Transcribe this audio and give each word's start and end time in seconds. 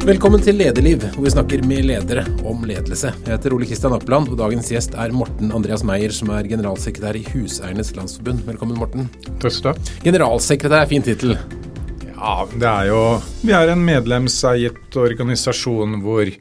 Velkommen 0.00 0.40
til 0.40 0.56
Lederliv, 0.56 1.02
hvor 1.12 1.26
vi 1.26 1.30
snakker 1.34 1.60
med 1.68 1.84
ledere 1.84 2.22
om 2.48 2.62
ledelse. 2.64 3.10
Jeg 3.26 3.34
heter 3.34 3.52
Ole 3.52 3.66
Kristian 3.68 3.92
Appeland, 3.92 4.30
og 4.32 4.38
dagens 4.40 4.70
gjest 4.72 4.94
er 4.96 5.12
Morten 5.12 5.50
Andreas 5.52 5.82
Meyer, 5.84 6.14
som 6.16 6.30
er 6.32 6.46
generalsekretær 6.48 7.18
i 7.18 7.20
Huseiernes 7.28 7.92
Landsforbund. 7.98 8.40
Velkommen, 8.46 8.78
Morten. 8.80 9.10
Takk 9.42 9.52
skal 9.52 9.76
du 9.76 9.82
ha. 9.90 9.98
Generalsekretær, 10.06 10.86
fin 10.88 11.04
tittel. 11.04 11.34
Ja, 12.14 12.32
det 12.48 12.70
er 12.70 12.88
jo 12.88 13.02
Vi 13.44 13.52
er 13.52 13.74
en 13.74 13.84
medlemseiet 13.84 14.96
organisasjon 15.02 16.00
hvor 16.00 16.32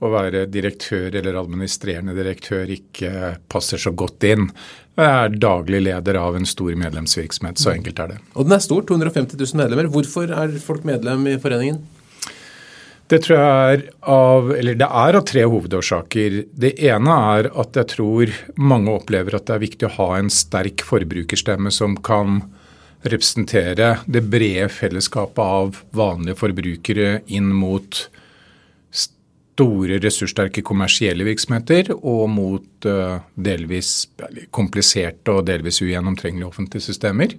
å 0.00 0.10
være 0.10 0.42
direktør 0.50 1.14
eller 1.22 1.38
administrerende 1.44 2.16
direktør 2.18 2.74
ikke 2.74 3.36
passer 3.52 3.78
så 3.78 3.94
godt 3.94 4.26
inn. 4.26 4.50
Jeg 4.98 5.06
er 5.12 5.38
daglig 5.38 5.84
leder 5.86 6.18
av 6.18 6.40
en 6.40 6.48
stor 6.48 6.74
medlemsvirksomhet, 6.82 7.62
så 7.62 7.70
enkelt 7.76 8.02
er 8.02 8.16
det. 8.16 8.20
Og 8.34 8.50
den 8.50 8.58
er 8.58 8.66
stor, 8.66 8.82
250 8.90 9.38
000 9.38 9.62
medlemmer. 9.62 9.94
Hvorfor 9.94 10.34
er 10.42 10.58
folk 10.58 10.82
medlem 10.90 11.30
i 11.30 11.38
foreningen? 11.38 11.78
Det 13.10 13.18
tror 13.24 13.40
jeg 13.40 13.74
er 13.74 13.80
av, 14.06 14.52
eller 14.54 14.76
det 14.78 14.86
er 14.86 15.16
av 15.18 15.24
tre 15.26 15.42
hovedårsaker. 15.42 16.36
Det 16.62 16.76
ene 16.86 17.14
er 17.34 17.48
at 17.58 17.74
jeg 17.80 17.90
tror 17.96 18.34
mange 18.54 18.92
opplever 18.94 19.34
at 19.34 19.48
det 19.48 19.56
er 19.56 19.64
viktig 19.64 19.88
å 19.88 19.94
ha 19.96 20.08
en 20.20 20.30
sterk 20.30 20.84
forbrukerstemme 20.86 21.72
som 21.74 21.96
kan 22.06 22.38
representere 23.02 23.96
det 24.06 24.22
brede 24.30 24.68
fellesskapet 24.70 25.42
av 25.42 25.80
vanlige 25.96 26.38
forbrukere 26.38 27.08
inn 27.34 27.48
mot 27.56 27.98
store, 28.94 29.98
ressurssterke 30.04 30.62
kommersielle 30.64 31.26
virksomheter 31.26 31.90
og 31.96 32.28
mot 32.32 32.86
uh, 32.86 33.18
delvis 33.34 34.06
kompliserte 34.54 35.34
og 35.34 35.48
delvis 35.50 35.82
ugjennomtrengelige 35.82 36.48
offentlige 36.48 36.86
systemer. 36.86 37.34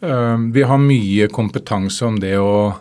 Uh, 0.00 0.38
vi 0.54 0.64
har 0.66 0.80
mye 0.80 1.28
kompetanse 1.30 2.08
om 2.08 2.16
det 2.22 2.38
å 2.40 2.72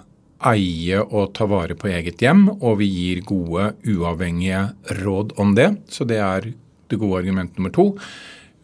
eie 0.49 0.99
og 1.01 1.33
ta 1.37 1.47
vare 1.49 1.77
på 1.77 1.89
eget 1.91 2.21
hjem, 2.23 2.47
og 2.59 2.79
vi 2.81 2.89
gir 2.91 3.23
gode, 3.27 3.71
uavhengige 3.87 4.67
råd 5.01 5.35
om 5.41 5.55
det. 5.57 5.71
Så 5.91 6.07
det 6.09 6.21
er 6.21 6.51
det 6.91 6.99
gode 6.99 7.21
argument 7.21 7.57
nummer 7.57 7.73
to. 7.75 7.87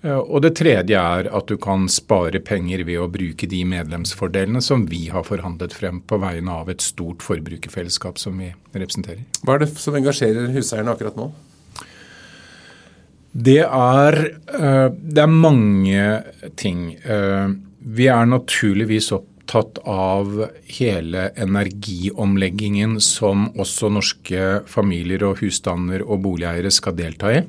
Eh, 0.06 0.18
og 0.18 0.44
det 0.46 0.56
tredje 0.60 1.00
er 1.00 1.30
at 1.34 1.50
du 1.50 1.58
kan 1.62 1.88
spare 1.92 2.42
penger 2.46 2.84
ved 2.88 3.02
å 3.02 3.10
bruke 3.12 3.50
de 3.50 3.64
medlemsfordelene 3.68 4.62
som 4.64 4.86
vi 4.90 5.08
har 5.14 5.26
forhandlet 5.28 5.74
frem 5.76 6.02
på 6.06 6.20
vegne 6.22 6.60
av 6.62 6.70
et 6.72 6.86
stort 6.86 7.26
forbrukerfellesskap 7.26 8.22
som 8.22 8.38
vi 8.42 8.52
representerer. 8.76 9.26
Hva 9.42 9.58
er 9.58 9.66
det 9.66 9.72
som 9.78 9.98
engasjerer 9.98 10.54
huseierne 10.56 10.94
akkurat 10.94 11.18
nå? 11.20 11.32
Det 13.38 13.62
er, 13.62 14.16
eh, 14.50 14.90
det 14.98 15.24
er 15.24 15.28
mange 15.28 16.06
ting. 16.56 16.96
Eh, 17.04 17.48
vi 17.88 18.08
er 18.08 18.26
naturligvis 18.26 19.12
opp 19.14 19.28
opptatt 19.48 19.78
av 19.88 20.50
hele 20.68 21.30
energiomleggingen 21.36 23.00
som 23.02 23.48
også 23.58 23.90
norske 23.90 24.64
familier 24.68 25.24
og 25.24 25.40
husstander 25.42 26.04
og 26.04 26.22
boligeiere 26.26 26.72
skal 26.72 26.96
delta 26.98 27.32
i. 27.32 27.42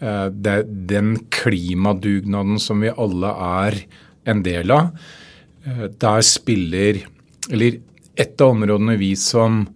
Eh, 0.00 0.26
det 0.28 0.52
er 0.52 0.68
den 0.68 1.16
klimadugnaden 1.30 2.60
som 2.60 2.80
vi 2.80 2.90
alle 2.92 3.32
er 3.32 3.80
en 4.26 4.42
del 4.42 4.70
av. 4.70 4.90
Eh, 5.64 5.88
der 5.88 6.20
spiller 6.22 7.06
Eller 7.50 7.80
et 8.16 8.40
av 8.40 8.50
områdene 8.52 8.98
vi 8.98 9.16
som 9.16 9.66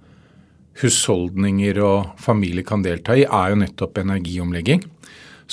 husholdninger 0.78 1.78
og 1.82 2.20
familier 2.20 2.62
kan 2.62 2.82
delta 2.82 3.16
i, 3.16 3.24
er 3.24 3.50
jo 3.50 3.56
nettopp 3.56 3.98
energiomlegging. 3.98 4.84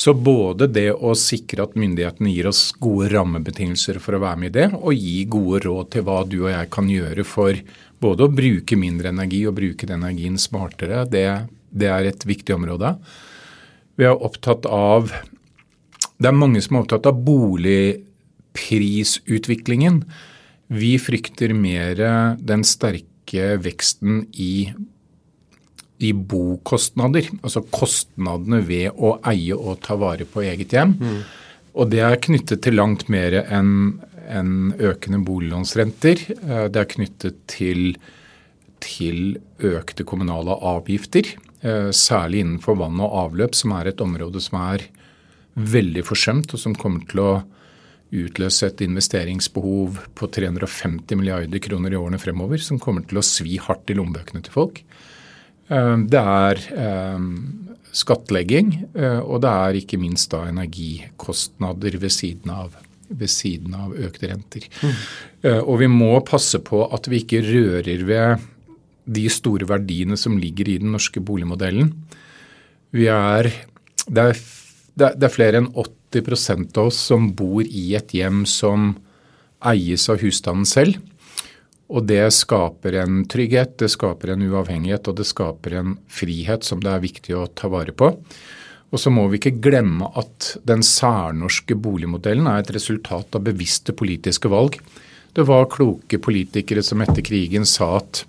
Så 0.01 0.15
både 0.17 0.65
det 0.71 0.95
å 0.97 1.11
sikre 1.19 1.67
at 1.67 1.75
myndighetene 1.77 2.31
gir 2.33 2.47
oss 2.49 2.71
gode 2.81 3.11
rammebetingelser 3.11 3.99
for 4.01 4.17
å 4.17 4.21
være 4.23 4.39
med 4.41 4.49
i 4.49 4.55
det, 4.55 4.63
og 4.73 4.97
gi 4.97 5.25
gode 5.29 5.59
råd 5.67 5.91
til 5.93 6.01
hva 6.07 6.15
du 6.25 6.39
og 6.39 6.49
jeg 6.49 6.69
kan 6.73 6.87
gjøre 6.89 7.23
for 7.27 7.53
både 8.01 8.25
å 8.25 8.33
bruke 8.33 8.73
mindre 8.81 9.13
energi 9.13 9.45
og 9.45 9.53
bruke 9.59 9.85
den 9.85 10.01
energien 10.01 10.41
smartere, 10.41 11.05
det, 11.05 11.45
det 11.69 11.85
er 11.93 12.01
et 12.09 12.25
viktig 12.25 12.49
område. 12.55 12.95
Vi 13.99 14.05
er 14.09 14.17
opptatt 14.17 14.65
av 14.65 15.11
Det 16.17 16.27
er 16.29 16.33
mange 16.37 16.61
som 16.65 16.75
er 16.77 16.81
opptatt 16.81 17.05
av 17.09 17.21
boligprisutviklingen. 17.27 20.03
Vi 20.73 20.97
frykter 21.01 21.53
mer 21.53 21.95
den 22.41 22.63
sterke 22.65 23.57
veksten 23.61 24.25
i 24.33 24.73
i 26.01 26.11
bokostnader, 26.13 27.29
altså 27.41 27.63
kostnadene 27.69 28.61
ved 28.65 28.97
å 28.97 29.15
eie 29.29 29.57
og 29.57 29.83
ta 29.85 29.97
vare 30.01 30.25
på 30.25 30.43
eget 30.45 30.73
hjem. 30.73 30.95
Mm. 30.97 31.19
Og 31.77 31.91
det 31.91 32.01
er 32.03 32.23
knyttet 32.23 32.63
til 32.65 32.75
langt 32.79 33.07
mer 33.11 33.37
enn 33.43 34.01
en 34.31 34.71
økende 34.79 35.21
boliglånsrenter. 35.27 36.25
Eh, 36.31 36.65
det 36.71 36.81
er 36.81 36.89
knyttet 36.89 37.39
til, 37.51 37.95
til 38.83 39.37
økte 39.71 40.05
kommunale 40.07 40.55
avgifter, 40.55 41.33
eh, 41.61 41.89
særlig 41.95 42.45
innenfor 42.45 42.79
vann 42.79 42.99
og 43.03 43.15
avløp, 43.25 43.57
som 43.57 43.75
er 43.77 43.91
et 43.91 44.03
område 44.03 44.41
som 44.43 44.59
er 44.61 44.87
veldig 45.55 46.03
forsømt, 46.07 46.53
og 46.55 46.61
som 46.61 46.77
kommer 46.77 47.03
til 47.11 47.23
å 47.23 47.31
utløse 48.11 48.67
et 48.67 48.81
investeringsbehov 48.83 50.01
på 50.19 50.27
350 50.35 51.15
milliarder 51.15 51.61
kroner 51.63 51.93
i 51.93 51.99
årene 51.99 52.19
fremover, 52.19 52.59
som 52.59 52.79
kommer 52.79 53.05
til 53.07 53.21
å 53.21 53.25
svi 53.25 53.55
hardt 53.61 53.91
i 53.91 53.95
lommebøkene 53.95 54.43
til 54.43 54.55
folk. 54.55 54.81
Eh, 55.71 55.97
det 56.11 56.21
er 56.21 56.61
eh, 56.75 57.25
skattlegging, 57.95 58.71
eh, 58.95 59.19
og 59.19 59.43
det 59.45 59.51
er 59.65 59.81
ikke 59.81 59.99
minst 60.01 60.31
da 60.33 60.45
energikostnader 60.49 61.97
ved 62.01 62.13
siden 62.13 62.53
av, 62.53 62.75
ved 63.07 63.31
siden 63.31 63.75
av 63.77 63.95
økte 63.95 64.31
renter. 64.31 64.67
Mm. 64.81 64.95
Og 65.65 65.79
vi 65.81 65.87
må 65.89 66.13
passe 66.21 66.59
på 66.61 66.83
at 66.93 67.07
vi 67.09 67.23
ikke 67.23 67.41
rører 67.41 68.03
ved 68.05 68.43
de 69.09 69.23
store 69.33 69.65
verdiene 69.67 70.13
som 70.19 70.35
ligger 70.37 70.69
i 70.69 70.77
den 70.79 70.93
norske 70.93 71.19
boligmodellen. 71.25 71.89
Vi 72.93 73.07
er, 73.09 73.49
det, 74.05 74.25
er, 74.27 74.43
det 75.17 75.25
er 75.25 75.33
flere 75.33 75.63
enn 75.63 75.71
80% 75.73 76.77
av 76.77 76.91
oss 76.91 76.99
som 77.09 77.31
bor 77.33 77.65
i 77.65 77.87
et 77.97 78.13
hjem 78.13 78.43
som 78.45 78.93
eies 79.65 80.05
av 80.13 80.21
husstanden 80.21 80.69
selv. 80.69 81.01
Og 81.91 82.07
det 82.07 82.23
skaper 82.31 82.95
en 83.01 83.25
trygghet, 83.27 83.75
det 83.81 83.91
skaper 83.91 84.31
en 84.31 84.45
uavhengighet 84.47 85.09
og 85.11 85.19
det 85.19 85.27
skaper 85.27 85.75
en 85.81 85.95
frihet 86.07 86.63
som 86.63 86.79
det 86.83 86.91
er 86.93 87.03
viktig 87.03 87.35
å 87.35 87.49
ta 87.51 87.67
vare 87.71 87.91
på. 87.91 88.13
Og 88.91 88.99
så 88.99 89.11
må 89.11 89.25
vi 89.31 89.39
ikke 89.39 89.59
glemme 89.63 90.09
at 90.19 90.53
den 90.67 90.83
særnorske 90.83 91.75
boligmodellen 91.79 92.47
er 92.51 92.63
et 92.63 92.73
resultat 92.75 93.35
av 93.35 93.43
bevisste 93.45 93.95
politiske 93.95 94.51
valg. 94.51 94.77
Det 95.35 95.45
var 95.47 95.69
kloke 95.71 96.19
politikere 96.19 96.83
som 96.83 97.03
etter 97.03 97.23
krigen 97.23 97.67
sa 97.67 97.97
at 98.01 98.25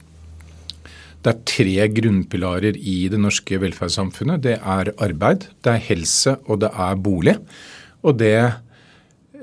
det 1.23 1.31
er 1.31 1.43
tre 1.47 1.87
grunnpilarer 1.95 2.79
i 2.79 3.07
det 3.11 3.19
norske 3.23 3.59
velferdssamfunnet. 3.63 4.43
Det 4.43 4.57
er 4.59 4.91
arbeid, 5.03 5.47
det 5.63 5.71
er 5.71 5.85
helse 5.87 6.35
og 6.51 6.63
det 6.65 6.71
er 6.75 6.99
bolig. 6.99 7.37
Og 8.03 8.19
det 8.19 8.35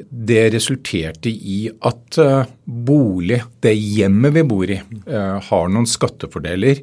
det 0.10 0.50
resulterte 0.54 1.30
i 1.30 1.70
at 1.82 2.18
eh, 2.18 2.48
bolig, 2.64 3.42
det 3.60 3.74
hjemmet 3.74 4.34
vi 4.34 4.44
bor 4.48 4.72
i, 4.72 4.80
eh, 5.06 5.38
har 5.50 5.70
noen 5.72 5.88
skattefordeler 5.90 6.82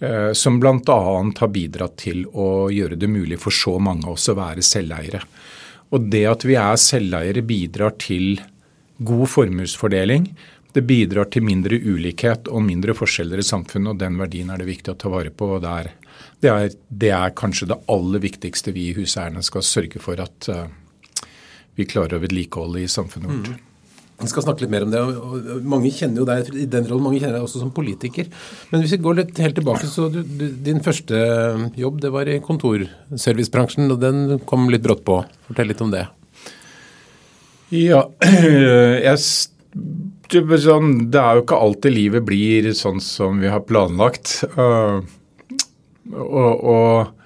eh, 0.00 0.32
som 0.32 0.58
bl.a. 0.60 0.98
har 1.38 1.52
bidratt 1.54 1.96
til 2.04 2.24
å 2.32 2.68
gjøre 2.72 2.98
det 2.98 3.10
mulig 3.10 3.40
for 3.42 3.54
så 3.54 3.78
mange 3.78 4.06
av 4.06 4.16
oss 4.16 4.28
å 4.32 4.36
være 4.38 4.64
selveiere. 4.64 5.22
Og 5.94 6.10
det 6.12 6.24
at 6.28 6.44
vi 6.44 6.58
er 6.60 6.80
selveiere 6.80 7.44
bidrar 7.46 7.94
til 8.00 8.40
god 8.98 9.28
formuesfordeling. 9.30 10.26
Det 10.74 10.82
bidrar 10.84 11.30
til 11.32 11.46
mindre 11.46 11.78
ulikhet 11.78 12.50
og 12.52 12.66
mindre 12.66 12.92
forskjeller 12.98 13.40
i 13.40 13.46
samfunnet, 13.46 13.94
og 13.94 14.02
den 14.02 14.18
verdien 14.20 14.50
er 14.52 14.60
det 14.60 14.68
viktig 14.68 14.92
å 14.92 14.98
ta 15.00 15.12
vare 15.12 15.32
på. 15.32 15.54
og 15.56 15.62
det 15.64 15.70
er, 15.70 15.94
det 16.42 16.50
er, 16.52 16.76
det 16.90 17.14
er 17.14 17.38
kanskje 17.38 17.70
det 17.70 17.80
aller 17.88 18.22
viktigste 18.26 18.74
vi 18.76 18.90
i 18.90 18.98
huseierne 18.98 19.42
skal 19.46 19.64
sørge 19.64 20.02
for 20.02 20.20
at 20.20 20.50
vi 21.78 21.86
klarer 21.88 22.18
å 22.18 22.22
vedlikeholde 22.22 22.82
i 22.82 22.90
samfunnet 22.90 23.30
vårt. 23.30 23.50
Mm. 23.54 23.64
Vi 24.18 24.26
skal 24.26 24.42
snakke 24.42 24.64
litt 24.64 24.72
mer 24.72 24.82
om 24.82 24.90
det. 24.90 24.98
og 24.98 25.66
Mange 25.68 25.92
kjenner 25.94 26.24
jo 26.24 26.26
deg 26.26 26.48
i 26.58 26.66
den 26.66 26.88
rollen, 26.88 27.04
mange 27.06 27.20
kjenner 27.20 27.36
deg 27.38 27.44
også 27.46 27.62
som 27.62 27.70
politiker. 27.74 28.26
Men 28.72 28.82
hvis 28.82 28.96
vi 28.96 29.02
går 29.04 29.20
litt 29.20 29.38
helt 29.38 29.54
tilbake, 29.60 29.86
så 29.86 30.08
du, 30.10 30.24
du, 30.26 30.48
Din 30.66 30.82
første 30.82 31.20
jobb 31.78 32.00
det 32.02 32.10
var 32.14 32.30
i 32.30 32.40
kontorservicebransjen, 32.42 33.86
og 33.94 34.00
den 34.02 34.40
kom 34.48 34.66
litt 34.72 34.82
brått 34.82 35.04
på. 35.06 35.20
Fortell 35.46 35.70
litt 35.70 35.84
om 35.84 35.94
det. 35.94 36.08
Ja, 37.74 38.08
jeg, 39.06 39.20
sånn, 39.22 40.90
Det 41.12 41.22
er 41.22 41.38
jo 41.38 41.44
ikke 41.44 41.62
alltid 41.68 41.94
livet 41.94 42.26
blir 42.26 42.72
sånn 42.74 42.98
som 43.04 43.38
vi 43.38 43.52
har 43.52 43.62
planlagt. 43.70 44.40
Uh, 44.58 45.06
og, 46.10 46.52
og 46.58 47.17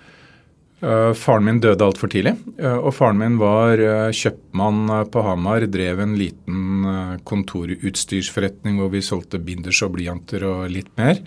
faren 0.83 1.47
min 1.47 1.61
døde 1.63 1.85
altfor 1.87 2.11
tidlig. 2.11 2.35
Uh, 2.59 2.79
og 2.89 2.93
faren 2.97 3.21
min 3.21 3.39
var 3.41 3.79
uh, 3.79 4.11
kjøpmann 4.15 4.91
på 5.13 5.23
Hamar. 5.27 5.67
Drev 5.71 6.03
en 6.03 6.17
liten 6.19 6.89
kontorutstyrsforretning 7.29 8.81
hvor 8.83 8.93
vi 8.93 9.05
solgte 9.05 9.41
binders 9.43 9.83
og 9.87 9.95
blyanter 9.97 10.47
og 10.49 10.67
litt 10.75 10.91
mer. 10.99 11.23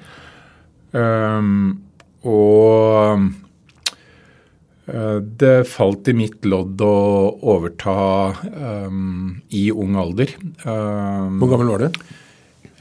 Um, 0.96 1.82
og 2.26 3.32
det 4.86 5.66
falt 5.66 6.12
i 6.12 6.14
mitt 6.14 6.46
lodd 6.46 6.78
å 6.86 6.98
overta 7.50 7.96
um, 8.86 9.32
i 9.50 9.64
ung 9.74 9.96
alder. 9.98 10.30
Um, 10.62 11.40
Hvor 11.42 11.50
gammel 11.56 11.72
var 11.74 11.82
du? 11.88 12.04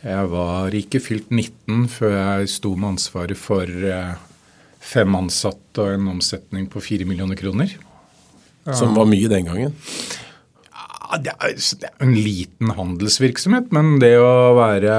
Jeg 0.04 0.28
var 0.28 0.74
ikke 0.76 1.00
fylt 1.00 1.30
19 1.32 1.86
før 1.88 2.12
jeg 2.12 2.48
sto 2.52 2.74
med 2.76 2.90
ansvaret 2.94 3.40
for 3.40 3.64
eh, 3.64 4.10
fem 4.84 5.16
ansatte 5.16 5.82
og 5.82 5.94
en 5.94 6.10
omsetning 6.16 6.69
på 6.70 6.82
fire 6.84 7.06
millioner 7.08 7.38
kroner. 7.38 7.72
Som 8.64 8.94
var 8.96 9.08
mye 9.08 9.28
den 9.28 9.48
gangen? 9.48 9.75
Ja, 10.72 11.19
det 11.20 11.34
er, 11.36 11.56
en 12.02 12.14
liten 12.16 12.72
handelsvirksomhet, 12.76 13.72
men 13.76 13.98
det 14.02 14.16
å 14.19 14.54
være 14.56 14.94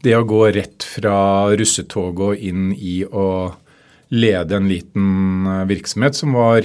Det 0.00 0.14
å 0.16 0.24
gå 0.24 0.46
rett 0.56 0.84
fra 0.86 1.52
russetoget 1.52 2.22
og 2.24 2.44
inn 2.48 2.70
i 2.72 3.02
å 3.04 3.52
lede 4.10 4.56
en 4.56 4.68
liten 4.70 5.44
eh, 5.46 5.66
virksomhet 5.68 6.16
som 6.16 6.32
var 6.34 6.64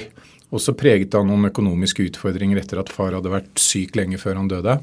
også 0.56 0.71
preget 0.80 1.18
av 1.19 1.25
noen 1.27 1.50
økonomiske 1.50 2.06
utfordringer 2.07 2.62
etter 2.62 2.80
at 2.80 2.94
far 2.95 3.12
hadde 3.12 3.33
vært 3.33 3.59
syk 3.59 3.97
lenge 4.00 4.18
før 4.21 4.39
han 4.39 4.47
døde. 4.50 4.77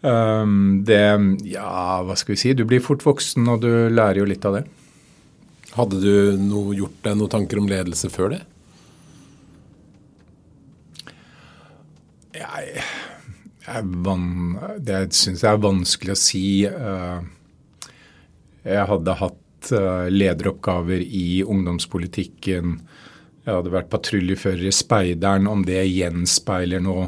Um, 0.00 0.80
det 0.86 1.02
Ja, 1.50 2.00
hva 2.06 2.16
skal 2.16 2.36
vi 2.36 2.40
si. 2.40 2.54
Du 2.56 2.64
blir 2.64 2.80
fort 2.80 3.04
voksen, 3.04 3.44
og 3.52 3.62
du 3.66 3.70
lærer 3.92 4.22
jo 4.22 4.28
litt 4.30 4.48
av 4.48 4.60
det. 4.60 4.64
Hadde 5.78 6.00
du 6.02 6.38
noe, 6.42 6.74
gjort 6.74 7.04
deg 7.04 7.18
noen 7.18 7.30
tanker 7.30 7.60
om 7.60 7.68
ledelse 7.70 8.10
før 8.10 8.32
det? 8.34 8.40
Jeg, 12.38 12.82
jeg 13.62 13.84
det 14.82 14.98
syns 15.14 15.44
jeg 15.44 15.52
er 15.52 15.62
vanskelig 15.62 16.14
å 16.14 16.18
si. 16.18 16.48
Uh, 16.66 17.22
jeg 18.66 18.90
hadde 18.90 19.16
hatt 19.22 19.70
uh, 19.74 20.08
lederoppgaver 20.10 21.02
i 21.02 21.44
ungdomspolitikken. 21.46 22.78
Jeg 23.46 23.54
hadde 23.54 23.74
vært 23.74 23.92
patruljefører 23.94 24.66
i 24.66 24.74
Speideren. 24.74 25.46
Om 25.46 25.62
det 25.68 25.84
gjenspeiler 25.86 26.82
noe 26.82 27.06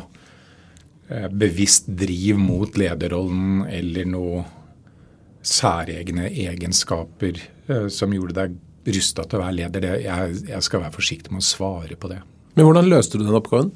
uh, 1.10 1.28
bevisst 1.30 1.90
driv 1.90 2.38
mot 2.38 2.78
lederrollen 2.78 3.64
eller 3.66 4.06
noe 4.14 4.44
særegne 5.42 6.28
egenskaper 6.30 7.40
som 7.92 8.12
gjorde 8.14 8.36
deg 8.36 8.58
rusta 8.90 9.24
til 9.28 9.38
å 9.38 9.44
være 9.44 9.56
leder, 9.58 9.84
det, 9.84 9.94
jeg, 10.06 10.36
jeg 10.48 10.66
skal 10.66 10.84
være 10.84 10.96
forsiktig 10.96 11.32
med 11.34 11.42
å 11.42 11.48
svare 11.50 11.98
på 12.00 12.10
det. 12.12 12.20
Men 12.56 12.66
hvordan 12.66 12.88
løste 12.90 13.20
du 13.20 13.26
den 13.26 13.38
oppgaven? 13.38 13.70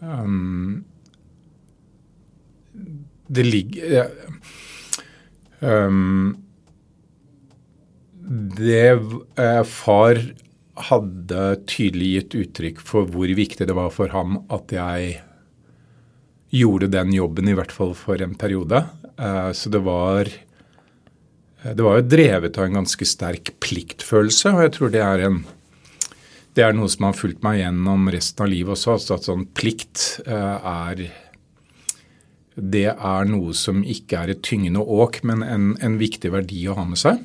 Um, 0.00 0.84
det 3.26 3.42
ligger 3.46 4.10
um, 5.58 6.36
Det 8.20 8.92
far 9.66 10.20
hadde 10.76 11.44
tydelig 11.64 12.10
gitt 12.12 12.36
uttrykk 12.42 12.82
for 12.84 13.08
hvor 13.08 13.30
viktig 13.38 13.66
det 13.66 13.76
var 13.76 13.88
for 13.94 14.12
ham 14.12 14.42
at 14.52 14.74
jeg 14.76 15.14
gjorde 16.52 16.90
den 16.92 17.14
jobben, 17.16 17.48
i 17.48 17.56
hvert 17.56 17.72
fall 17.74 17.94
for 17.96 18.20
en 18.22 18.36
periode. 18.38 18.84
Uh, 19.16 19.50
så 19.56 19.72
det 19.72 19.80
var 19.86 20.28
det 21.64 21.82
var 21.82 21.98
jo 21.98 22.08
drevet 22.08 22.58
av 22.58 22.66
en 22.66 22.80
ganske 22.80 23.08
sterk 23.08 23.54
pliktfølelse, 23.64 24.52
og 24.52 24.66
jeg 24.66 24.74
tror 24.76 24.92
det 24.92 25.04
er 25.04 25.28
en 25.28 25.44
det 26.56 26.64
er 26.64 26.72
noe 26.72 26.88
som 26.88 27.04
har 27.04 27.16
fulgt 27.16 27.42
meg 27.44 27.58
gjennom 27.60 28.06
resten 28.08 28.46
av 28.46 28.48
livet 28.48 28.72
også. 28.72 28.94
altså 28.94 29.16
at 29.18 29.26
sånn 29.28 29.42
Plikt 29.52 30.04
eh, 30.24 30.68
er 30.70 31.02
Det 32.56 32.86
er 32.88 33.28
noe 33.28 33.52
som 33.52 33.82
ikke 33.84 34.22
er 34.22 34.32
et 34.32 34.40
tyngende 34.40 34.80
åk, 34.80 35.20
men 35.28 35.42
en, 35.44 35.66
en 35.84 35.98
viktig 36.00 36.30
verdi 36.32 36.62
å 36.64 36.78
ha 36.78 36.86
med 36.88 36.96
seg. 36.96 37.20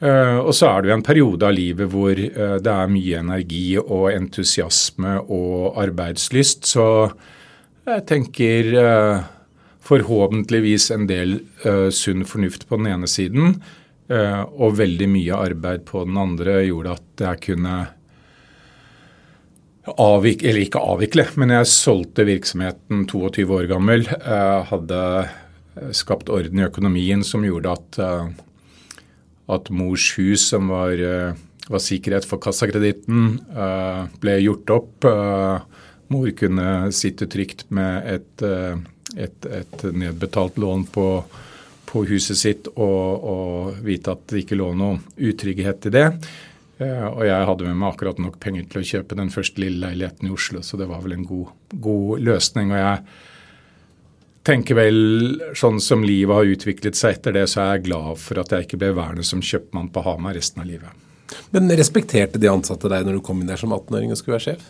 Uh, 0.00 0.40
og 0.40 0.54
så 0.56 0.70
er 0.70 0.80
det 0.80 0.88
jo 0.88 0.94
en 0.94 1.04
periode 1.04 1.44
av 1.44 1.52
livet 1.52 1.90
hvor 1.92 2.16
det 2.16 2.72
er 2.72 2.88
mye 2.88 3.18
energi 3.20 3.66
og 3.82 4.06
entusiasme 4.14 5.18
og 5.26 5.76
arbeidslyst. 5.82 6.64
Så 6.72 6.86
jeg 7.84 8.06
tenker 8.08 8.70
forhåpentligvis 9.86 10.90
en 10.94 11.06
del 11.08 11.38
sunn 11.94 12.26
fornuft 12.28 12.66
på 12.68 12.76
den 12.80 12.90
ene 12.92 13.08
siden 13.08 13.54
og 14.10 14.74
veldig 14.76 15.06
mye 15.08 15.38
arbeid 15.38 15.84
på 15.88 16.02
den 16.04 16.18
andre 16.18 16.58
gjorde 16.66 16.96
at 16.98 17.22
jeg 17.24 17.42
kunne 17.46 17.74
avvikle, 19.98 20.50
eller 20.50 20.66
ikke 20.66 20.82
avvikle, 20.82 21.26
men 21.40 21.54
jeg 21.54 21.70
solgte 21.70 22.26
virksomheten 22.28 23.06
22 23.10 23.46
år 23.56 23.68
gammel. 23.70 24.06
Uh, 24.22 24.66
hadde 24.70 25.00
skapt 25.96 26.30
orden 26.32 26.60
i 26.60 26.66
økonomien 26.66 27.22
som 27.24 27.44
gjorde 27.46 27.72
at, 27.72 27.98
at 29.54 29.70
mors 29.72 30.10
hus, 30.18 30.48
som 30.50 30.68
var, 30.68 30.98
var 31.70 31.82
sikkerhet 31.82 32.26
for 32.28 32.42
kassakreditten, 32.42 33.38
ble 34.20 34.34
gjort 34.42 34.72
opp. 34.74 35.06
Mor 36.10 36.32
kunne 36.36 36.90
sitte 36.92 37.30
trygt 37.30 37.64
med 37.72 38.10
et, 38.18 38.44
et, 39.16 39.46
et 39.46 39.82
nedbetalt 39.92 40.58
lån 40.60 40.84
på, 40.94 41.06
på 41.90 42.04
huset 42.10 42.38
sitt 42.38 42.70
og, 42.74 43.24
og, 43.32 43.80
vite 43.86 44.14
at 44.14 44.28
det 44.30 44.44
ikke 44.44 44.58
lå 44.60 44.70
noe 44.78 45.00
utrygghet 45.16 45.90
i 45.90 45.94
det. 45.96 46.06
Eh, 46.80 47.06
og 47.08 47.24
jeg 47.26 47.48
hadde 47.50 47.66
med 47.66 47.80
meg 47.80 47.92
akkurat 47.92 48.22
nok 48.22 48.38
penger 48.42 48.68
til 48.70 48.82
å 48.82 48.88
kjøpe 48.92 49.18
den 49.18 49.32
første 49.34 49.62
lille 49.62 49.82
leiligheten 49.88 50.30
i 50.30 50.32
Oslo, 50.34 50.62
så 50.64 50.80
det 50.80 50.88
var 50.90 51.02
vel 51.04 51.18
en 51.18 51.26
god, 51.28 51.52
god 51.82 52.24
løsning. 52.30 52.72
Og 52.72 52.80
jeg 52.80 53.04
tenker 54.48 54.78
vel 54.78 54.98
sånn 55.58 55.82
som 55.84 56.06
livet 56.06 56.38
har 56.38 56.54
utviklet 56.54 56.98
seg 56.98 57.18
etter 57.18 57.36
det, 57.36 57.46
så 57.52 57.64
er 57.64 57.74
jeg 57.74 57.88
glad 57.90 58.18
for 58.22 58.40
at 58.40 58.54
jeg 58.54 58.66
ikke 58.66 58.80
ble 58.80 58.94
værende 58.96 59.26
som 59.26 59.44
kjøpmann 59.44 59.92
på 59.92 60.04
Hamar 60.06 60.38
resten 60.38 60.62
av 60.62 60.70
livet. 60.70 61.06
Men 61.54 61.70
respekterte 61.78 62.40
de 62.42 62.48
ansatte 62.50 62.90
deg 62.90 63.06
når 63.06 63.18
du 63.18 63.24
kom 63.26 63.42
inn 63.42 63.50
der 63.50 63.60
som 63.60 63.74
18-åring 63.74 64.10
og 64.14 64.18
skulle 64.18 64.38
være 64.38 64.48
sjef? 64.48 64.64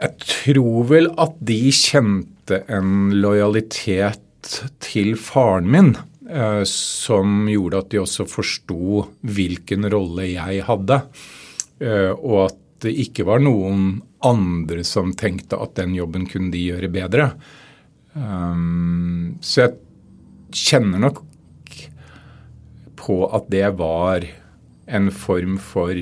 Jeg 0.00 0.18
tror 0.26 0.88
vel 0.90 1.08
at 1.22 1.36
de 1.46 1.60
kjente 1.74 2.64
en 2.72 3.14
lojalitet 3.14 4.58
til 4.82 5.14
faren 5.20 5.70
min. 5.70 5.94
Eh, 6.24 6.62
som 6.64 7.44
gjorde 7.50 7.82
at 7.82 7.90
de 7.92 8.00
også 8.00 8.24
forsto 8.24 9.04
hvilken 9.28 9.84
rolle 9.92 10.30
jeg 10.30 10.64
hadde. 10.64 11.00
Eh, 11.84 12.12
og 12.12 12.46
at 12.46 12.60
det 12.84 12.94
ikke 13.04 13.26
var 13.28 13.42
noen 13.44 13.98
andre 14.24 14.84
som 14.88 15.12
tenkte 15.16 15.58
at 15.60 15.76
den 15.76 15.92
jobben 15.96 16.24
kunne 16.30 16.52
de 16.54 16.62
gjøre 16.64 16.90
bedre. 16.92 17.28
Eh, 18.16 18.64
så 19.44 19.66
jeg 19.66 19.76
kjenner 20.54 21.04
nok 21.10 21.22
på 23.04 23.20
at 23.36 23.50
det 23.52 23.66
var 23.76 24.24
en 24.88 25.10
form 25.12 25.58
for 25.60 25.98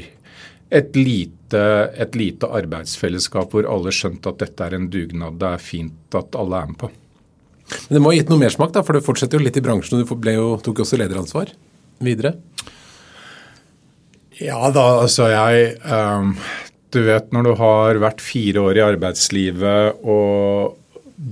et 0.72 0.96
lite, 0.96 1.62
et 2.00 2.16
lite 2.16 2.48
arbeidsfellesskap 2.48 3.52
hvor 3.52 3.68
alle 3.68 3.92
skjønte 3.92 4.32
at 4.32 4.40
dette 4.40 4.64
er 4.66 4.78
en 4.78 4.88
dugnad 4.92 5.36
det 5.40 5.50
er 5.50 5.62
fint 5.62 6.16
at 6.16 6.38
alle 6.38 6.62
er 6.62 6.70
med 6.70 6.80
på. 6.80 6.88
Men 7.72 7.96
det 7.96 8.02
må 8.02 8.12
ha 8.12 8.18
gitt 8.18 8.32
noe 8.32 8.40
mersmak, 8.40 8.74
for 8.80 8.96
det 8.96 9.04
fortsetter 9.04 9.38
jo 9.38 9.46
litt 9.46 9.58
i 9.58 9.64
bransjen. 9.64 10.00
og 10.00 10.08
Du 10.08 10.30
jo, 10.32 10.48
tok 10.64 10.82
også 10.84 10.98
lederansvar 11.00 11.52
videre? 12.02 12.34
Ja 14.42 14.58
da, 14.74 14.84
altså 15.04 15.28
jeg 15.30 15.74
um, 15.84 16.32
Du 16.92 17.02
vet 17.06 17.28
når 17.34 17.46
du 17.46 17.52
har 17.60 18.00
vært 18.02 18.24
fire 18.24 18.64
år 18.64 18.80
i 18.80 18.86
arbeidslivet 18.86 20.02
og 20.02 20.78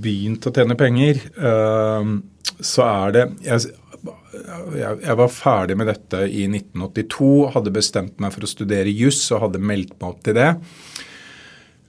begynt 0.01 0.45
å 0.47 0.53
tjene 0.55 0.77
penger, 0.79 1.17
um, 1.35 2.21
så 2.63 2.85
er 2.85 3.15
det 3.15 3.23
jeg, 3.43 3.73
jeg, 4.31 5.15
var 5.19 5.31
ferdig 5.33 5.77
med 5.79 5.89
dette 5.91 6.25
i 6.27 6.45
1982, 6.47 7.31
hadde 7.55 7.73
bestemt 7.75 8.19
meg 8.23 8.33
for 8.35 8.45
å 8.45 8.49
studere 8.49 8.91
juss 8.93 9.23
og 9.33 9.47
hadde 9.47 9.63
meldt 9.63 9.97
meg 9.97 10.07
opp 10.13 10.21
til 10.25 10.37
det. 10.37 10.49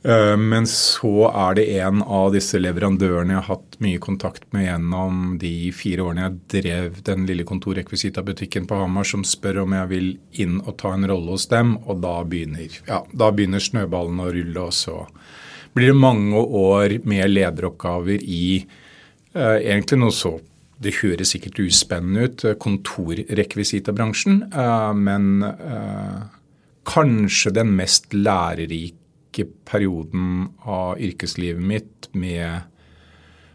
Eh, 0.02 0.36
men 0.36 0.66
så 0.66 1.28
er 1.30 1.54
det 1.54 1.66
en 1.78 2.02
av 2.02 2.32
disse 2.34 2.58
leverandørene 2.58 3.36
jeg 3.36 3.38
har 3.44 3.54
hatt 3.54 3.78
mye 3.84 4.00
kontakt 4.02 4.48
med 4.54 4.66
gjennom 4.66 5.36
de 5.42 5.54
fire 5.76 6.08
årene 6.08 6.24
jeg 6.24 6.40
drev 6.56 6.98
den 7.06 7.26
lille 7.28 7.46
kontorrekvisitabutikken 7.46 8.66
på 8.66 8.80
Hamar, 8.80 9.06
som 9.06 9.22
spør 9.26 9.62
om 9.62 9.76
jeg 9.78 9.90
vil 9.92 10.12
inn 10.42 10.58
og 10.64 10.74
ta 10.82 10.96
en 10.96 11.06
rolle 11.08 11.36
hos 11.36 11.46
dem. 11.52 11.76
Og 11.86 12.02
da 12.02 12.18
begynner, 12.26 12.80
ja, 12.88 13.02
da 13.12 13.30
begynner 13.30 13.62
snøballen 13.62 14.22
å 14.24 14.30
rulle, 14.34 14.66
og 14.66 14.74
så 14.74 15.04
blir 15.72 15.92
det 15.92 16.00
mange 16.02 16.40
år 16.42 16.98
med 17.08 17.30
lederoppgaver 17.30 18.18
i 18.18 18.46
eh, 18.58 19.58
egentlig 19.62 20.02
noe 20.02 20.16
så 20.16 20.34
det 20.82 20.96
høres 21.00 21.34
sikkert 21.34 21.60
uspennende 21.62 22.26
ut, 22.26 22.44
eh, 22.44 22.58
kontorrekvisitabransjen, 22.58 24.42
eh, 24.52 24.92
men 24.94 25.44
eh, 25.46 26.18
kanskje 26.88 27.54
den 27.54 27.76
mest 27.78 28.12
lærerike 28.12 29.46
perioden 29.68 30.50
av 30.66 31.00
yrkeslivet 31.00 31.62
mitt 31.62 32.10
med 32.12 32.68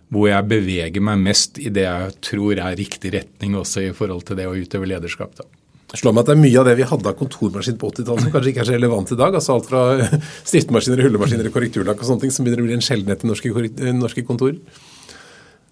hvor 0.07 0.29
jeg 0.29 0.47
beveger 0.47 1.03
meg 1.03 1.19
mest 1.19 1.59
i 1.59 1.69
det 1.73 1.83
jeg 1.83 2.15
tror 2.23 2.61
er 2.63 2.77
riktig 2.79 3.11
retning 3.11 3.57
også 3.59 3.83
i 3.89 3.93
forhold 3.95 4.23
til 4.27 4.39
det 4.39 4.47
å 4.47 4.55
utøve 4.55 4.87
lederskap. 4.87 5.35
da. 5.35 5.43
Slår 5.95 6.15
meg 6.15 6.23
at 6.23 6.29
det 6.29 6.33
er 6.35 6.41
mye 6.41 6.59
av 6.59 6.65
det 6.67 6.75
vi 6.79 6.87
hadde 6.87 7.11
av 7.11 7.15
kontormaskin 7.19 7.77
på 7.79 7.89
80-tallet 7.93 8.25
som 8.25 8.31
kanskje 8.33 8.51
ikke 8.51 8.63
er 8.63 8.67
så 8.67 8.75
relevant 8.75 9.11
i 9.11 9.17
dag. 9.19 9.35
altså 9.39 9.55
Alt 9.55 9.69
fra 9.69 9.83
stiftemaskiner, 10.51 11.03
hullemaskiner, 11.03 11.51
korrekturlakk 11.51 12.01
og 12.03 12.09
sånne 12.09 12.25
ting 12.25 12.33
som 12.35 12.47
begynner 12.47 12.63
å 12.63 12.67
bli 12.67 12.75
en 12.75 12.83
sjeldenhet 12.83 13.23
i 13.23 13.29
norske, 13.29 13.51
norske 13.95 14.23
kontor. 14.27 14.57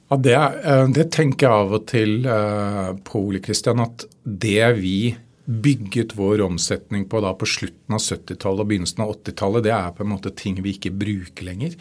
Ja, 0.09 0.17
det, 0.17 0.35
eh, 0.35 0.87
det, 0.93 1.07
tenker 1.13 1.47
jeg 1.47 1.65
av 1.65 1.77
og 1.79 1.85
til 1.89 2.27
uh, 2.29 2.93
på, 3.07 3.23
Ole 3.25 3.41
Kristian, 3.43 3.81
at 3.81 4.05
det 4.23 4.75
vi 4.77 5.15
bygget 5.45 6.15
vår 6.17 6.43
omsetning 6.45 7.07
på 7.09 7.21
da 7.21 7.31
på 7.37 7.47
slutten 7.49 7.97
av 7.97 8.01
70-tallet 8.01 8.63
og 8.63 8.69
begynnelsen 8.69 9.01
av 9.05 9.15
80-tallet, 9.15 9.65
det 9.65 9.73
er 9.73 9.95
på 9.97 10.05
en 10.05 10.11
måte 10.13 10.33
ting 10.37 10.57
vi 10.61 10.75
ikke 10.77 10.93
bruker 10.93 11.49
lenger. 11.49 11.77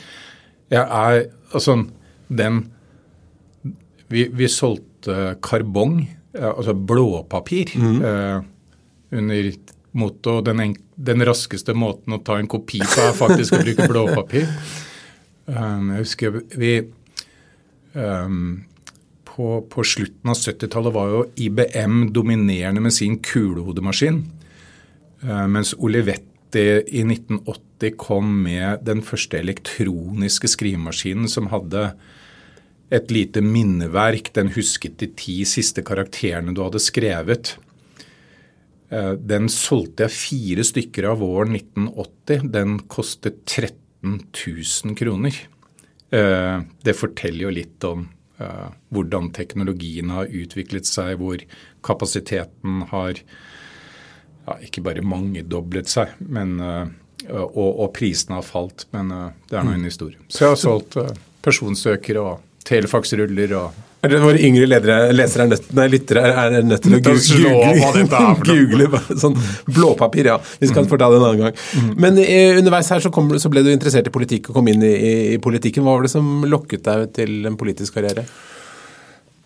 Jeg 0.73 0.85
er 0.85 1.27
Altså, 1.55 1.77
den 2.29 2.65
Vi, 4.09 4.29
vi 4.33 4.47
solgte 4.49 5.37
karbong, 5.43 6.03
altså 6.35 6.75
blåpapir, 6.75 7.71
mm. 7.75 8.03
eh, 8.05 8.43
under 9.17 9.49
motto 9.97 10.35
den, 10.45 10.75
den, 10.95 11.25
raskeste 11.25 11.75
måten 11.75 12.13
å 12.13 12.21
ta 12.23 12.37
en 12.39 12.51
kopi 12.51 12.83
på 12.83 13.01
er 13.01 13.17
faktisk 13.17 13.57
å 13.57 13.63
bruke 13.63 13.89
blåpapir. 13.89 14.45
Um, 15.47 15.89
jeg 15.95 16.05
husker 16.05 16.39
vi 16.53 16.75
um, 17.95 18.65
på, 19.29 19.49
på, 19.71 19.85
slutten 19.87 20.31
av 20.31 20.39
70-tallet 20.39 20.95
var 20.95 21.13
jo 21.13 21.23
IBM 21.47 22.09
dominerende 22.15 22.83
med 22.85 22.95
sin 22.95 23.19
kulehodemaskin. 23.25 24.23
Uh, 25.25 25.47
mens 25.51 25.75
Olivetti 25.79 26.65
i 26.87 27.03
1980 27.03 27.97
kom 27.99 28.29
med 28.45 28.85
den 28.87 29.03
første 29.03 29.41
elektroniske 29.41 30.51
skrivemaskinen 30.53 31.27
som 31.31 31.51
hadde 31.51 31.89
et 32.95 33.11
lite 33.11 33.43
minneverk. 33.43 34.31
Den 34.37 34.53
husket 34.55 34.99
de 35.03 35.11
ti 35.19 35.41
siste 35.49 35.83
karakterene 35.87 36.55
du 36.55 36.63
hadde 36.63 36.83
skrevet. 36.83 37.57
Eh, 38.95 39.15
den 39.19 39.49
solgte 39.53 40.07
jeg 40.07 40.19
fire 40.19 40.67
stykker 40.67 41.09
av 41.11 41.23
våren 41.25 41.57
1980. 41.57 42.49
Den 42.55 42.79
kostet 42.91 43.43
13 43.49 44.21
000 44.31 44.99
kroner. 44.99 45.41
Eh, 46.15 46.59
det 46.87 46.97
forteller 46.99 47.47
jo 47.47 47.53
litt 47.55 47.87
om 47.89 48.07
eh, 48.39 48.69
hvordan 48.95 49.33
teknologien 49.37 50.13
har 50.15 50.31
utviklet 50.31 50.89
seg, 50.89 51.17
hvor 51.23 51.43
kapasiteten 51.87 52.87
har 52.93 53.19
ja, 53.19 54.59
ikke 54.67 54.85
bare 54.85 55.05
mangedoblet 55.05 55.89
seg, 55.89 56.13
men, 56.21 56.59
og, 56.61 57.71
og 57.71 57.87
prisene 57.97 58.37
har 58.37 58.45
falt. 58.45 58.85
Men 58.93 59.09
det 59.49 59.57
er 59.57 59.65
nå 59.65 59.73
en 59.73 59.87
historie. 59.89 60.21
Så 60.29 60.45
jeg 60.45 60.53
har 60.53 60.61
solgt 60.61 60.99
personsøkere 61.45 62.21
og 62.21 62.43
telefaksruller 62.69 63.55
og 63.57 63.79
Våre 64.05 64.41
yngre 64.45 64.67
ledere, 64.69 65.13
lesere 65.15 65.47
er 65.47 65.51
nødt, 65.55 65.69
nei, 65.77 65.87
lyttere 65.93 66.23
er 66.29 66.57
nødt 66.67 66.85
til 66.85 66.97
å 66.97 67.01
google, 67.05 68.05
google 68.49 69.19
sånn 69.21 69.37
blåpapir. 69.71 70.29
Ja, 70.33 70.39
vi 70.61 70.69
skal 70.71 70.89
få 70.91 70.99
ta 71.01 71.09
det 71.13 71.21
en 71.21 71.27
annen 71.29 71.45
gang. 71.47 71.61
Mm. 71.79 71.93
Men 72.05 72.21
eh, 72.21 72.59
underveis 72.59 72.91
her 72.93 73.05
så, 73.05 73.13
kom, 73.15 73.33
så, 73.41 73.53
ble 73.53 73.65
du 73.65 73.71
interessert 73.73 74.11
i 74.11 74.15
politikk 74.15 74.51
og 74.51 74.59
kom 74.59 74.69
inn 74.73 74.85
i, 74.85 74.95
i, 75.35 75.39
politikken. 75.43 75.87
Hva 75.87 75.97
var 75.97 76.09
det 76.09 76.13
som 76.13 76.45
lokket 76.49 76.85
deg 76.89 77.07
til 77.17 77.49
en 77.49 77.57
politisk 77.61 77.97
karriere? 77.97 78.27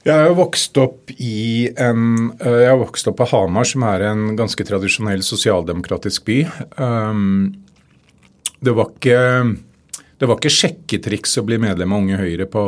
Jeg 0.06 0.28
har 0.30 0.34
vokst 0.38 0.78
opp 0.80 1.12
i 1.20 1.68
en, 1.68 2.02
eh, 2.40 2.60
jeg 2.64 2.72
er 2.72 2.82
vokst 2.82 3.10
opp 3.10 3.18
på 3.20 3.28
Hamar, 3.30 3.68
som 3.68 3.86
er 3.86 4.08
en 4.10 4.28
ganske 4.38 4.66
tradisjonell 4.66 5.22
sosialdemokratisk 5.26 6.26
by. 6.28 6.42
Um, 6.80 7.50
det 8.64 8.74
var 8.74 8.90
ikke 8.90 9.18
det 10.18 10.26
var 10.26 10.38
ikke 10.40 10.50
sjekketriks 10.50 11.38
å 11.38 11.44
bli 11.46 11.60
medlem 11.62 11.92
av 11.94 12.02
Unge 12.02 12.18
Høyre 12.18 12.48
på, 12.50 12.62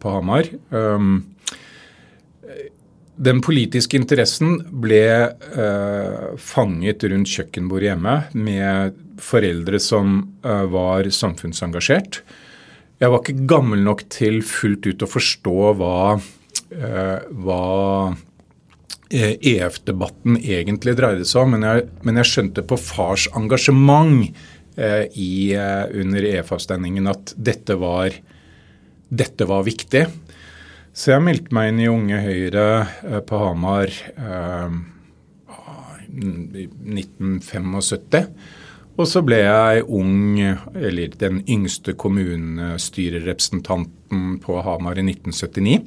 på 0.00 0.12
Hamar. 0.12 0.50
Um, 0.68 1.22
den 3.14 3.40
politiske 3.44 3.96
interessen 3.96 4.58
ble 4.82 5.04
uh, 5.54 6.34
fanget 6.40 7.06
rundt 7.08 7.30
kjøkkenbordet 7.30 7.92
hjemme 7.92 8.16
med 8.34 8.98
foreldre 9.22 9.80
som 9.80 10.18
uh, 10.44 10.64
var 10.68 11.08
samfunnsengasjert. 11.08 12.20
Jeg 13.00 13.10
var 13.10 13.22
ikke 13.22 13.46
gammel 13.48 13.84
nok 13.86 14.04
til 14.12 14.42
fullt 14.46 14.88
ut 14.90 15.04
å 15.06 15.10
forstå 15.10 15.56
hva, 15.78 15.98
uh, 16.18 17.18
hva 17.46 17.62
EF-debatten 19.14 20.40
egentlig 20.40 20.96
dreide 20.98 21.24
seg 21.28 21.44
om, 21.44 21.54
men 21.54 21.64
jeg, 21.68 21.86
men 22.02 22.18
jeg 22.18 22.30
skjønte 22.32 22.66
på 22.66 22.78
fars 22.80 23.28
engasjement 23.38 24.26
i, 24.76 25.54
eh, 25.54 25.84
under 26.00 26.24
EF-avstemningen 26.24 27.06
at 27.10 27.34
dette 27.36 27.74
var, 27.78 28.10
dette 29.08 29.44
var, 29.46 29.62
viktig. 29.66 30.06
Så 30.94 31.10
jeg 31.12 31.22
meldte 31.26 31.54
meg 31.54 31.68
inn 31.70 31.80
i 31.82 31.88
Unge 31.90 32.18
Høyre 32.24 32.66
eh, 32.82 33.20
på 33.26 33.38
Hamar 33.38 33.88
i 36.14 36.14
1975. 36.14 38.28
Og 38.94 39.06
så 39.10 39.22
ble 39.26 39.38
jeg 39.42 39.82
ung, 39.90 40.38
eller 40.38 41.10
den 41.18 41.42
yngste 41.50 41.98
kommunestyrerepresentanten 41.98 44.38
på 44.42 44.62
Hamar 44.62 44.94
i 45.02 45.04
1979. 45.08 45.82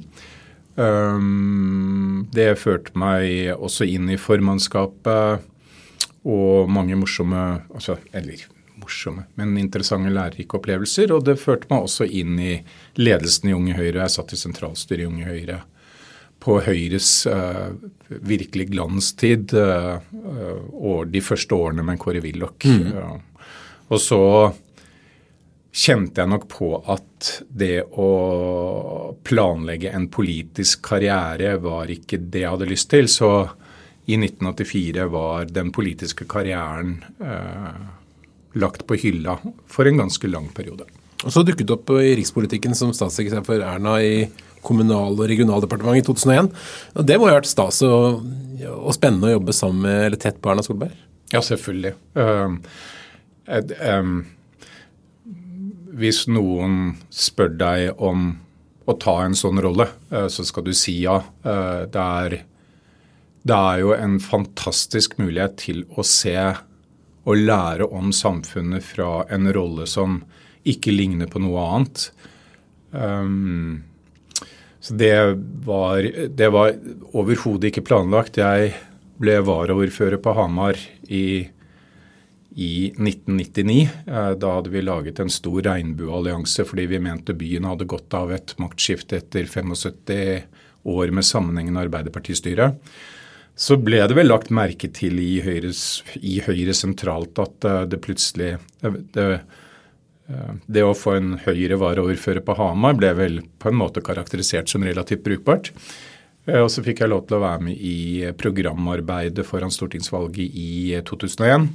Det 2.36 2.60
førte 2.60 2.92
meg 3.00 3.56
også 3.56 3.88
inn 3.88 4.12
i 4.12 4.20
formannskapet 4.20 5.40
og 6.28 6.68
mange 6.70 6.94
morsomme 7.00 7.64
altså, 7.72 7.96
Eller 8.12 8.44
morsomme, 8.80 9.26
men 9.38 9.56
interessante 9.60 10.12
lærerike 10.12 10.58
opplevelser. 10.58 11.12
Og 11.14 11.24
det 11.28 11.38
førte 11.40 11.70
meg 11.72 11.88
også 11.88 12.06
inn 12.06 12.38
i 12.40 12.54
ledelsen 13.00 13.50
i 13.50 13.56
Unge 13.56 13.76
Høyre. 13.78 14.04
Jeg 14.04 14.16
satt 14.16 14.34
i 14.34 14.40
sentralstyret 14.40 15.04
i 15.04 15.10
Unge 15.10 15.28
Høyre 15.28 15.62
på 16.38 16.60
Høyres 16.62 17.26
uh, 17.26 17.74
virkelig 18.08 18.68
glanstid 18.70 19.52
uh, 19.58 19.98
og 20.72 21.10
de 21.12 21.22
første 21.24 21.56
årene 21.56 21.84
med 21.86 21.98
Kåre 22.00 22.22
Willoch. 22.24 22.62
Mm. 22.64 22.94
Ja. 22.94 23.10
og 23.88 24.02
så 24.02 24.22
kjente 25.78 26.22
jeg 26.22 26.30
nok 26.32 26.46
på 26.50 26.70
at 26.90 27.28
det 27.48 27.82
å 28.00 28.08
planlegge 29.26 29.92
en 29.94 30.08
politisk 30.10 30.86
karriere 30.88 31.56
var 31.62 31.90
ikke 31.92 32.20
det 32.22 32.42
jeg 32.44 32.54
hadde 32.54 32.70
lyst 32.70 32.90
til. 32.94 33.10
Så 33.10 33.30
i 34.08 34.16
1984 34.16 35.06
var 35.12 35.50
den 35.52 35.70
politiske 35.74 36.26
karrieren 36.30 36.96
uh, 37.20 37.97
lagt 38.56 38.86
på 38.88 38.96
hylla 38.96 39.36
for 39.68 39.88
en 39.88 40.00
ganske 40.04 40.30
lang 40.30 40.48
periode. 40.54 40.88
Og 41.26 41.32
Så 41.34 41.42
dukket 41.42 41.66
det 41.66 41.74
opp 41.74 41.90
i 41.98 42.14
rikspolitikken 42.18 42.76
som 42.78 42.92
statssekretær 42.94 43.44
for 43.46 43.64
Erna 43.64 43.96
i 44.02 44.28
Kommunal- 44.62 45.18
og 45.18 45.28
regionaldepartementet 45.30 46.02
i 46.02 46.06
2001. 46.06 46.50
Og 46.94 47.06
Det 47.06 47.18
må 47.18 47.26
jo 47.26 47.34
ha 47.34 47.40
vært 47.40 47.50
stas 47.50 47.82
og, 47.82 48.22
og, 48.68 48.92
spennende 48.94 49.30
å 49.30 49.36
jobbe 49.36 49.54
sammen 49.54 49.82
med, 49.86 50.06
eller 50.06 50.16
tett 50.18 50.40
på 50.42 50.50
Erna 50.50 50.62
Solberg? 50.62 50.94
Ja, 51.32 51.40
selvfølgelig. 51.44 51.94
Uh, 52.16 52.58
hvis 55.98 56.22
noen 56.30 56.96
spør 57.10 57.50
deg 57.58 57.98
om 57.98 58.38
å 58.88 58.94
ta 58.96 59.18
en 59.24 59.36
sånn 59.36 59.60
rolle, 59.60 59.88
uh, 60.14 60.28
så 60.30 60.46
skal 60.46 60.64
du 60.66 60.72
si 60.72 61.02
ja. 61.02 61.18
Uh, 61.44 61.84
det, 61.90 62.06
er, 62.24 62.38
det 63.42 63.58
er 63.58 63.82
jo 63.82 63.94
en 63.98 64.18
fantastisk 64.22 65.18
mulighet 65.18 65.58
til 65.66 65.84
å 65.94 66.06
se 66.06 66.38
å 67.28 67.36
lære 67.36 67.88
om 67.92 68.12
samfunnet 68.14 68.84
fra 68.84 69.26
en 69.28 69.50
rolle 69.52 69.86
som 69.90 70.22
ikke 70.68 70.94
ligner 70.94 71.28
på 71.30 71.42
noe 71.42 71.64
annet. 71.74 72.08
Um, 72.90 73.84
så 74.80 74.94
det 74.94 75.14
var, 75.66 76.06
var 76.54 76.74
overhodet 77.12 77.72
ikke 77.72 77.84
planlagt. 77.88 78.40
Jeg 78.40 78.72
ble 79.18 79.38
varaordfører 79.44 80.20
på 80.22 80.34
Hamar 80.38 80.78
i, 81.10 81.48
i 82.54 82.72
1999. 82.94 83.78
Eh, 84.06 84.30
da 84.38 84.54
hadde 84.54 84.72
vi 84.72 84.84
laget 84.86 85.20
en 85.20 85.32
stor 85.32 85.60
regnbueallianse 85.66 86.64
fordi 86.68 86.86
vi 86.94 87.02
mente 87.02 87.36
byen 87.36 87.66
hadde 87.68 87.88
godt 87.90 88.14
av 88.16 88.32
et 88.36 88.54
maktskifte 88.62 89.18
etter 89.18 89.50
75 89.50 90.46
år 90.88 91.12
med 91.12 91.26
sammenhengende 91.26 91.82
Arbeiderpartistyre 91.88 92.72
så 93.58 93.74
ble 93.82 93.98
det 94.06 94.14
vel 94.14 94.28
lagt 94.30 94.52
merke 94.54 94.86
til 94.94 95.18
i, 95.18 95.40
Høyres, 95.42 96.04
i 96.22 96.38
Høyre 96.46 96.74
sentralt 96.78 97.40
at 97.42 97.66
uh, 97.66 97.80
det 97.90 97.98
plutselig 98.04 98.52
det, 98.84 99.24
uh, 99.26 100.52
det, 100.62 100.84
å 100.86 100.94
få 100.94 101.16
en 101.18 101.32
Høyre-varaordfører 101.42 102.44
på 102.46 102.54
Hamar 102.60 102.94
ble 103.00 103.10
vel 103.18 103.40
på 103.58 103.72
en 103.72 103.80
måte 103.80 104.04
karakterisert 104.06 104.70
som 104.70 104.86
relativt 104.86 105.24
brukbart. 105.26 105.72
Og 106.48 106.70
så 106.72 106.80
fikk 106.84 107.02
jeg 107.02 107.10
lov 107.10 107.26
til 107.26 107.36
å 107.36 107.42
være 107.42 107.64
med 107.66 107.80
i 107.84 108.30
programarbeidet 108.40 109.44
foran 109.44 109.72
stortingsvalget 109.74 110.54
i 110.56 110.96
2001. 111.04 111.66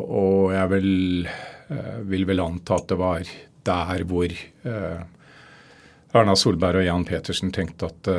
Og 0.00 0.54
jeg 0.54 0.70
vil, 0.70 1.28
vil 2.08 2.24
vel 2.30 2.40
anta 2.40 2.78
at 2.78 2.88
det 2.88 2.96
var 3.02 3.34
der 3.68 4.06
hvor 4.08 4.32
Erna 6.16 6.38
Solberg 6.40 6.80
og 6.80 6.88
Jan 6.88 7.04
Petersen 7.04 7.52
tenkte 7.52 7.90
at 7.92 8.12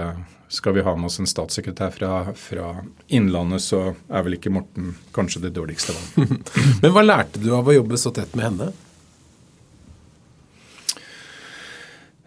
skal 0.47 0.75
vi 0.75 0.83
ha 0.85 0.93
med 0.95 1.09
oss 1.09 1.19
en 1.19 1.29
statssekretær 1.29 1.93
fra, 1.95 2.11
fra 2.37 2.71
Innlandet, 3.07 3.63
så 3.65 3.81
er 4.09 4.25
vel 4.25 4.37
ikke 4.37 4.53
Morten 4.53 4.93
kanskje 5.15 5.41
det 5.47 5.55
dårligste 5.57 5.95
valget. 5.95 6.51
Men 6.83 6.93
hva 6.93 7.05
lærte 7.05 7.41
du 7.41 7.49
av 7.57 7.69
å 7.69 7.75
jobbe 7.75 7.99
så 7.99 8.13
tett 8.15 8.35
med 8.37 8.49
henne? 8.49 8.71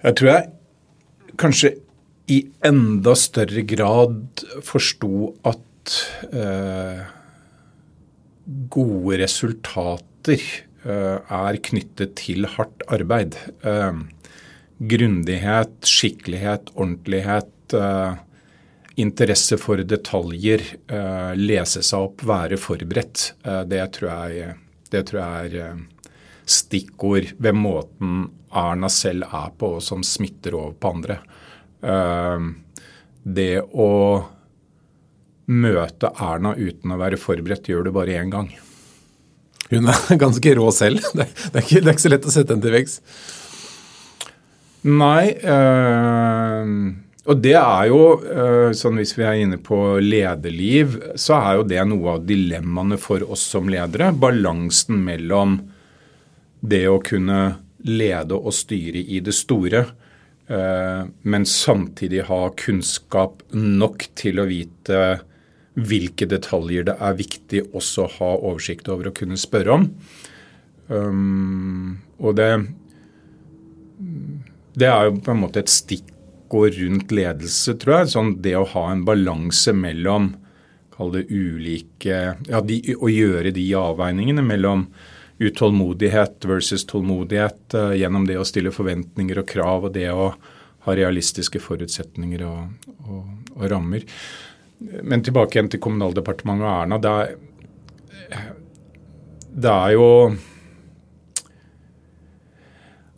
Jeg 0.03 0.19
tror 0.19 0.31
jeg 0.31 1.37
kanskje 1.39 1.75
i 2.29 2.43
enda 2.67 3.15
større 3.17 3.63
grad 3.67 4.43
forsto 4.67 5.31
at 5.49 5.95
eh, 6.29 7.05
gode 8.75 9.21
resultater 9.23 10.43
eh, 10.43 11.17
er 11.23 11.61
knyttet 11.71 12.19
til 12.21 12.47
hardt 12.57 12.85
arbeid. 12.93 13.39
Eh, 13.67 14.03
grundighet, 14.79 15.79
skikkelighet, 15.89 16.75
ordentlighet 16.77 17.55
uh, 17.77 18.15
interesse 18.99 19.59
for 19.61 19.83
detaljer, 19.85 20.65
uh, 20.93 21.35
lese 21.39 21.83
seg 21.87 22.09
opp, 22.09 22.25
være 22.27 22.59
forberedt. 22.61 23.33
Uh, 23.47 23.63
det, 23.69 23.83
tror 23.97 24.11
jeg, 24.13 24.55
det, 24.93 25.05
tror 25.11 25.21
jeg, 25.23 25.63
er 25.63 26.49
stikkord 26.49 27.35
ved 27.39 27.59
måten 27.59 28.29
Erna 28.57 28.89
selv 28.93 29.29
er 29.29 29.53
på, 29.59 29.75
og 29.77 29.85
som 29.85 30.05
smitter 30.07 30.57
over 30.57 30.73
på 30.81 30.93
andre. 30.95 31.19
Det 33.29 33.53
å 33.61 33.91
møte 35.53 36.09
Erna 36.17 36.55
uten 36.57 36.95
å 36.95 36.99
være 37.01 37.21
forberedt, 37.21 37.69
gjør 37.69 37.89
du 37.89 37.93
bare 37.93 38.17
én 38.17 38.33
gang. 38.33 38.49
Hun 39.69 39.89
er 39.93 40.17
ganske 40.25 40.55
rå 40.57 40.71
selv. 40.75 41.05
Det 41.13 41.27
er, 41.27 41.35
det 41.35 41.61
er, 41.61 41.67
ikke, 41.67 41.83
det 41.83 41.91
er 41.91 41.95
ikke, 41.95 42.05
så 42.07 42.13
lett 42.15 42.29
å 42.29 42.35
sette 42.35 42.55
henne 42.55 42.65
til 42.65 42.77
veggs. 42.77 42.99
Nei. 44.89 45.25
Øh, 45.43 46.73
og 47.27 47.41
det 47.43 47.57
er 47.59 47.89
jo, 47.91 48.03
øh, 48.23 48.71
sånn 48.77 49.01
hvis 49.01 49.17
vi 49.19 49.25
er 49.27 49.41
inne 49.43 49.59
på 49.61 49.99
lederliv, 50.01 50.95
så 51.19 51.37
er 51.41 51.59
jo 51.59 51.67
det 51.69 51.83
noe 51.91 52.15
av 52.15 52.27
dilemmaene 52.29 52.99
for 53.01 53.25
oss 53.27 53.43
som 53.53 53.69
ledere. 53.69 54.13
Balansen 54.17 55.03
mellom 55.05 55.59
det 56.61 56.87
å 56.89 57.01
kunne 57.05 57.41
lede 57.85 58.39
og 58.39 58.55
styre 58.57 59.03
i 59.03 59.21
det 59.25 59.35
store, 59.37 59.85
øh, 60.49 61.03
men 61.23 61.45
samtidig 61.47 62.25
ha 62.31 62.41
kunnskap 62.57 63.43
nok 63.53 64.09
til 64.19 64.41
å 64.41 64.49
vite 64.49 65.03
hvilke 65.79 66.27
detaljer 66.27 66.89
det 66.89 66.97
er 66.99 67.19
viktig 67.19 67.63
også 67.77 68.07
å 68.07 68.13
ha 68.17 68.33
oversikt 68.39 68.89
over 68.91 69.11
og 69.11 69.19
kunne 69.21 69.39
spørre 69.39 69.77
om. 69.77 69.89
Um, 70.89 71.99
og 72.19 72.39
det, 72.39 72.49
det 74.81 74.89
er 74.89 75.11
jo 75.11 75.19
på 75.21 75.35
en 75.35 75.43
måte 75.45 75.61
et 75.63 75.71
stikkord 76.49 76.75
rundt 76.75 77.12
ledelse, 77.12 77.75
tror 77.78 78.00
jeg. 78.00 78.09
Sånn 78.12 78.43
det 78.43 78.57
å 78.57 78.64
ha 78.64 78.90
en 78.93 79.05
balanse 79.05 79.73
mellom 79.73 80.37
kall 80.97 81.12
det 81.12 81.28
ulike 81.31 82.37
ja, 82.49 82.61
de, 82.61 82.97
Å 82.97 83.09
gjøre 83.09 83.52
de 83.52 83.75
avveiningene 83.75 84.43
mellom 84.43 84.88
utålmodighet 85.38 86.45
versus 86.45 86.85
tålmodighet 86.87 87.75
uh, 87.75 87.95
gjennom 87.95 88.26
det 88.26 88.38
å 88.38 88.45
stille 88.45 88.73
forventninger 88.75 89.38
og 89.38 89.47
krav 89.47 89.85
og 89.87 89.93
det 89.95 90.11
å 90.11 90.33
ha 90.85 90.95
realistiske 90.95 91.61
forutsetninger 91.61 92.43
og, 92.43 92.88
og, 93.07 93.28
og 93.55 93.69
rammer. 93.71 94.02
Men 94.78 95.23
tilbake 95.23 95.55
igjen 95.55 95.71
til 95.71 95.81
Kommunaldepartementet 95.83 96.67
og 96.67 96.73
Erna. 96.73 96.99
Det 96.99 97.12
er, 97.23 98.50
det 99.55 99.71
er 99.71 99.95
jo 99.95 100.09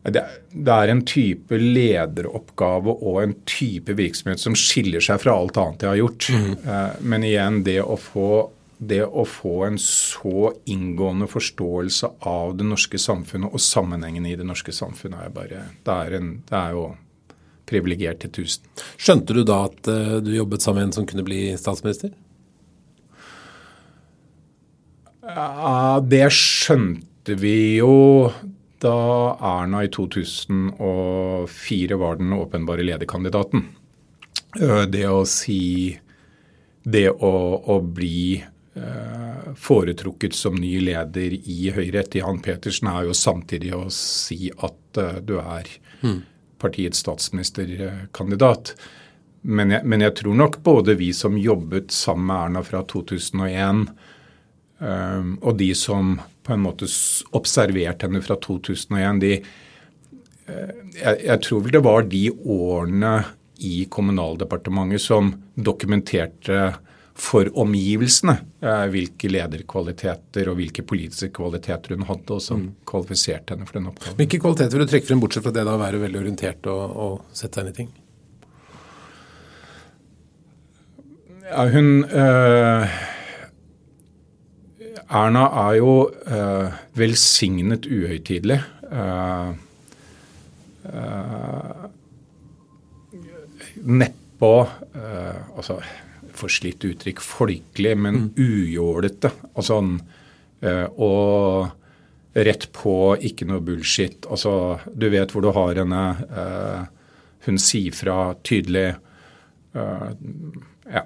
det, 0.02 0.22
det, 0.52 0.72
er 0.72 0.88
en 0.88 1.02
type 1.04 1.58
lederoppgave 1.60 2.94
og 2.94 3.18
en 3.20 3.34
type 3.48 3.92
virksomhet 3.98 4.40
som 4.40 4.56
skiller 4.56 5.02
seg 5.04 5.20
fra 5.20 5.34
alt 5.36 5.60
annet 5.60 5.84
jeg 5.84 5.92
har 5.92 6.00
gjort. 6.00 6.28
Mm. 6.32 6.54
Men 7.12 7.26
igjen, 7.28 7.60
det 7.66 7.76
å, 7.84 7.98
få, 8.00 8.30
det 8.80 9.02
å 9.04 9.26
få 9.28 9.66
en 9.66 9.76
så 9.82 10.54
inngående 10.72 11.28
forståelse 11.28 12.14
av 12.32 12.56
det 12.56 12.70
norske 12.70 13.00
samfunnet 13.02 13.52
og 13.52 13.60
sammenhengen 13.60 14.30
i 14.30 14.38
det 14.40 14.48
norske 14.48 14.72
samfunnet, 14.72 15.26
er 15.26 15.36
bare, 15.36 15.66
det 15.84 15.98
er, 16.06 16.16
en, 16.16 16.32
det 16.48 16.56
er 16.62 16.78
jo 16.78 16.86
privilegert 17.70 18.24
til 18.24 18.32
tusen. 18.40 18.72
Skjønte 18.96 19.36
du 19.36 19.44
da 19.46 19.62
at 19.68 19.92
uh, 19.92 20.16
du 20.24 20.32
jobbet 20.34 20.64
sammen 20.64 20.80
med 20.80 20.90
en 20.90 20.96
som 20.96 21.08
kunne 21.10 21.26
bli 21.26 21.42
statsminister? 21.60 22.14
Ja, 25.30 26.00
det 26.00 26.24
skjønte 26.34 27.36
vi 27.38 27.76
jo 27.78 27.92
da 28.80 29.36
Erna 29.40 29.84
i 29.84 29.90
2004 29.92 31.98
var 32.00 32.20
den 32.20 32.32
åpenbare 32.32 32.86
lederkandidaten. 32.86 33.66
Eh, 34.60 34.84
det 34.90 35.06
å 35.08 35.24
si 35.28 35.98
Det 36.82 37.10
å, 37.12 37.60
å 37.60 37.80
bli 37.84 38.40
uh, 38.40 39.52
foretrukket 39.52 40.32
som 40.34 40.54
ny 40.56 40.80
leder 40.80 41.34
i 41.36 41.68
Høyre 41.76 42.00
etter 42.00 42.22
Jan 42.22 42.40
Petersen 42.40 42.88
er 42.88 43.04
jo 43.04 43.12
samtidig 43.14 43.74
å 43.76 43.90
si 43.92 44.48
at 44.48 44.96
uh, 44.96 45.20
du 45.20 45.36
er 45.42 45.68
mm 46.00 46.22
partiets 46.60 46.98
statsministerkandidat. 46.98 48.74
Men 49.40 49.72
jeg, 49.72 49.86
men 49.88 50.04
jeg, 50.04 50.16
tror 50.20 50.36
nok 50.36 50.60
både 50.64 50.94
vi 51.00 51.10
som 51.16 51.38
jobbet 51.40 51.92
sammen 51.94 52.28
med 52.28 52.44
Erna 52.44 52.64
fra 52.66 52.82
2001, 52.84 53.60
um, 53.60 53.86
og 54.80 55.58
de 55.60 55.66
som 55.76 56.14
på 56.46 56.54
en 56.54 56.62
måte 56.64 56.86
observerte 57.36 58.08
henne 58.08 58.22
fra 58.24 58.38
2001, 58.40 59.20
de, 59.20 59.32
jeg, 60.48 61.18
jeg, 61.26 61.36
tror 61.44 61.64
vel 61.66 61.74
det 61.76 61.82
var 61.84 62.06
de 62.08 62.22
årene 62.32 63.12
i 63.60 63.84
Kommunaldepartementet 63.92 65.04
som 65.04 65.34
dokumenterte 65.54 66.70
for 67.20 67.50
omgivelsene 67.60 68.36
eh, 68.64 68.84
hvilke 68.92 69.28
lederkvaliteter 69.28 70.48
og 70.48 70.56
hvilke 70.60 70.84
politiske 70.86 71.28
kvaliteter 71.36 71.96
hun 71.96 72.06
hadde, 72.08 72.36
og 72.36 72.42
som 72.42 72.62
mm. 72.62 72.70
kvalifiserte 72.88 73.54
henne 73.54 73.68
for 73.68 73.76
den 73.76 73.90
oppgaven. 73.90 74.16
Hvilke 74.22 74.40
kvaliteter 74.40 74.78
vil 74.78 74.86
du 74.86 74.92
trekke 74.94 75.10
frem, 75.10 75.20
bortsett 75.22 75.44
fra 75.44 75.52
det 75.54 75.66
da 75.68 75.76
å 75.76 75.82
være 75.82 76.00
veldig 76.00 76.22
orientert 76.22 76.70
og, 76.72 76.96
og 77.04 77.36
sette 77.36 77.60
seg 77.60 77.66
inn 77.66 77.74
i 77.74 77.78
ting? 77.82 77.90
Ja, 81.50 81.66
hun 81.74 82.04
øh, 82.06 83.00
Erna 85.10 85.46
er 85.66 85.78
jo 85.80 85.94
eh, 86.08 86.78
velsignet 86.98 87.88
uhøytidelig. 87.90 88.60
Eh, 88.90 89.50
eh, 90.90 91.88
Nedpå 93.80 94.54
eh, 94.94 95.40
Altså 95.56 95.80
forslitt 96.40 96.84
uttrykk, 96.86 97.20
folkelig, 97.20 97.92
men 97.98 98.22
mm. 98.22 98.30
ujålete. 98.38 99.32
Altså, 99.54 99.80
eh, 100.64 100.86
og 100.96 101.68
rett 102.32 102.68
på, 102.72 102.94
ikke 103.26 103.48
noe 103.50 103.62
bullshit. 103.64 104.26
Altså, 104.30 104.78
du 104.94 105.08
vet 105.12 105.32
hvor 105.34 105.44
du 105.44 105.50
har 105.56 105.80
henne. 105.82 106.04
Uh, 106.30 107.16
hun 107.46 107.58
sier 107.58 107.94
fra 107.96 108.18
tydelig. 108.46 108.92
Uh, 109.74 110.12
ja. 110.86 111.02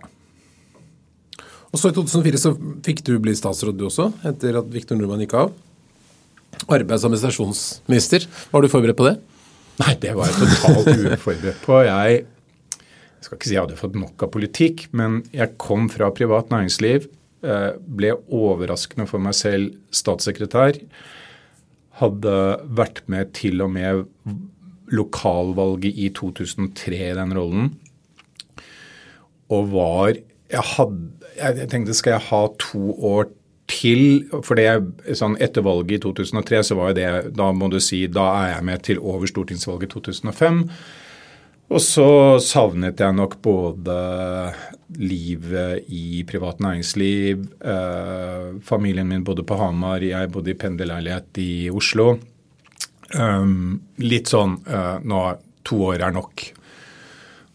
Og 1.75 1.81
så 1.81 1.91
I 1.91 1.97
2004 1.97 2.39
så 2.39 2.53
fikk 2.87 3.03
du 3.03 3.17
bli 3.19 3.35
statsråd 3.35 3.75
du 3.79 3.89
også, 3.89 4.13
etter 4.31 4.61
at 4.61 4.69
Viktor 4.71 4.99
Nordmann 4.99 5.25
gikk 5.25 5.35
av. 5.41 5.55
Arbeids- 6.71 7.03
og 7.03 7.11
administrasjonsminister. 7.11 8.29
Var 8.53 8.63
du 8.63 8.71
forberedt 8.71 8.99
på 9.01 9.09
det? 9.09 9.17
Nei, 9.83 9.97
det 9.99 10.13
var 10.15 10.31
jeg 10.31 10.39
totalt 10.39 11.19
uforberedt 11.19 11.65
på. 11.65 11.81
Jeg 11.83 12.21
skal 13.25 13.39
ikke 13.41 13.49
si 13.49 13.57
jeg 13.57 13.65
hadde 13.65 13.81
fått 13.81 13.99
nok 13.99 14.23
av 14.23 14.31
politikk, 14.31 14.87
men 14.95 15.25
jeg 15.35 15.57
kom 15.59 15.89
fra 15.91 16.13
privat 16.15 16.53
næringsliv. 16.55 17.09
Eh, 17.43 17.71
ble 17.99 18.13
overraskende 18.31 19.09
for 19.11 19.25
meg 19.25 19.35
selv 19.35 19.75
statssekretær. 19.91 20.79
Hadde 21.99 22.37
vært 22.79 23.03
med 23.11 23.33
til 23.35 23.65
og 23.65 23.73
med 23.75 24.05
lokalvalget 24.95 25.99
i 25.99 26.07
2003 26.15 27.03
i 27.09 27.19
den 27.19 27.35
rollen. 27.35 27.75
Og 29.51 29.75
var 29.75 30.15
jeg, 30.55 30.67
hadde, 30.75 31.33
jeg 31.37 31.71
tenkte 31.73 31.97
skal 31.97 32.17
jeg 32.17 32.29
ha 32.31 32.43
to 32.63 32.95
år 33.05 33.31
til 33.71 34.27
for 34.45 34.59
det, 34.61 34.69
sånn 35.17 35.39
Etter 35.43 35.65
valget 35.65 35.99
i 35.99 36.03
2003 36.05 36.61
så 36.69 36.77
var 36.79 36.93
jo 36.93 36.99
det 36.99 37.09
Da 37.37 37.49
må 37.57 37.71
du 37.73 37.79
si 37.83 38.05
da 38.13 38.27
er 38.43 38.51
jeg 38.57 38.69
med 38.69 38.85
til 38.85 39.01
over 39.01 39.31
stortingsvalget 39.31 39.95
2005. 39.97 40.61
Og 41.73 41.81
så 41.81 42.09
savnet 42.45 43.01
jeg 43.01 43.17
nok 43.17 43.39
både 43.43 43.95
livet 45.01 45.89
i 45.89 46.21
privat 46.29 46.61
næringsliv, 46.61 47.41
eh, 47.65 48.51
familien 48.63 49.09
min 49.09 49.25
bodde 49.25 49.47
på 49.49 49.57
Hamar, 49.59 50.05
jeg 50.05 50.31
bodde 50.31 50.53
i 50.53 50.59
pendlerleilighet 50.61 51.41
i 51.41 51.71
Oslo. 51.73 52.19
Um, 53.17 53.81
litt 54.03 54.29
sånn 54.29 54.59
eh, 54.69 55.01
nå 55.09 55.23
to 55.65 55.81
år 55.89 56.05
er 56.05 56.15
nok. 56.15 56.45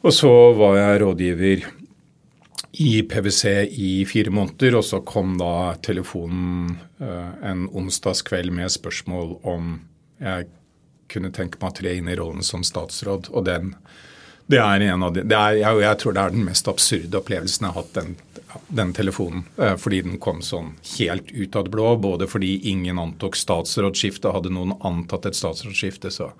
Og 0.01 0.15
så 0.15 0.33
var 0.57 0.79
jeg 0.79 1.01
rådgiver 1.03 1.69
i 2.79 3.01
PwC 3.03 3.67
i 3.75 4.05
fire 4.07 4.31
måneder, 4.31 4.77
og 4.79 4.85
så 4.87 5.01
kom 5.03 5.33
da 5.39 5.75
telefonen 5.83 6.77
uh, 7.01 7.33
en 7.43 7.65
onsdagskveld 7.75 8.53
med 8.55 8.71
spørsmål 8.71 9.33
om 9.43 9.73
jeg 10.23 10.47
kunne 11.11 11.31
tenke 11.35 11.59
meg 11.59 11.73
å 11.73 11.75
tre 11.75 11.97
inn 11.99 12.07
i 12.07 12.15
rollen 12.15 12.45
som 12.45 12.63
statsråd. 12.63 13.27
Og 13.33 13.43
den, 13.49 13.73
det 14.47 14.61
er 14.63 14.85
en 14.93 15.03
av 15.03 15.11
de, 15.17 15.25
er, 15.27 15.57
jeg, 15.59 15.81
jeg, 15.83 15.99
tror 15.99 16.15
det 16.15 16.23
er 16.23 16.37
den 16.37 16.47
mest 16.47 16.71
absurde 16.71 17.19
opplevelsen 17.19 17.67
jeg 17.67 17.75
har 17.75 17.83
hatt, 17.83 17.99
den, 17.99 18.15
den 18.79 18.95
telefonen. 18.95 19.43
Eh, 19.59 19.75
fordi 19.81 20.01
den 20.07 20.15
kom 20.23 20.39
sånn 20.45 20.77
helt 20.95 21.35
ut 21.35 21.59
av 21.59 21.67
det 21.67 21.75
blå. 21.75 21.91
Både 21.99 22.31
fordi 22.31 22.55
ingen 22.71 23.01
antok 23.01 23.35
statsrådsskifte. 23.39 24.31
Hadde 24.39 24.55
noen 24.55 24.77
antatt 24.79 25.27
et 25.27 25.39
statsrådsskifte, 25.39 26.15
så 26.15 26.31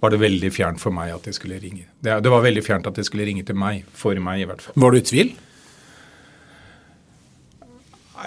var 0.00 0.14
det 0.14 0.22
veldig 0.22 0.54
fjernt 0.54 0.80
for 0.80 0.94
meg 0.94 1.16
at 1.18 1.26
de 1.26 1.34
skulle 1.34 1.58
ringe. 1.60 1.90
Det, 1.98 2.20
det 2.22 2.30
var 2.32 2.46
veldig 2.46 2.62
fjernt 2.64 2.86
at 2.88 2.98
de 2.98 3.10
skulle 3.10 3.26
ringe 3.26 3.42
til 3.48 3.58
meg. 3.58 3.82
For 3.90 4.14
meg, 4.22 4.44
i 4.44 4.50
hvert 4.52 4.68
fall. 4.68 4.78
Var 4.78 4.94
du 4.94 5.02
i 5.02 5.08
tvil? 5.14 5.38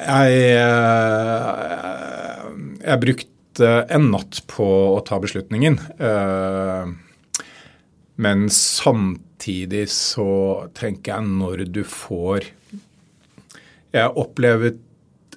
Jeg, 0.01 0.37
eh, 0.57 2.47
jeg 2.81 3.01
brukte 3.03 3.69
en 3.93 4.09
natt 4.13 4.41
på 4.49 4.65
å 4.95 5.01
ta 5.05 5.19
beslutningen. 5.21 5.77
Eh, 6.01 6.85
men 8.23 8.47
samtidig 8.49 9.85
så 9.93 10.69
tenker 10.77 11.15
jeg 11.15 11.23
når 11.41 11.65
du 11.73 11.83
får 11.87 12.45
Jeg 13.93 14.09
opplevet 14.17 14.77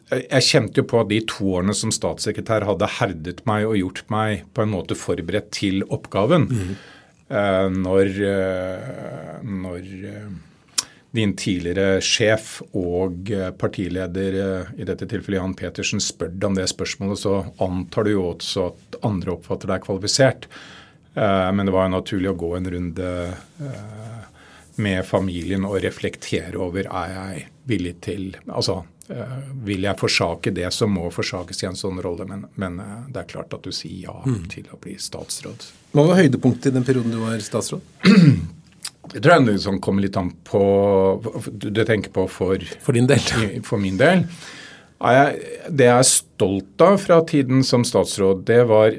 jeg 0.07 0.45
kjente 0.47 0.79
jo 0.79 0.85
på 0.87 1.01
at 1.03 1.09
de 1.11 1.17
to 1.27 1.49
årene 1.59 1.75
som 1.75 1.91
statssekretær 1.91 2.63
hadde 2.69 2.87
herdet 3.01 3.41
meg 3.49 3.65
og 3.67 3.75
gjort 3.81 4.05
meg 4.13 4.45
på 4.55 4.63
en 4.63 4.71
måte 4.71 4.95
forberedt 4.95 5.49
til 5.57 5.83
oppgaven. 5.83 6.47
Mm. 6.47 6.77
Når, 7.83 8.13
når 9.43 9.89
din 11.17 11.35
tidligere 11.39 12.01
sjef 12.05 12.61
og 12.77 13.31
partileder, 13.59 14.39
i 14.77 14.87
dette 14.87 15.09
tilfellet 15.11 15.41
Jan 15.41 15.57
Petersen, 15.59 16.03
spør 16.03 16.33
deg 16.33 16.49
om 16.51 16.59
det 16.59 16.69
spørsmålet, 16.71 17.21
så 17.23 17.37
antar 17.65 18.07
du 18.07 18.13
jo 18.15 18.27
også 18.31 18.67
at 18.71 18.99
andre 19.07 19.35
oppfatter 19.37 19.73
deg 19.73 19.85
kvalifisert. 19.87 20.49
men 21.17 21.67
det 21.67 21.73
var 21.73 21.87
jo 21.87 21.95
naturlig 21.97 22.31
å 22.31 22.37
gå 22.37 22.51
en 22.57 22.71
runde 22.75 23.13
med 24.77 25.07
familien 25.09 25.65
og 25.65 25.79
reflektere 25.81 26.61
over 26.61 26.85
er 26.85 27.15
jeg 27.15 27.47
villig 27.65 27.95
til 28.05 28.27
Altså 28.47 28.83
Eh, 29.09 29.35
vil 29.63 29.85
jeg 29.87 29.99
forsake 30.01 30.51
det 30.51 30.67
som 30.75 30.91
må 30.91 31.07
forsakes 31.15 31.63
i 31.63 31.69
en 31.69 31.79
sånn 31.79 32.01
rolle, 32.03 32.27
men, 32.27 32.43
men 32.59 32.81
eh, 32.83 33.05
det 33.15 33.21
er 33.23 33.29
klart 33.31 33.55
at 33.55 33.63
du 33.63 33.71
sier 33.75 34.09
ja 34.09 34.17
mm. 34.25 34.49
til 34.51 34.67
å 34.75 34.79
bli 34.83 34.97
statsråd. 34.99 35.69
Hva 35.95 36.09
var 36.09 36.19
høydepunktet 36.19 36.73
i 36.73 36.75
den 36.75 36.87
perioden 36.87 37.15
du 37.15 37.21
var 37.23 37.39
statsråd? 37.43 37.87
Det 39.13 39.23
tror 39.23 39.45
det 39.47 39.57
liksom 39.57 39.81
kommer 39.81 40.03
litt 40.03 40.17
an 40.19 40.33
på 40.45 40.63
Du 41.47 41.85
tenker 41.85 42.11
på 42.15 42.27
for, 42.31 42.63
for 42.83 42.97
din 42.97 43.09
del? 43.11 43.23
For 43.67 43.81
min 43.81 43.99
del. 44.01 44.25
Det 44.97 45.87
jeg 45.87 45.93
er 45.93 46.09
stolt 46.09 46.83
av 46.83 46.99
fra 47.03 47.21
tiden 47.29 47.65
som 47.67 47.85
statsråd, 47.85 48.47
det 48.49 48.63
var, 48.71 48.97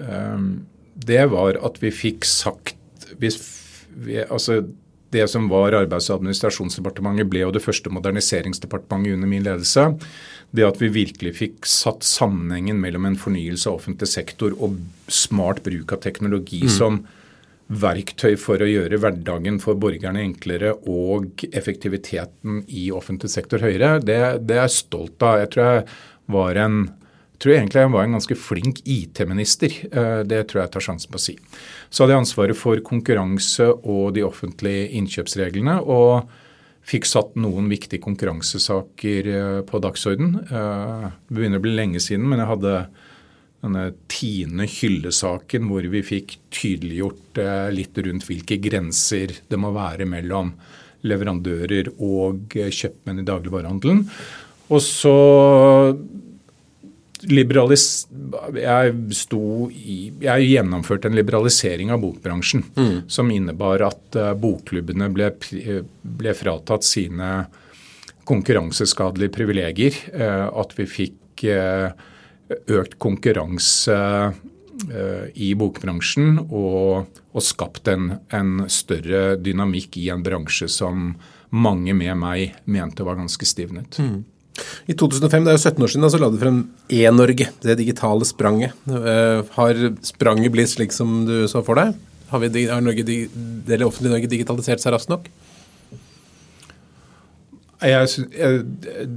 ehm, 0.00 0.50
det 0.94 1.26
var 1.32 1.60
at 1.68 1.80
vi 1.82 1.92
fikk 1.92 2.26
sagt 2.28 2.76
vi, 3.18 3.30
altså 4.28 4.62
det 5.10 5.24
som 5.32 5.48
var 5.48 5.72
Arbeids- 5.72 6.10
og 6.10 6.20
administrasjonsdepartementet, 6.20 7.28
ble 7.30 7.42
jo 7.42 7.52
det 7.54 7.64
første 7.64 7.90
moderniseringsdepartementet 7.92 9.16
under 9.16 9.30
min 9.30 9.46
ledelse. 9.46 9.86
Det 10.52 10.64
at 10.64 10.80
vi 10.80 10.90
virkelig 10.92 11.34
fikk 11.40 11.68
satt 11.68 12.04
sammenhengen 12.06 12.80
mellom 12.80 13.08
en 13.08 13.16
fornyelse 13.20 13.68
av 13.68 13.80
offentlig 13.80 14.10
sektor 14.12 14.54
og 14.56 14.78
smart 15.12 15.62
bruk 15.64 15.92
av 15.96 16.02
teknologi 16.04 16.62
mm. 16.66 16.72
som 16.76 17.02
verktøy 17.68 18.34
for 18.40 18.62
å 18.64 18.68
gjøre 18.68 19.00
hverdagen 19.00 19.58
for 19.60 19.76
borgerne 19.80 20.22
enklere 20.24 20.72
og 20.88 21.44
effektiviteten 21.52 22.62
i 22.68 22.88
offentlig 22.94 23.30
sektor 23.32 23.60
høyere, 23.64 23.98
det, 24.00 24.20
det 24.48 24.56
er 24.56 24.64
jeg 24.66 24.78
stolt 24.78 25.22
av. 25.22 25.42
Jeg 25.42 25.52
tror 25.52 25.68
jeg 25.68 25.84
var 26.32 26.62
en 26.64 26.80
tror 27.38 27.52
jeg 27.52 27.62
egentlig 27.62 27.82
jeg 27.84 27.92
var 27.94 28.06
en 28.06 28.16
ganske 28.16 28.36
flink 28.40 28.80
IT-minister. 28.82 29.74
Eh, 29.92 30.20
det 30.26 30.40
tror 30.50 30.64
jeg 30.64 30.72
tar 30.74 30.84
sjansen 30.88 31.12
på 31.12 31.20
å 31.20 31.22
si. 31.22 31.36
Så 31.86 32.02
hadde 32.02 32.16
jeg 32.16 32.24
ansvaret 32.24 32.58
for 32.58 32.80
konkurranse 32.82 33.68
og 33.78 34.16
de 34.16 34.26
offentlige 34.26 34.88
innkjøpsreglene. 34.98 35.78
og 35.84 36.28
fikk 36.88 37.04
satt 37.08 37.34
noen 37.36 37.68
viktige 37.68 38.02
konkurransesaker 38.04 39.28
eh, 39.28 39.60
på 39.68 39.80
dagsorden. 39.84 40.38
Eh, 40.48 41.08
det 41.28 41.36
begynner 41.36 41.60
å 41.60 41.66
bli 41.66 41.74
lenge 41.76 42.00
siden, 42.00 42.24
men 42.30 42.40
jeg 42.40 42.50
hadde 42.52 42.74
denne 43.62 43.88
Tine 44.10 44.68
Hylle-saken 44.70 45.66
hvor 45.70 45.86
vi 45.90 46.02
fikk 46.06 46.36
tydeliggjort 46.54 47.40
litt 47.74 47.98
rundt 48.06 48.26
hvilke 48.28 48.58
grenser 48.62 49.34
det 49.50 49.58
må 49.58 49.72
være 49.74 50.06
mellom 50.08 50.52
leverandører 51.06 51.90
og 52.02 52.54
kjøpmenn 52.54 53.22
i 53.22 53.26
dagligvarehandelen. 53.26 54.04
Og 54.68 54.82
så 54.84 55.16
jeg, 57.26 58.94
i, 59.74 59.96
jeg 60.22 60.48
gjennomførte 60.52 61.10
en 61.10 61.16
liberalisering 61.18 61.90
av 61.90 62.02
bokbransjen 62.02 62.62
mm. 62.76 62.98
som 63.10 63.32
innebar 63.34 63.82
at 63.88 64.18
uh, 64.18 64.34
bokklubbene 64.38 65.08
ble, 65.14 65.32
ble, 66.02 66.34
fratatt 66.38 66.86
sine 66.86 67.32
konkurranseskadelige 68.28 69.32
privilegier. 69.32 69.94
At 70.12 70.74
vi 70.76 70.84
fikk 70.84 71.42
økt 72.48 72.98
konkurranse 73.02 73.98
i 75.34 75.48
bokbransjen 75.58 76.36
og, 76.38 77.08
og 77.34 77.42
skapt 77.42 77.88
en, 77.90 78.12
en, 78.30 78.60
større 78.70 79.34
dynamikk 79.42 79.98
i 79.98 80.04
en 80.14 80.22
bransje 80.22 80.68
som 80.70 81.16
mange 81.50 81.96
med 81.98 82.14
meg 82.20 82.60
mente 82.70 83.02
var 83.02 83.18
ganske 83.18 83.48
stivnet. 83.48 83.98
Mm. 83.98 84.20
I 84.90 84.94
2005, 84.98 85.44
det 85.44 85.52
er 85.52 85.58
jo 85.58 85.62
17 85.62 85.84
år 85.84 85.92
siden, 85.92 86.10
så 86.10 86.20
la 86.20 86.30
du 86.32 86.38
frem 86.40 86.60
E-Norge, 86.90 87.48
det 87.62 87.78
digitale 87.78 88.26
spranget. 88.26 88.74
Eh, 88.90 89.42
har 89.54 89.82
spranget 90.06 90.54
blitt 90.54 90.72
slik 90.72 90.94
som 90.94 91.24
du 91.28 91.42
så 91.50 91.62
for 91.66 91.78
deg? 91.78 91.94
Har, 92.28 92.42
vi, 92.42 92.66
har 92.68 92.82
Norge, 92.84 93.04
det 93.08 93.78
offentlige 93.86 94.12
Norge 94.12 94.30
digitalisert 94.30 94.82
seg 94.82 94.92
raskt 94.94 95.12
nok? 95.12 95.30
Jeg, 97.78 98.10
synes, 98.10 98.64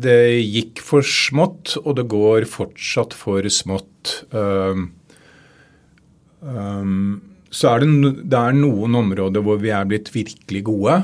det 0.04 0.21
gikk 0.45 0.82
for 0.86 1.06
smått, 1.06 1.74
og 1.82 1.95
det 1.97 2.06
går 2.12 2.45
fortsatt 2.50 3.15
for 3.17 3.47
smått. 3.50 4.21
Um, 4.30 4.91
um, 6.45 7.21
så 7.50 7.74
er 7.74 7.84
det, 7.84 8.12
det, 8.21 8.38
er 8.38 8.58
noen 8.58 9.00
områder 9.02 9.43
hvor 9.45 9.58
vi 9.63 9.74
er 9.74 9.88
blitt 9.89 10.12
virkelig 10.13 10.65
gode. 10.69 11.00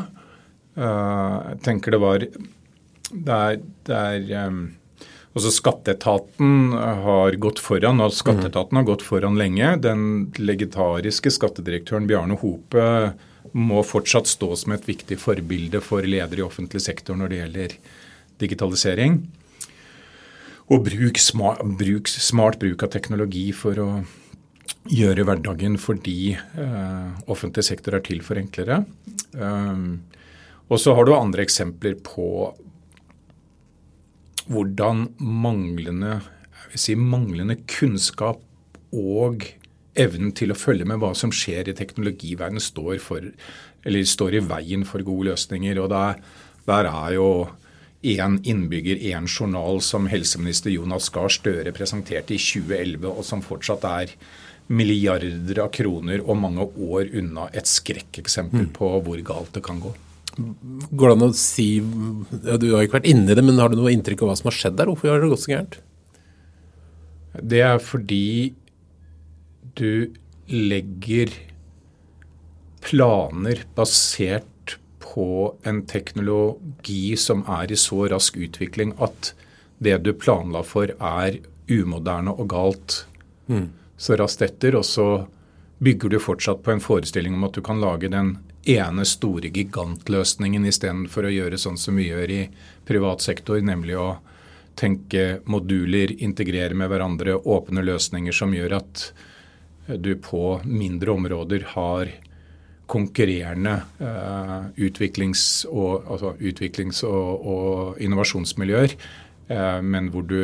Uh, 0.78 1.56
jeg 1.56 1.64
tenker 1.66 1.96
det 1.98 2.04
var 2.04 2.28
der, 3.10 3.58
der 3.90 4.30
um, 4.48 4.62
også 5.38 5.54
Skatteetaten 5.54 6.76
har 6.78 7.38
gått 7.42 7.62
foran, 7.62 8.02
og 8.04 8.14
Skatteetaten 8.16 8.80
har 8.80 8.86
gått 8.88 9.06
foran 9.06 9.38
lenge. 9.40 9.76
Den 9.82 10.30
legendariske 10.38 11.34
skattedirektøren 11.34 12.06
Bjarne 12.10 12.38
Hope 12.42 12.86
må 13.58 13.82
fortsatt 13.86 14.30
stå 14.30 14.52
som 14.60 14.76
et 14.76 14.86
viktig 14.88 15.18
forbilde 15.22 15.82
for 15.84 16.06
ledere 16.06 16.44
i 16.44 16.46
offentlig 16.46 16.84
sektor 16.86 17.18
når 17.18 17.32
det 17.32 17.42
gjelder 17.42 17.76
digitalisering. 18.44 19.20
Og 20.68 20.84
bruk 20.86 21.20
smart, 21.22 21.64
bruk, 21.80 22.12
smart 22.12 22.60
bruk 22.62 22.84
av 22.86 22.92
teknologi 22.94 23.50
for 23.56 23.80
å 23.82 23.90
gjøre 24.92 25.26
hverdagen 25.28 25.78
fordi 25.80 26.34
eh, 26.36 27.10
offentlig 27.32 27.66
sektor 27.68 27.98
er 27.98 28.04
til 28.06 28.22
for 28.24 28.40
enklere. 28.40 28.82
Um, 29.34 30.04
og 30.68 30.82
så 30.84 30.94
har 30.96 31.08
du 31.08 31.14
andre 31.16 31.46
eksempler 31.48 31.96
på 32.04 32.28
hvordan 34.48 35.08
manglende, 35.20 36.20
si, 36.76 36.96
manglende 37.00 37.58
kunnskap 37.68 38.44
og 38.96 39.48
evnen 40.00 40.34
til 40.38 40.54
å 40.54 40.58
følge 40.58 40.88
med 40.88 41.02
hva 41.02 41.14
som 41.18 41.34
skjer 41.34 41.72
i 41.72 41.78
teknologiverdenen, 41.78 42.64
står, 42.64 42.98
for, 43.04 43.30
står 43.84 44.38
i 44.38 44.44
veien 44.46 44.86
for 44.88 45.06
gode 45.06 45.32
løsninger. 45.32 45.80
og 45.82 45.90
der, 45.94 46.20
der 46.68 46.92
er 46.92 47.16
jo 47.18 47.30
én 48.08 48.40
innbygger, 48.46 49.00
én 49.12 49.28
journal 49.28 49.82
som 49.82 50.08
helseminister 50.08 50.72
Jonas 50.72 51.10
Gahr 51.10 51.32
Støre 51.34 51.74
presenterte 51.74 52.36
i 52.36 52.42
2011, 52.42 53.08
og 53.10 53.26
som 53.26 53.42
fortsatt 53.42 53.88
er 53.90 54.14
milliarder 54.68 55.64
av 55.64 55.72
kroner 55.72 56.22
og 56.26 56.38
mange 56.42 56.66
år 56.84 57.14
unna 57.16 57.48
et 57.56 57.70
skrekkeksempel 57.70 58.68
mm. 58.68 58.74
på 58.76 58.92
hvor 59.04 59.24
galt 59.26 59.54
det 59.56 59.64
kan 59.66 59.80
gå. 59.82 59.94
Går 60.38 61.10
det 61.10 61.16
an 61.16 61.26
å 61.26 61.32
si 61.34 61.68
ja, 61.80 62.58
Du 62.62 62.68
har 62.76 62.84
ikke 62.86 63.00
vært 63.00 63.08
inni 63.10 63.34
det, 63.34 63.42
men 63.42 63.58
har 63.58 63.72
du 63.72 63.78
noe 63.80 63.94
inntrykk 63.96 64.22
av 64.22 64.32
hva 64.32 64.36
som 64.38 64.52
har 64.52 64.58
skjedd 64.58 64.78
der? 64.78 64.92
Hvorfor 64.92 65.10
har 65.10 65.24
det 65.24 65.32
gått 65.32 65.46
så 65.46 65.54
gærent? 65.56 65.80
Det 67.38 67.62
er 67.66 67.80
fordi 67.82 68.28
du 69.78 70.14
legger 70.48 71.32
planer 72.82 73.64
basert 73.76 74.78
på 75.14 75.56
en 75.64 75.82
teknologi 75.86 77.16
som 77.18 77.44
er 77.50 77.72
i 77.72 77.78
så 77.80 78.06
rask 78.12 78.38
utvikling 78.38 78.94
at 79.02 79.34
det 79.78 79.98
du 80.06 80.14
planla 80.14 80.64
for, 80.66 80.94
er 80.98 81.40
umoderne 81.68 82.34
og 82.34 82.50
galt 82.50 83.00
mm. 83.48 83.68
så 83.98 84.18
raskt 84.18 84.46
etter. 84.46 84.78
Og 84.78 84.86
så 84.86 85.08
bygger 85.84 86.14
du 86.14 86.20
fortsatt 86.22 86.64
på 86.66 86.74
en 86.74 86.84
forestilling 86.84 87.38
om 87.38 87.46
at 87.48 87.58
du 87.58 87.62
kan 87.66 87.82
lage 87.82 88.10
den 88.14 88.38
ene 88.68 89.06
store 89.08 89.52
gigantløsningen 89.54 90.66
istedenfor 90.68 91.28
å 91.28 91.34
gjøre 91.34 91.60
sånn 91.62 91.78
som 91.80 92.00
vi 92.00 92.10
gjør 92.10 92.34
i 92.34 92.42
privat 92.88 93.24
sektor, 93.24 93.62
nemlig 93.64 93.98
å 94.00 94.18
tenke 94.78 95.40
moduler, 95.50 96.12
integrere 96.22 96.78
med 96.78 96.92
hverandre, 96.92 97.38
åpne 97.38 97.86
løsninger 97.86 98.36
som 98.36 98.54
gjør 98.54 98.78
at 98.82 99.08
du 99.88 100.16
på 100.20 100.60
mindre 100.66 101.14
områder 101.16 101.64
har 101.74 102.12
konkurrerende 102.88 103.82
uh, 104.00 104.68
utviklings- 104.80 105.66
og, 105.68 106.08
altså 106.08 106.34
utviklings 106.40 107.04
og, 107.08 107.48
og 107.48 108.02
innovasjonsmiljøer, 108.04 108.96
uh, 109.52 109.80
men 109.84 110.08
hvor 110.14 110.24
du 110.28 110.40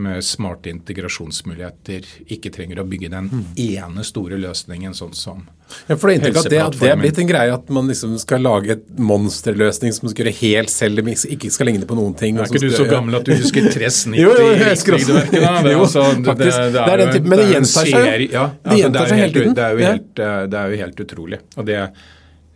med 0.00 0.24
smarte 0.24 0.70
integrasjonsmuligheter 0.72 2.06
ikke 2.34 2.52
trenger 2.54 2.82
å 2.82 2.86
bygge 2.88 3.10
den 3.12 3.30
mm. 3.30 3.44
ene 3.64 4.04
store 4.06 4.38
løsningen, 4.40 4.96
sånn 4.96 5.14
som 5.16 5.46
ja, 5.86 5.96
for 6.00 6.08
det 6.08 6.30
at 6.30 6.46
det, 6.48 6.60
det, 6.78 6.88
er 6.88 6.96
blitt 6.96 7.18
en 7.20 7.28
greie 7.28 7.52
at 7.52 7.66
man 7.72 7.90
liksom 7.90 8.14
skal 8.20 8.40
lage 8.40 8.72
et 8.78 8.86
monsterløsning 8.96 9.92
som 9.92 10.08
skal 10.08 10.24
gjøre 10.24 10.36
helt 10.40 10.72
selv, 10.72 11.02
men 11.04 11.16
ikke 11.18 11.50
skal 11.52 11.68
ligne 11.68 11.88
på 11.88 11.98
noen 11.98 12.14
ting. 12.16 12.38
Er 12.40 12.48
ikke 12.48 12.62
du 12.62 12.72
så 12.72 12.86
gammel 12.88 13.18
at 13.18 13.28
du 13.28 13.34
husker 13.36 13.68
tre 13.76 13.90
snitt 13.92 14.22
jo, 14.22 14.32
jo, 14.32 14.46
jeg 14.54 14.70
husker 14.72 14.96
jo, 15.02 15.82
altså, 15.82 16.06
faktisk. 16.24 16.56
Det, 16.56 16.70
det, 16.72 16.84
er 16.84 17.02
den 17.02 17.12
type, 17.16 17.32
men 17.32 17.42
det 17.42 17.48
gjentar 17.52 17.90
seg. 17.92 18.24
Ja, 18.32 18.46
altså, 18.46 18.70
det 18.70 18.80
gjentar 18.80 19.10
seg 19.12 19.20
hele 19.24 19.34
tiden. 19.36 19.58
Helt, 19.84 20.14
det 20.16 20.62
er 20.62 20.72
jo 20.72 20.80
helt 20.86 21.04
utrolig. 21.04 21.42
Og 21.56 21.68
det 21.68 21.82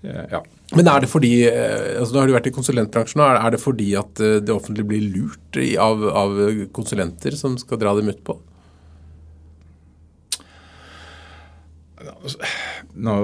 ja. 0.03 0.41
Men 0.75 0.89
er 0.91 1.05
det 1.05 1.11
fordi 1.13 1.31
altså 1.47 2.15
Nå 2.15 2.23
har 2.23 2.31
du 2.31 2.35
vært 2.35 2.49
i 2.51 2.55
konsulentbransjen. 2.55 3.23
Er 3.23 3.53
det 3.55 3.61
fordi 3.63 3.93
at 3.99 4.19
det 4.19 4.51
offentlige 4.55 4.89
blir 4.89 5.05
lurt 5.15 5.59
av, 5.79 6.03
av 6.11 6.41
konsulenter 6.75 7.37
som 7.39 7.55
skal 7.61 7.79
dra 7.79 7.93
dem 7.99 8.11
ut 8.11 8.23
på? 8.27 8.39
Nå 12.93 13.17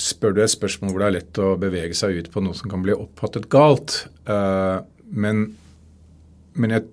spør 0.00 0.34
du 0.34 0.42
et 0.42 0.52
spørsmål 0.52 0.92
hvor 0.92 1.02
det 1.02 1.06
er 1.06 1.16
lett 1.18 1.40
å 1.40 1.52
bevege 1.60 1.96
seg 1.96 2.18
ut 2.18 2.30
på 2.34 2.42
noe 2.44 2.56
som 2.56 2.70
kan 2.72 2.82
bli 2.84 2.96
oppfattet 2.96 3.46
galt. 3.52 4.02
Men, 4.26 5.44
men, 6.58 6.74
jeg, 6.74 6.88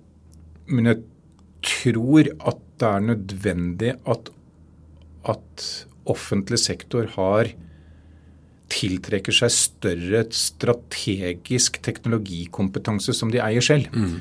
men 0.70 0.92
jeg 0.92 1.02
tror 1.62 2.30
at 2.38 2.62
det 2.82 2.88
er 2.88 3.04
nødvendig 3.06 3.92
at, 4.10 4.30
at 5.30 5.66
offentlig 6.10 6.58
sektor 6.62 7.06
har 7.16 7.52
tiltrekker 8.72 9.34
seg 9.36 9.52
større 9.54 10.24
strategisk 10.34 11.78
teknologikompetanse 11.84 13.14
som 13.16 13.32
de 13.32 13.42
eier 13.44 13.64
selv. 13.64 13.92
Mm. 13.92 14.16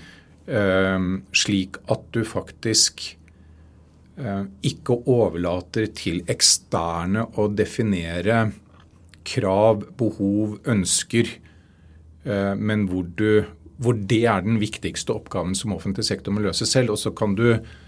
Uh, 0.51 1.07
slik 1.37 1.77
at 1.93 2.03
du 2.15 2.23
faktisk 2.27 3.03
uh, 4.19 4.43
ikke 4.67 4.97
overlater 5.09 5.87
til 5.95 6.23
eksterne 6.31 7.27
å 7.39 7.47
definere 7.53 8.49
krav, 9.27 9.85
behov, 9.99 10.57
ønsker, 10.69 11.29
uh, 12.25 12.53
men 12.57 12.87
hvor 12.91 13.07
du 13.15 13.45
hvor 13.81 13.97
det 13.97 14.25
er 14.29 14.43
den 14.45 14.59
viktigste 14.61 15.13
oppgaven 15.15 15.55
som 15.57 15.73
offentlig 15.73 16.05
sektor 16.05 16.33
må 16.35 16.43
løse 16.43 16.67
selv. 16.69 16.93
Og 16.93 16.99
så 17.01 17.09
kan 17.17 17.33
du 17.37 17.47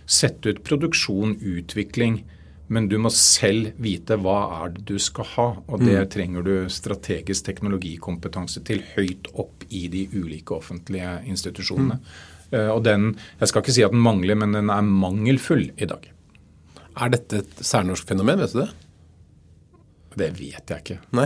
sette 0.09 0.49
ut 0.49 0.63
produksjon, 0.65 1.35
utvikling, 1.37 2.23
men 2.67 2.87
du 2.89 2.95
må 3.01 3.11
selv 3.13 3.73
vite 3.81 4.15
hva 4.21 4.37
er 4.61 4.75
det 4.75 4.85
du 4.87 4.95
skal 5.01 5.27
ha. 5.33 5.47
Og 5.67 5.83
det 5.83 5.97
mm. 5.97 6.11
trenger 6.13 6.45
du 6.45 6.53
strategisk 6.71 7.47
teknologikompetanse 7.49 8.63
til 8.67 8.83
høyt 8.93 9.29
opp 9.33 9.65
i 9.69 9.85
de 9.91 10.05
ulike 10.13 10.55
offentlige 10.55 11.17
institusjonene. 11.29 11.99
Mm. 11.99 12.13
Uh, 12.53 12.69
og 12.75 12.83
den, 12.85 13.11
Jeg 13.41 13.49
skal 13.49 13.63
ikke 13.63 13.75
si 13.75 13.85
at 13.85 13.93
den 13.93 14.03
mangler, 14.05 14.37
men 14.39 14.55
den 14.55 14.71
er 14.71 14.85
mangelfull 14.85 15.67
i 15.75 15.89
dag. 15.89 16.07
Er 16.93 17.13
dette 17.13 17.41
et 17.41 17.61
særnorsk 17.65 18.07
fenomen, 18.07 18.39
vet 18.39 18.53
du 18.53 18.61
det? 18.61 18.69
Det 20.13 20.29
vet 20.37 20.69
jeg 20.69 20.83
ikke. 20.83 20.99
Nei, 21.17 21.25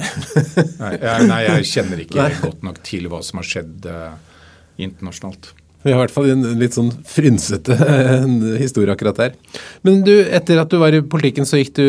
nei, 0.79 0.91
jeg, 0.95 1.23
nei 1.27 1.41
jeg, 1.43 1.65
kjenner 1.73 2.01
ikke 2.05 2.21
nei. 2.23 2.29
godt 2.39 2.61
nok 2.63 2.79
til 2.87 3.09
hva 3.11 3.19
som 3.25 3.43
har 3.43 3.49
skjedd. 3.49 3.87
Uh, 3.87 4.37
internasjonalt. 4.77 5.51
Vi 5.87 5.93
har 5.93 6.01
i 6.01 6.03
hvert 6.03 6.11
fall 6.11 6.31
en 6.33 6.43
litt 6.59 6.75
sånn 6.75 6.89
frynsete 7.07 7.75
historie 8.63 8.91
akkurat 8.91 9.19
der. 9.21 9.35
Men 9.87 10.01
du, 10.03 10.11
etter 10.19 10.59
at 10.59 10.71
du 10.73 10.81
var 10.81 10.95
i 10.95 10.99
politikken, 10.99 11.47
så 11.47 11.61
gikk 11.61 11.77
du 11.77 11.85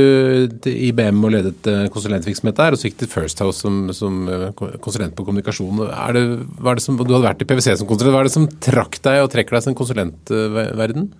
til 0.63 0.77
IBM 0.89 1.19
og 1.27 1.33
ledet 1.35 1.67
eh, 1.67 1.89
konsulentvirksomhet 1.91 2.61
der, 2.61 2.77
og 2.77 2.79
så 2.79 2.87
gikk 2.87 3.01
du 3.01 3.03
til 3.03 3.11
First 3.11 3.43
House 3.43 3.65
som, 3.65 3.89
som 3.97 4.21
eh, 4.31 4.53
konsulent 4.55 5.17
på 5.19 5.27
kommunikasjon. 5.27 5.83
Det, 6.15 6.23
det 6.55 6.85
som, 6.85 7.01
du 7.01 7.11
hadde 7.11 7.25
vært 7.27 7.43
i 7.43 7.49
PwC 7.51 7.75
som 7.81 7.91
konsulent. 7.91 8.15
Hva 8.15 8.23
er 8.23 8.31
det 8.31 8.37
som 8.37 8.47
trakk 8.69 9.01
deg 9.09 9.25
og 9.25 9.33
trekker 9.35 9.59
deg 9.59 9.67
som 9.67 9.79
konsulentverden? 9.83 11.11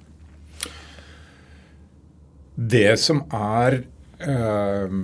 Det 2.59 2.93
som 2.99 3.25
er 3.35 3.81
øh, 4.23 4.95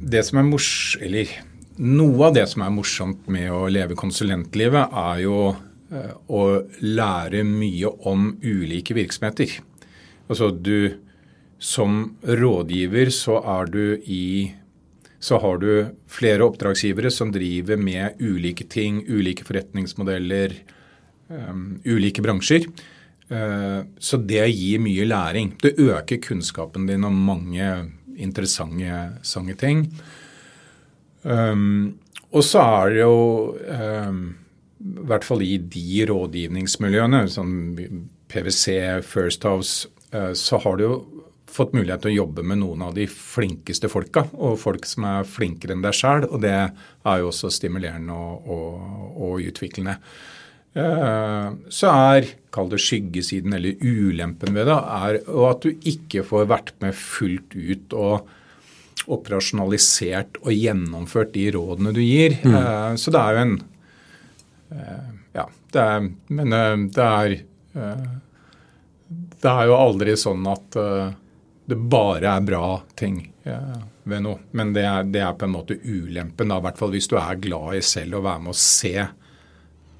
Det 0.00 0.24
som 0.24 0.40
er 0.40 0.48
mors... 0.48 0.70
Eller 1.04 1.28
noe 1.76 2.30
av 2.30 2.36
det 2.36 2.46
som 2.48 2.64
er 2.64 2.72
morsomt 2.72 3.26
med 3.28 3.50
å 3.52 3.66
leve 3.68 3.96
konsulentlivet, 3.98 4.96
er 4.96 5.24
jo 5.26 5.40
å 5.86 6.42
lære 6.82 7.44
mye 7.46 7.90
om 8.10 8.32
ulike 8.42 8.96
virksomheter. 8.96 9.58
Altså 10.28 10.50
du 10.50 11.02
Som 11.58 12.18
rådgiver 12.20 13.08
så 13.08 13.38
er 13.40 13.70
du 13.72 13.96
i 14.04 14.52
så 15.18 15.38
har 15.40 15.58
du 15.58 15.70
flere 16.06 16.44
oppdragsgivere 16.44 17.10
som 17.10 17.32
driver 17.32 17.78
med 17.80 18.20
ulike 18.20 18.66
ting, 18.68 19.00
ulike 19.08 19.46
forretningsmodeller, 19.46 20.52
um, 21.32 21.80
ulike 21.88 22.22
bransjer. 22.22 22.68
Uh, 23.30 23.88
så 23.98 24.20
det 24.22 24.44
gir 24.52 24.82
mye 24.84 25.08
læring. 25.08 25.54
Det 25.62 25.78
øker 25.80 26.20
kunnskapen 26.22 26.86
din 26.86 27.08
om 27.08 27.16
mange 27.26 27.70
interessante 28.16 29.56
ting. 29.58 29.86
Um, 31.22 31.96
og 32.30 32.44
så 32.44 32.62
er 32.62 32.92
det 32.92 33.00
jo 33.00 33.56
um, 33.56 34.22
i 34.82 35.06
hvert 35.08 35.24
fall 35.24 35.44
i 35.44 35.56
de 35.58 36.06
rådgivningsmiljøene, 36.10 37.24
som 37.32 37.76
PwC, 38.28 38.76
First 39.06 39.46
House, 39.48 39.88
eh, 40.12 40.32
så 40.36 40.60
har 40.62 40.76
du 40.76 40.84
jo 40.84 40.96
fått 41.56 41.74
mulighet 41.76 42.02
til 42.04 42.12
å 42.12 42.18
jobbe 42.24 42.44
med 42.44 42.60
noen 42.60 42.82
av 42.88 42.96
de 42.96 43.06
flinkeste 43.08 43.88
folka, 43.88 44.26
og 44.34 44.58
folk 44.60 44.86
som 44.88 45.06
er 45.08 45.28
flinkere 45.28 45.76
enn 45.76 45.84
deg 45.84 45.96
sjøl. 45.96 46.26
Og 46.28 46.42
det 46.44 46.54
er 46.56 47.20
jo 47.22 47.30
også 47.30 47.52
stimulerende 47.54 48.16
og, 48.16 48.50
og, 48.52 49.20
og 49.28 49.46
utviklende. 49.46 49.96
Eh, 50.76 51.46
så 51.72 51.92
er, 52.12 52.32
kall 52.52 52.68
det 52.72 52.82
skyggesiden 52.84 53.56
eller 53.56 53.78
ulempen 53.80 54.56
ved 54.56 54.68
det, 54.68 54.76
er 54.76 55.20
at 55.48 55.64
du 55.64 55.86
ikke 55.88 56.26
får 56.26 56.50
vært 56.52 56.74
med 56.84 56.98
fullt 56.98 57.56
ut 57.56 57.96
og 57.96 58.34
operasjonalisert 59.12 60.40
og 60.42 60.52
gjennomført 60.52 61.32
de 61.36 61.46
rådene 61.54 61.94
du 61.96 62.02
gir. 62.02 62.36
Mm. 62.42 62.58
Eh, 62.58 62.92
så 63.00 63.14
det 63.14 63.22
er 63.22 63.36
jo 63.38 63.46
en 63.46 63.56
ja, 65.32 65.46
det 65.72 65.82
er, 65.82 66.08
men 66.34 66.52
eh, 66.52 66.76
det 66.96 67.04
er 67.04 67.34
eh, 67.78 68.06
Det 69.42 69.52
er 69.52 69.68
jo 69.70 69.76
aldri 69.78 70.16
sånn 70.18 70.46
at 70.50 70.78
det 71.66 71.76
bare 71.90 72.30
er 72.30 72.42
bra 72.46 72.80
ting 72.98 73.20
ved 74.06 74.22
noe. 74.22 74.40
Men 74.58 74.72
det 74.74 74.82
er, 74.86 75.06
det 75.10 75.22
er 75.22 75.36
på 75.38 75.46
en 75.46 75.54
måte 75.54 75.76
ulempen, 75.82 76.50
da, 76.50 76.58
i 76.58 76.64
hvert 76.66 76.78
fall 76.78 76.92
hvis 76.94 77.06
du 77.10 77.16
er 77.18 77.38
glad 77.42 77.78
i 77.78 77.82
selv 77.86 78.18
å 78.18 78.24
være 78.26 78.42
med 78.42 78.54
å 78.54 78.58
se 78.58 79.06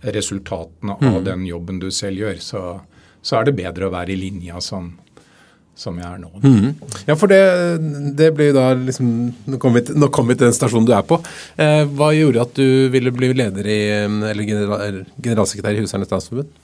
resultatene 0.06 0.96
av 0.98 1.20
mm. 1.20 1.24
den 1.26 1.46
jobben 1.46 1.78
du 1.82 1.88
selv 1.94 2.22
gjør. 2.22 2.38
Så, 2.42 2.62
så 3.22 3.38
er 3.38 3.48
det 3.48 3.56
bedre 3.58 3.88
å 3.88 3.94
være 3.94 4.14
i 4.14 4.18
linja 4.20 4.62
som 4.62 4.92
som 5.76 5.98
jeg 6.00 6.08
er 6.08 6.20
nå. 6.22 6.30
Mm. 6.40 6.70
Ja, 7.06 7.16
for 7.20 7.30
det, 7.30 7.40
det 8.16 8.30
blir 8.36 8.54
da 8.56 8.70
liksom 8.78 9.10
Nå 9.44 9.58
kom, 9.60 9.76
vi, 9.76 9.84
til, 9.84 10.08
kom 10.12 10.30
vi 10.30 10.36
til 10.38 10.48
den 10.48 10.56
stasjonen 10.56 10.88
du 10.88 10.94
er 10.96 11.04
på. 11.06 11.20
Eh, 11.60 11.82
hva 11.98 12.10
gjorde 12.16 12.46
at 12.46 12.56
du 12.56 12.88
ville 12.92 13.12
bli 13.14 13.30
leder 13.36 13.68
i, 13.68 13.80
eller 14.32 14.48
general, 14.48 15.02
generalsekretær 15.20 15.76
i 15.76 15.84
Husernes 15.84 16.12
Landsforbund? 16.12 16.62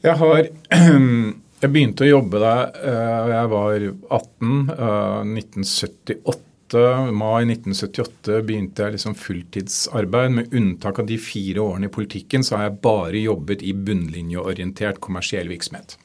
Jeg 0.00 0.16
har 0.22 0.46
Jeg 1.60 1.74
begynte 1.74 2.06
å 2.06 2.08
jobbe 2.08 2.38
da 2.40 2.54
uh, 2.72 3.26
jeg 3.28 3.48
var 3.52 3.82
18. 3.84 4.70
Uh, 4.70 5.34
1978. 5.36 6.46
Mai 6.70 7.42
1978 7.50 8.36
begynte 8.46 8.86
jeg 8.86 8.94
liksom 8.94 9.16
fulltidsarbeid. 9.18 10.36
Med 10.38 10.54
unntak 10.56 11.02
av 11.02 11.10
de 11.10 11.18
fire 11.20 11.60
årene 11.60 11.90
i 11.90 11.92
politikken 11.92 12.46
så 12.46 12.56
har 12.56 12.68
jeg 12.68 12.78
bare 12.86 13.20
jobbet 13.20 13.64
i 13.66 13.74
bunnlinjeorientert 13.76 15.02
kommersiell 15.04 15.50
virksomhet. 15.52 15.98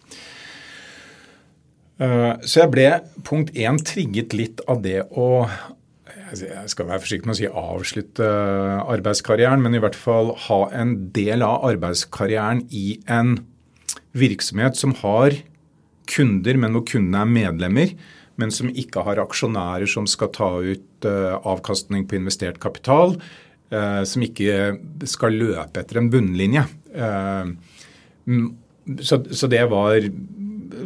Eh, 1.95 2.33
så 2.43 2.65
jeg 2.65 2.71
ble 2.73 2.89
punkt 3.23 3.55
én 3.55 3.79
trigget 3.79 4.35
litt 4.35 4.61
av 4.67 4.83
det 4.83 5.01
å 5.15 5.47
jeg 6.35 6.67
skal 6.71 6.87
være 6.89 7.03
forsiktig 7.03 7.29
med 7.29 7.35
å 7.35 7.37
si 7.37 7.47
avslutte 7.47 8.27
arbeidskarrieren, 8.91 9.61
men 9.63 9.77
i 9.77 9.79
hvert 9.79 9.95
fall 9.95 10.33
ha 10.47 10.57
en 10.75 10.95
del 11.15 11.45
av 11.45 11.63
arbeidskarrieren 11.69 12.65
i 12.75 12.97
en 13.07 13.37
virksomhet 14.17 14.75
som 14.75 14.95
har 14.99 15.37
kunder, 16.11 16.57
men 16.59 16.75
hvor 16.75 16.83
kundene 16.89 17.21
er 17.23 17.31
medlemmer, 17.31 17.93
men 18.41 18.51
som 18.51 18.73
ikke 18.73 19.05
har 19.05 19.21
aksjonærer 19.21 19.87
som 19.87 20.09
skal 20.09 20.33
ta 20.35 20.49
ut 20.59 21.07
eh, 21.07 21.37
avkastning 21.47 22.03
på 22.09 22.17
investert 22.19 22.59
kapital, 22.63 23.15
eh, 23.71 24.01
som 24.03 24.25
ikke 24.25 25.07
skal 25.07 25.39
løpe 25.39 25.85
etter 25.85 26.01
en 26.01 26.11
bunnlinje. 26.11 26.65
Så 29.05 29.47
det 29.51 29.63
var 29.71 30.09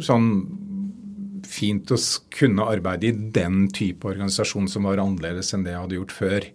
sånn 0.04 0.30
fint 1.48 1.90
å 1.92 1.98
kunne 2.34 2.66
arbeide 2.72 3.10
i 3.10 3.16
den 3.34 3.66
type 3.74 4.08
organisasjon 4.10 4.68
som 4.70 4.88
var 4.88 5.02
annerledes 5.02 5.54
enn 5.54 5.64
det 5.66 5.74
jeg 5.74 5.84
hadde 5.84 5.98
gjort 5.98 6.14
før. 6.16 6.46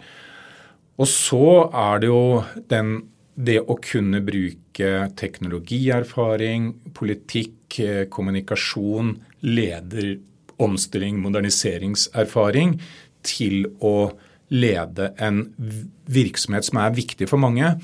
Og 1.02 1.10
så 1.12 1.48
er 1.76 2.02
det 2.04 2.10
jo 2.12 2.24
den, 2.72 2.94
det 3.36 3.60
å 3.66 3.76
kunne 3.84 4.22
bruke 4.24 4.92
teknologierfaring, 5.20 6.72
politikk, 6.96 7.80
eh, 7.84 8.06
kommunikasjon, 8.12 9.16
leder, 9.44 10.16
omstilling, 10.64 11.20
moderniseringserfaring 11.20 12.78
til 13.26 13.66
å 13.84 14.14
lede 14.54 15.12
en 15.18 15.48
virksomhet 16.06 16.68
som 16.68 16.80
er 16.80 16.96
viktig 16.96 17.28
for 17.28 17.42
mange. 17.42 17.76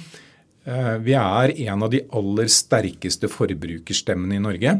Eh, 0.64 0.98
vi 1.02 1.16
er 1.18 1.54
en 1.68 1.84
av 1.84 1.90
de 1.90 2.04
aller 2.14 2.52
sterkeste 2.52 3.30
forbrukerstemmene 3.32 4.38
i 4.38 4.44
Norge. 4.44 4.76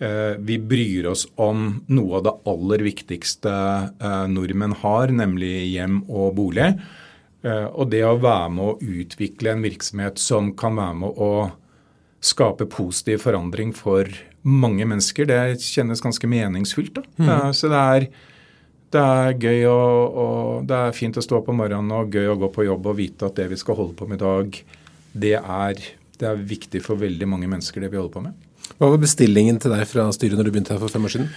Eh, 0.00 0.36
vi 0.38 0.58
bryr 0.58 1.06
oss 1.06 1.26
om 1.36 1.82
noe 1.92 2.16
av 2.16 2.22
det 2.24 2.32
aller 2.48 2.84
viktigste 2.86 3.52
eh, 4.00 4.22
nordmenn 4.32 4.72
har, 4.80 5.12
nemlig 5.12 5.52
hjem 5.74 5.98
og 6.08 6.38
bolig. 6.38 6.70
Eh, 7.44 7.66
og 7.68 7.90
det 7.92 8.00
å 8.08 8.16
være 8.16 8.46
med 8.56 8.64
å 8.64 8.94
utvikle 9.02 9.52
en 9.52 9.66
virksomhet 9.66 10.16
som 10.22 10.54
kan 10.56 10.80
være 10.80 10.96
med 11.02 11.20
å 11.20 11.30
skape 12.24 12.64
positiv 12.72 13.26
forandring 13.26 13.76
for 13.76 14.08
mange 14.40 14.88
mennesker, 14.88 15.28
det 15.28 15.60
kjennes 15.60 16.00
ganske 16.00 16.32
meningsfylt. 16.32 17.02
Mm. 17.20 17.52
Så 17.52 17.68
det 17.68 17.86
er, 17.94 18.10
Det 18.90 19.00
er 19.00 19.36
gøy 19.38 19.66
å, 19.70 19.80
og 20.20 20.64
det 20.66 20.74
er 20.74 20.96
fint 20.96 21.14
å 21.14 21.22
stå 21.22 21.36
opp 21.38 21.52
om 21.52 21.60
morgenen 21.60 21.92
og 21.94 22.10
gøy 22.10 22.32
å 22.32 22.40
gå 22.40 22.48
på 22.50 22.64
jobb 22.66 22.88
og 22.90 22.96
vite 22.98 23.28
at 23.28 23.36
det 23.38 23.46
vi 23.52 23.58
skal 23.60 23.76
holde 23.78 23.94
på 23.94 24.08
med 24.08 24.18
i 24.18 24.24
dag, 24.24 24.56
det 25.12 25.36
er, 25.38 25.84
det 26.18 26.26
er 26.26 26.40
viktig 26.40 26.80
for 26.82 26.98
veldig 26.98 27.28
mange 27.30 27.46
mennesker, 27.52 27.84
det 27.84 27.92
vi 27.92 28.00
holder 28.00 28.16
på 28.16 28.24
med. 28.24 28.49
Hva 28.78 28.92
var 28.92 29.00
bestillingen 29.02 29.58
til 29.60 29.74
deg 29.74 29.86
fra 29.88 30.06
styret 30.14 30.38
når 30.38 30.48
du 30.48 30.52
begynte 30.54 30.74
her 30.74 30.82
for 30.82 30.92
fem 30.92 31.06
år 31.08 31.14
siden? 31.14 31.30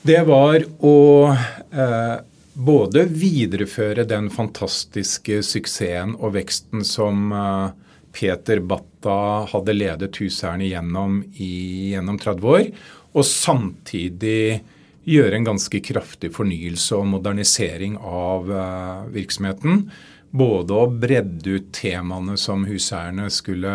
Det 0.00 0.20
var 0.24 0.64
å 0.86 0.96
eh, 1.28 2.16
både 2.54 3.04
videreføre 3.08 4.06
den 4.08 4.30
fantastiske 4.32 5.42
suksessen 5.44 6.14
og 6.18 6.34
veksten 6.38 6.84
som 6.88 7.30
eh, 7.36 7.70
Peter 8.16 8.62
Batta 8.64 9.46
hadde 9.50 9.76
ledet 9.76 10.18
huseierne 10.18 10.70
gjennom 10.70 11.20
i 11.36 11.92
gjennom 11.92 12.18
30 12.18 12.48
år, 12.54 12.70
og 13.14 13.26
samtidig 13.26 14.62
gjøre 15.10 15.38
en 15.38 15.48
ganske 15.52 15.80
kraftig 15.84 16.32
fornyelse 16.34 16.96
og 16.98 17.08
modernisering 17.14 17.96
av 18.00 18.50
eh, 18.52 19.04
virksomheten. 19.16 19.84
Både 20.30 20.76
å 20.76 20.90
bredde 20.90 21.58
ut 21.58 21.72
temaene 21.74 22.36
som 22.38 22.66
huseierne 22.68 23.28
skulle 23.34 23.74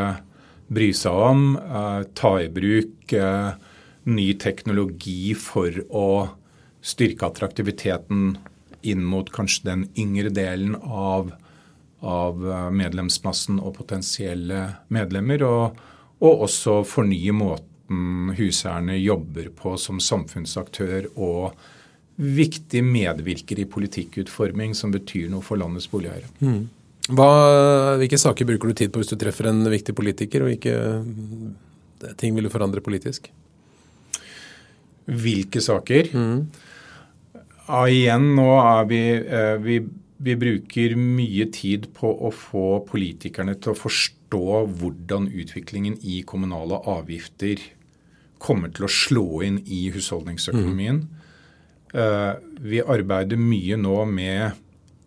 bry 0.75 0.91
seg 0.95 1.21
om, 1.29 1.45
uh, 1.57 2.03
ta 2.17 2.35
i 2.43 2.49
bruk 2.51 3.13
uh, 3.15 3.55
ny 4.11 4.27
teknologi 4.41 5.33
for 5.39 5.79
å 5.89 6.09
styrke 6.85 7.29
attraktiviteten 7.31 8.35
inn 8.85 9.05
mot 9.07 9.31
kanskje 9.33 9.65
den 9.71 9.85
yngre 9.97 10.29
delen 10.29 10.75
av, 10.77 11.31
av 12.05 12.43
medlemsmassen 12.69 13.57
og 13.57 13.79
potensielle 13.79 14.59
medlemmer. 14.93 15.41
Og, 15.47 15.79
og 16.21 16.43
også 16.45 16.83
fornye 16.85 17.33
måten 17.33 18.35
huseierne 18.37 18.99
jobber 18.99 19.49
på 19.57 19.73
som 19.81 19.97
samfunnsaktør 19.97 21.09
og 21.15 21.57
viktig 22.15 22.83
medvirker 22.85 23.59
i 23.59 23.67
politikkutforming 23.67 24.75
som 24.77 24.93
betyr 24.93 25.29
noe 25.31 25.43
for 25.43 25.59
landets 25.59 25.89
boligeiere. 25.91 26.29
Mm. 26.39 26.67
Hvilke 27.09 28.17
saker 28.17 28.47
bruker 28.49 28.71
du 28.71 28.77
tid 28.81 28.93
på 28.93 29.01
hvis 29.01 29.11
du 29.13 29.17
treffer 29.21 29.51
en 29.51 29.61
viktig 29.69 29.93
politiker, 29.97 30.41
og 30.41 30.53
hvilke 30.53 30.73
eh, 30.73 32.15
ting 32.17 32.33
vil 32.37 32.47
du 32.47 32.53
forandre 32.53 32.81
politisk? 32.81 33.29
Hvilke 35.05 35.61
saker? 35.61 36.09
Mm. 36.15 36.39
Ja, 37.65 37.83
igjen, 37.85 38.31
nå 38.37 38.49
er 38.57 38.89
vi, 38.89 39.03
eh, 39.21 39.53
vi 39.61 39.79
vi 40.17 40.35
bruker 40.39 40.95
mye 40.95 41.47
tid 41.51 41.89
på 41.95 42.07
å 42.07 42.31
få 42.33 42.79
politikerne 42.87 43.55
til 43.59 43.73
å 43.73 43.77
forstå 43.77 44.61
hvordan 44.79 45.27
utviklingen 45.27 45.97
i 46.07 46.21
kommunale 46.27 46.79
avgifter 46.87 47.61
kommer 48.41 48.71
til 48.71 48.87
å 48.87 48.91
slå 48.91 49.27
inn 49.47 49.59
i 49.65 49.87
husholdningsøkonomien. 49.95 51.05
Mm. 51.05 51.21
vi 52.59 52.81
arbeider 52.81 53.39
mye 53.39 53.77
nå 53.79 54.01
med 54.09 54.57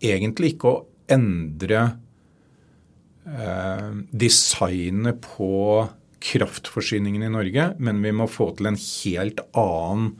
egentlig 0.00 0.54
ikke 0.54 0.70
å 0.70 0.84
endre 1.12 1.80
eh, 3.26 3.90
designet 4.10 5.20
på 5.24 5.88
kraftforsyningen 6.18 7.22
i 7.22 7.28
Norge, 7.32 7.74
men 7.78 8.02
vi 8.02 8.12
må 8.14 8.26
få 8.30 8.50
til 8.58 8.66
en 8.70 8.78
helt 8.78 9.40
annen 9.58 10.12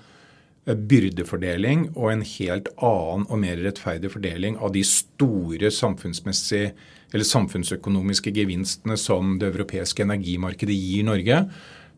eh, 0.67 0.77
byrdefordeling 0.79 1.89
og 1.97 2.13
en 2.13 2.23
helt 2.27 2.69
annen 2.77 3.27
og 3.27 3.39
mer 3.43 3.57
rettferdig 3.65 4.11
fordeling 4.15 4.59
av 4.63 4.73
de 4.77 4.85
store 4.87 5.71
samfunnsøkonomiske 5.73 8.31
gevinstene 8.37 8.97
som 9.01 9.39
det 9.41 9.47
europeiske 9.53 10.03
energimarkedet 10.07 10.77
gir 10.77 11.05
Norge. 11.09 11.37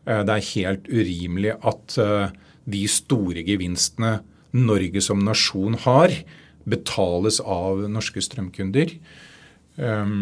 Eh, 0.05 0.23
det 0.25 0.37
er 0.37 0.51
helt 0.55 0.85
urimelig 0.89 1.53
at 1.59 1.97
eh, 2.01 2.29
de 2.71 2.83
store 2.89 3.43
gevinstene 3.45 4.19
Norge 4.51 5.01
som 5.03 5.19
nasjon 5.23 5.75
har, 5.85 6.11
betales 6.71 7.39
av 7.43 7.83
norske 7.91 8.23
strømkunder. 8.23 8.95
Eh, 9.77 10.15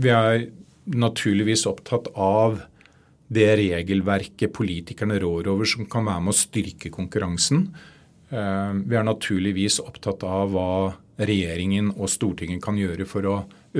vi 0.00 0.12
er 0.14 0.48
naturligvis 0.90 1.66
opptatt 1.70 2.10
av 2.16 2.60
det 3.30 3.50
regelverket 3.60 4.52
politikerne 4.56 5.20
rår 5.22 5.52
over 5.52 5.68
som 5.68 5.86
kan 5.86 6.08
være 6.08 6.24
med 6.24 6.34
å 6.34 6.40
styrke 6.40 6.90
konkurransen. 6.90 7.68
Vi 8.30 8.96
er 8.98 9.06
naturligvis 9.06 9.78
opptatt 9.82 10.24
av 10.26 10.50
hva 10.50 10.72
regjeringen 11.18 11.92
og 11.92 12.10
Stortinget 12.10 12.62
kan 12.62 12.78
gjøre 12.78 13.06
for 13.06 13.26
å 13.26 13.36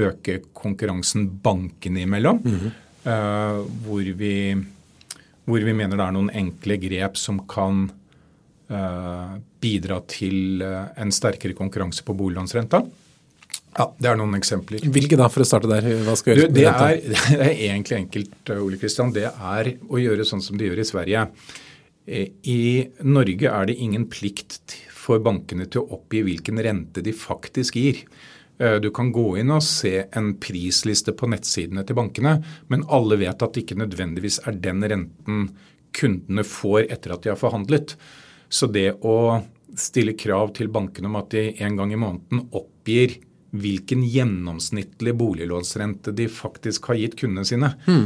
øke 0.06 0.40
konkurransen 0.54 1.26
bankene 1.42 2.04
imellom. 2.06 2.38
Mm 2.44 2.58
-hmm. 2.58 3.66
Hvor 3.82 4.02
vi 4.22 4.34
hvor 5.50 5.64
vi 5.66 5.74
mener 5.74 5.98
det 5.98 6.06
er 6.06 6.14
noen 6.14 6.30
enkle 6.36 6.76
grep 6.80 7.18
som 7.18 7.42
kan 7.50 7.88
bidra 8.70 9.96
til 10.06 10.62
uh, 10.62 10.92
en 11.02 11.10
sterkere 11.10 11.56
konkurranse 11.58 12.04
på 12.06 12.14
boliglånsrenta. 12.14 12.84
Ja, 13.78 13.86
Det 13.98 14.10
er 14.10 14.18
noen 14.18 14.34
eksempler. 14.38 14.82
Hvilke 14.94 15.18
da, 15.18 15.28
for 15.30 15.44
å 15.44 15.46
starte 15.46 15.70
der? 15.70 15.86
Hva 16.06 16.16
skal 16.18 16.34
gjøres 16.34 16.54
det, 16.54 16.66
det, 16.66 17.18
det 17.30 17.38
er 17.38 17.64
egentlig 17.70 17.98
enkelt, 18.00 18.38
eh, 18.50 18.62
Ole 18.62 18.78
Kristian. 18.80 19.12
Det 19.14 19.28
er 19.30 19.72
å 19.86 20.00
gjøre 20.00 20.26
sånn 20.26 20.42
som 20.42 20.58
de 20.58 20.70
gjør 20.70 20.82
i 20.82 20.88
Sverige. 20.88 21.26
I 22.10 22.60
Norge 23.06 23.50
er 23.52 23.68
det 23.68 23.76
ingen 23.78 24.08
plikt 24.10 24.74
for 24.90 25.22
bankene 25.22 25.68
til 25.70 25.84
å 25.84 25.98
oppgi 25.98 26.24
hvilken 26.26 26.58
rente 26.64 27.04
de 27.06 27.14
faktisk 27.14 27.78
gir. 27.78 28.02
Eh, 28.58 28.78
du 28.82 28.90
kan 28.94 29.12
gå 29.14 29.36
inn 29.40 29.52
og 29.54 29.62
se 29.64 30.06
en 30.18 30.32
prisliste 30.42 31.14
på 31.16 31.30
nettsidene 31.30 31.86
til 31.86 31.98
bankene, 32.00 32.40
men 32.72 32.86
alle 32.90 33.20
vet 33.22 33.44
at 33.44 33.54
det 33.54 33.64
ikke 33.64 33.78
nødvendigvis 33.84 34.42
er 34.50 34.58
den 34.58 34.82
renten 34.82 35.46
kundene 35.96 36.44
får 36.46 36.90
etter 36.90 37.14
at 37.14 37.24
de 37.24 37.32
har 37.32 37.38
forhandlet. 37.40 37.94
Så 38.50 38.68
det 38.70 38.92
å 39.06 39.16
stille 39.78 40.16
krav 40.18 40.52
til 40.56 40.70
bankene 40.72 41.08
om 41.10 41.18
at 41.20 41.30
de 41.32 41.50
en 41.62 41.76
gang 41.78 41.92
i 41.94 41.98
måneden 42.00 42.48
oppgir 42.50 43.20
hvilken 43.50 44.02
gjennomsnittlig 44.06 45.14
boliglånsrente 45.18 46.12
de 46.14 46.28
faktisk 46.30 46.90
har 46.90 47.00
gitt 47.00 47.16
kundene 47.18 47.46
sine. 47.46 47.72
Mm. 47.86 48.04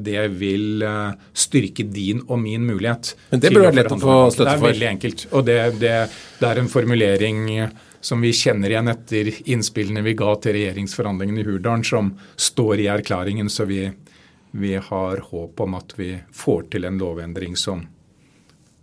Det 0.00 0.22
vil 0.40 0.84
eh, 0.86 1.26
styrke 1.36 1.84
din 1.92 2.22
og 2.24 2.40
min 2.40 2.64
mulighet. 2.64 3.12
Men 3.30 3.42
Det 3.42 3.50
burde 3.52 3.66
vært 3.68 3.80
lett 3.82 3.92
å 3.92 3.98
få 4.00 4.14
støtte 4.32 4.38
for? 4.38 4.46
Det 4.46 4.54
er 4.56 4.64
veldig 4.70 4.88
enkelt. 4.88 5.26
Og 5.32 5.44
det, 5.48 5.58
det, 5.82 5.96
det 6.40 6.48
er 6.48 6.62
en 6.62 6.72
formulering 6.72 7.42
som 8.06 8.20
vi 8.24 8.32
kjenner 8.32 8.72
igjen 8.72 8.88
etter 8.88 9.32
innspillene 9.50 10.04
vi 10.06 10.16
ga 10.16 10.32
til 10.40 10.56
regjeringsforhandlingene 10.56 11.42
i 11.42 11.46
Hurdalen, 11.48 11.84
som 11.84 12.12
står 12.36 12.84
i 12.84 12.88
erklæringen. 12.92 13.50
Så 13.52 13.66
vi, 13.68 13.82
vi, 14.56 14.74
har 14.78 15.24
håp 15.30 15.60
om 15.60 15.76
at 15.76 15.92
vi 15.98 16.14
får 16.32 16.70
til 16.72 16.88
en 16.88 17.00
lovendring 17.02 17.58
som 17.58 17.84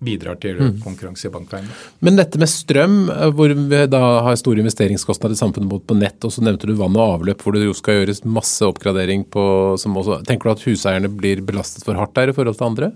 bidrar 0.06 0.38
til 0.44 0.60
mm. 0.60 0.82
konkurranse 0.84 1.28
i 1.30 1.32
bankveiene. 1.34 1.78
Men 2.06 2.20
dette 2.20 2.42
med 2.42 2.52
strøm, 2.52 2.98
eh, 3.14 3.30
hvor 3.36 3.54
vi 3.56 3.82
da 3.92 4.02
har 4.28 4.40
store 4.40 4.64
investeringskostnader 4.64 5.38
i 5.38 5.42
samfunnet 5.42 5.72
både 5.72 5.88
på 5.90 5.98
nett, 6.00 6.20
og 6.24 6.34
så 6.36 6.44
nevnte 6.46 6.70
du 6.70 6.76
vann 6.80 6.98
og 7.00 7.20
avløp, 7.20 7.44
hvor 7.44 7.56
det 7.56 7.66
jo 7.68 7.78
skal 7.78 8.02
gjøres 8.02 8.24
masse 8.28 8.66
oppgradering 8.68 9.26
på 9.34 9.46
som 9.82 9.98
også, 10.00 10.22
Tenker 10.28 10.50
du 10.50 10.54
at 10.54 10.68
huseierne 10.68 11.10
blir 11.12 11.42
belastet 11.46 11.86
for 11.86 11.98
hardt 12.00 12.16
der 12.18 12.32
i 12.32 12.36
forhold 12.36 12.60
til 12.60 12.70
andre? 12.70 12.92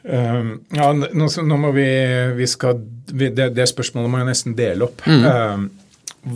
Uh, 0.00 0.56
ja, 0.72 0.88
nå, 0.96 1.26
nå, 1.28 1.56
må 1.60 1.74
vi, 1.76 1.86
vi 2.38 2.46
skal, 2.48 2.80
vi, 3.12 3.28
det, 3.36 3.50
det, 3.56 3.68
spørsmålet 3.68 4.10
må 4.10 4.22
jeg 4.22 4.30
nesten 4.30 4.56
dele 4.56 4.88
opp. 4.88 5.04
Mm. 5.04 5.26
Uh, 5.26 5.90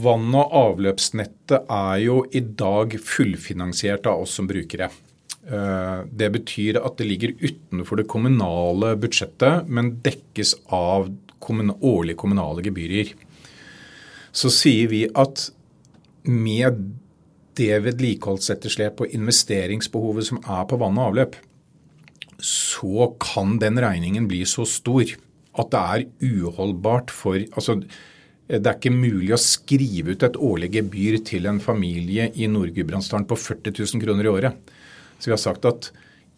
vann- 0.05 0.37
og 0.37 0.53
avløpsnettet 0.61 1.71
er 1.73 1.97
jo 2.05 2.21
i 2.33 2.45
dag 2.45 2.97
fullfinansiert 3.01 4.07
av 4.11 4.25
oss 4.25 4.37
som 4.39 4.49
brukere. 4.49 4.91
Uh, 5.45 6.09
det 6.09 6.31
betyr 6.33 6.79
at 6.81 6.97
det 6.97 7.07
ligger 7.09 7.35
utenfor 7.43 8.01
det 8.01 8.09
kommunale 8.09 8.95
budsjettet, 8.97 9.69
men 9.69 9.99
dekkes 10.05 10.55
av 10.73 11.11
årlige 11.45 12.17
kommunale 12.17 12.63
gebyrer. 12.65 13.11
Så 14.33 14.49
sier 14.49 14.89
vi 14.89 15.05
at 15.13 15.51
med 16.25 16.79
det 17.59 17.83
vedlikeholdsetterslepet 17.85 19.05
og 19.05 19.13
investeringsbehovet 19.15 20.31
som 20.31 20.41
er 20.41 20.65
på 20.71 20.79
vann 20.81 20.99
og 20.99 21.11
avløp, 21.11 21.37
så 22.41 23.13
kan 23.23 23.59
den 23.63 23.79
regningen 23.79 24.27
bli 24.29 24.43
så 24.49 24.65
stor 24.67 25.05
at 25.55 25.71
det 25.71 25.83
er 25.83 26.07
uholdbart 26.35 27.13
for 27.15 27.39
altså, 27.39 27.83
Det 28.49 28.67
er 28.67 28.75
ikke 28.77 28.91
mulig 28.93 29.33
å 29.33 29.41
skrive 29.41 30.13
ut 30.13 30.23
et 30.27 30.37
årlig 30.37 30.73
gebyr 30.75 31.21
til 31.25 31.47
en 31.49 31.61
familie 31.63 32.27
i 32.35 32.49
Nord-Gudbrandsdalen 32.51 33.25
på 33.25 33.39
40 33.41 33.73
000 33.79 34.03
kroner 34.03 34.27
i 34.27 34.33
året. 34.33 34.75
Så 35.25 35.31
vi 35.31 35.37
har 35.39 35.41
sagt 35.41 35.65
at 35.65 35.89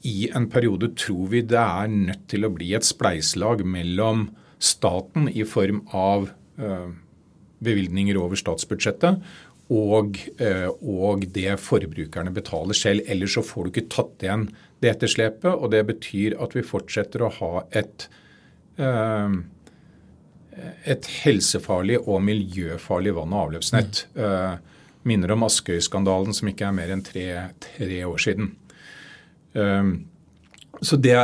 i 0.06 0.28
en 0.30 0.44
periode 0.46 0.92
tror 0.94 1.32
vi 1.32 1.40
det 1.42 1.58
er 1.58 1.90
nødt 1.90 2.28
til 2.30 2.46
å 2.46 2.52
bli 2.54 2.68
et 2.78 2.86
spleiselag 2.86 3.64
mellom 3.66 4.28
staten 4.62 5.26
i 5.26 5.42
form 5.42 5.80
av 5.90 6.28
øh, 6.62 6.92
bevilgninger 7.66 8.20
over 8.20 8.38
statsbudsjettet 8.38 9.18
og, 9.74 10.20
øh, 10.38 10.68
og, 10.86 11.24
det 11.34 11.56
forbrukerne 11.58 12.30
betaler 12.30 12.78
selv. 12.78 13.02
Ellers 13.10 13.34
så 13.34 13.42
får 13.42 13.64
du 13.64 13.72
ikke 13.72 13.88
tatt 13.90 14.22
igjen 14.22 14.46
det 14.84 14.92
etterslepet. 14.92 15.50
Og 15.50 15.72
det 15.74 15.82
betyr 15.88 16.36
at 16.38 16.54
vi 16.54 16.62
fortsetter 16.62 17.24
å 17.26 17.32
ha 17.40 17.64
et, 17.74 18.06
eh, 18.78 19.34
et 20.86 21.10
helsefarlig 21.24 21.98
og 22.06 22.22
miljøfarlig 22.22 23.16
vann- 23.18 23.34
og 23.34 23.48
avløpsnett. 23.48 24.06
Mm. 24.14 24.22
Eh, 24.22 24.56
minner 25.02 25.32
om 25.32 25.42
Askøy-skandalen 25.42 26.34
som 26.34 26.48
ikke 26.48 26.68
er 26.68 26.72
mer 26.72 26.94
enn 26.94 27.02
tre, 27.02 27.50
tre 27.58 28.04
år 28.06 28.22
siden. 28.22 28.54
Eh, 29.54 29.96
Så 30.84 30.96
det, 31.00 31.16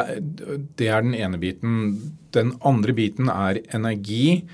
det, 0.77 0.89
er 0.89 1.03
den 1.05 1.15
ene 1.15 1.37
biten. 1.37 2.13
Den 2.33 2.55
andre 2.65 2.95
biten 2.97 3.29
er 3.29 3.61
energi, 3.75 4.45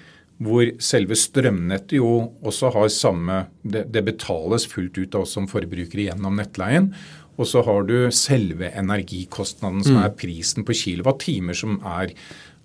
hvor 0.43 0.71
selve 0.83 1.15
strømnettet 1.19 1.99
jo 1.99 2.33
også 2.47 2.71
har 2.75 2.89
samme 2.95 3.47
Det, 3.63 3.85
det 3.93 4.05
betales 4.07 4.67
fullt 4.67 4.99
ut 4.99 5.15
av 5.15 5.23
oss 5.23 5.35
som 5.35 5.49
forbrukere 5.51 6.09
gjennom 6.09 6.39
nettleien. 6.39 6.93
Og 7.39 7.47
så 7.47 7.63
har 7.63 7.87
du 7.87 8.11
selve 8.11 8.73
energikostnaden, 8.75 9.85
som 9.87 10.01
mm. 10.01 10.05
er 10.05 10.15
prisen 10.19 10.67
på 10.67 10.75
kilowattimer, 10.75 11.55
som 11.55 11.79
er, 11.87 12.11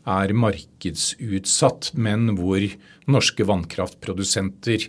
er 0.10 0.34
markedsutsatt, 0.34 1.92
men 1.94 2.34
hvor 2.40 2.66
norske 3.14 3.46
vannkraftprodusenter 3.46 4.88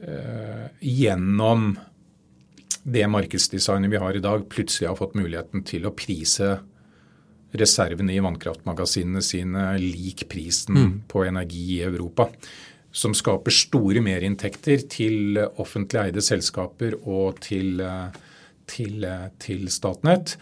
eh, 0.00 0.66
gjennom 0.84 1.78
det 2.90 3.06
markedsdesignet 3.10 3.92
vi 3.92 4.00
har 4.02 4.16
i 4.16 4.22
dag, 4.24 4.44
plutselig 4.50 4.88
har 4.90 4.98
fått 4.98 5.16
muligheten 5.18 5.64
til 5.66 5.86
å 5.86 5.94
prise 5.96 6.58
reservene 7.56 8.14
i 8.14 8.22
vannkraftmagasinene 8.22 9.22
sine 9.24 9.64
lik 9.82 10.26
prisen 10.30 10.76
mm. 10.76 10.92
på 11.10 11.24
energi 11.26 11.64
i 11.78 11.82
Europa. 11.86 12.28
Som 12.90 13.14
skaper 13.14 13.54
store 13.54 14.02
merinntekter 14.02 14.82
til 14.90 15.38
offentlig 15.62 16.08
eide 16.08 16.22
selskaper 16.26 16.96
og 17.04 17.38
til, 17.44 17.82
til, 18.70 19.06
til 19.42 19.68
Statnett. 19.70 20.34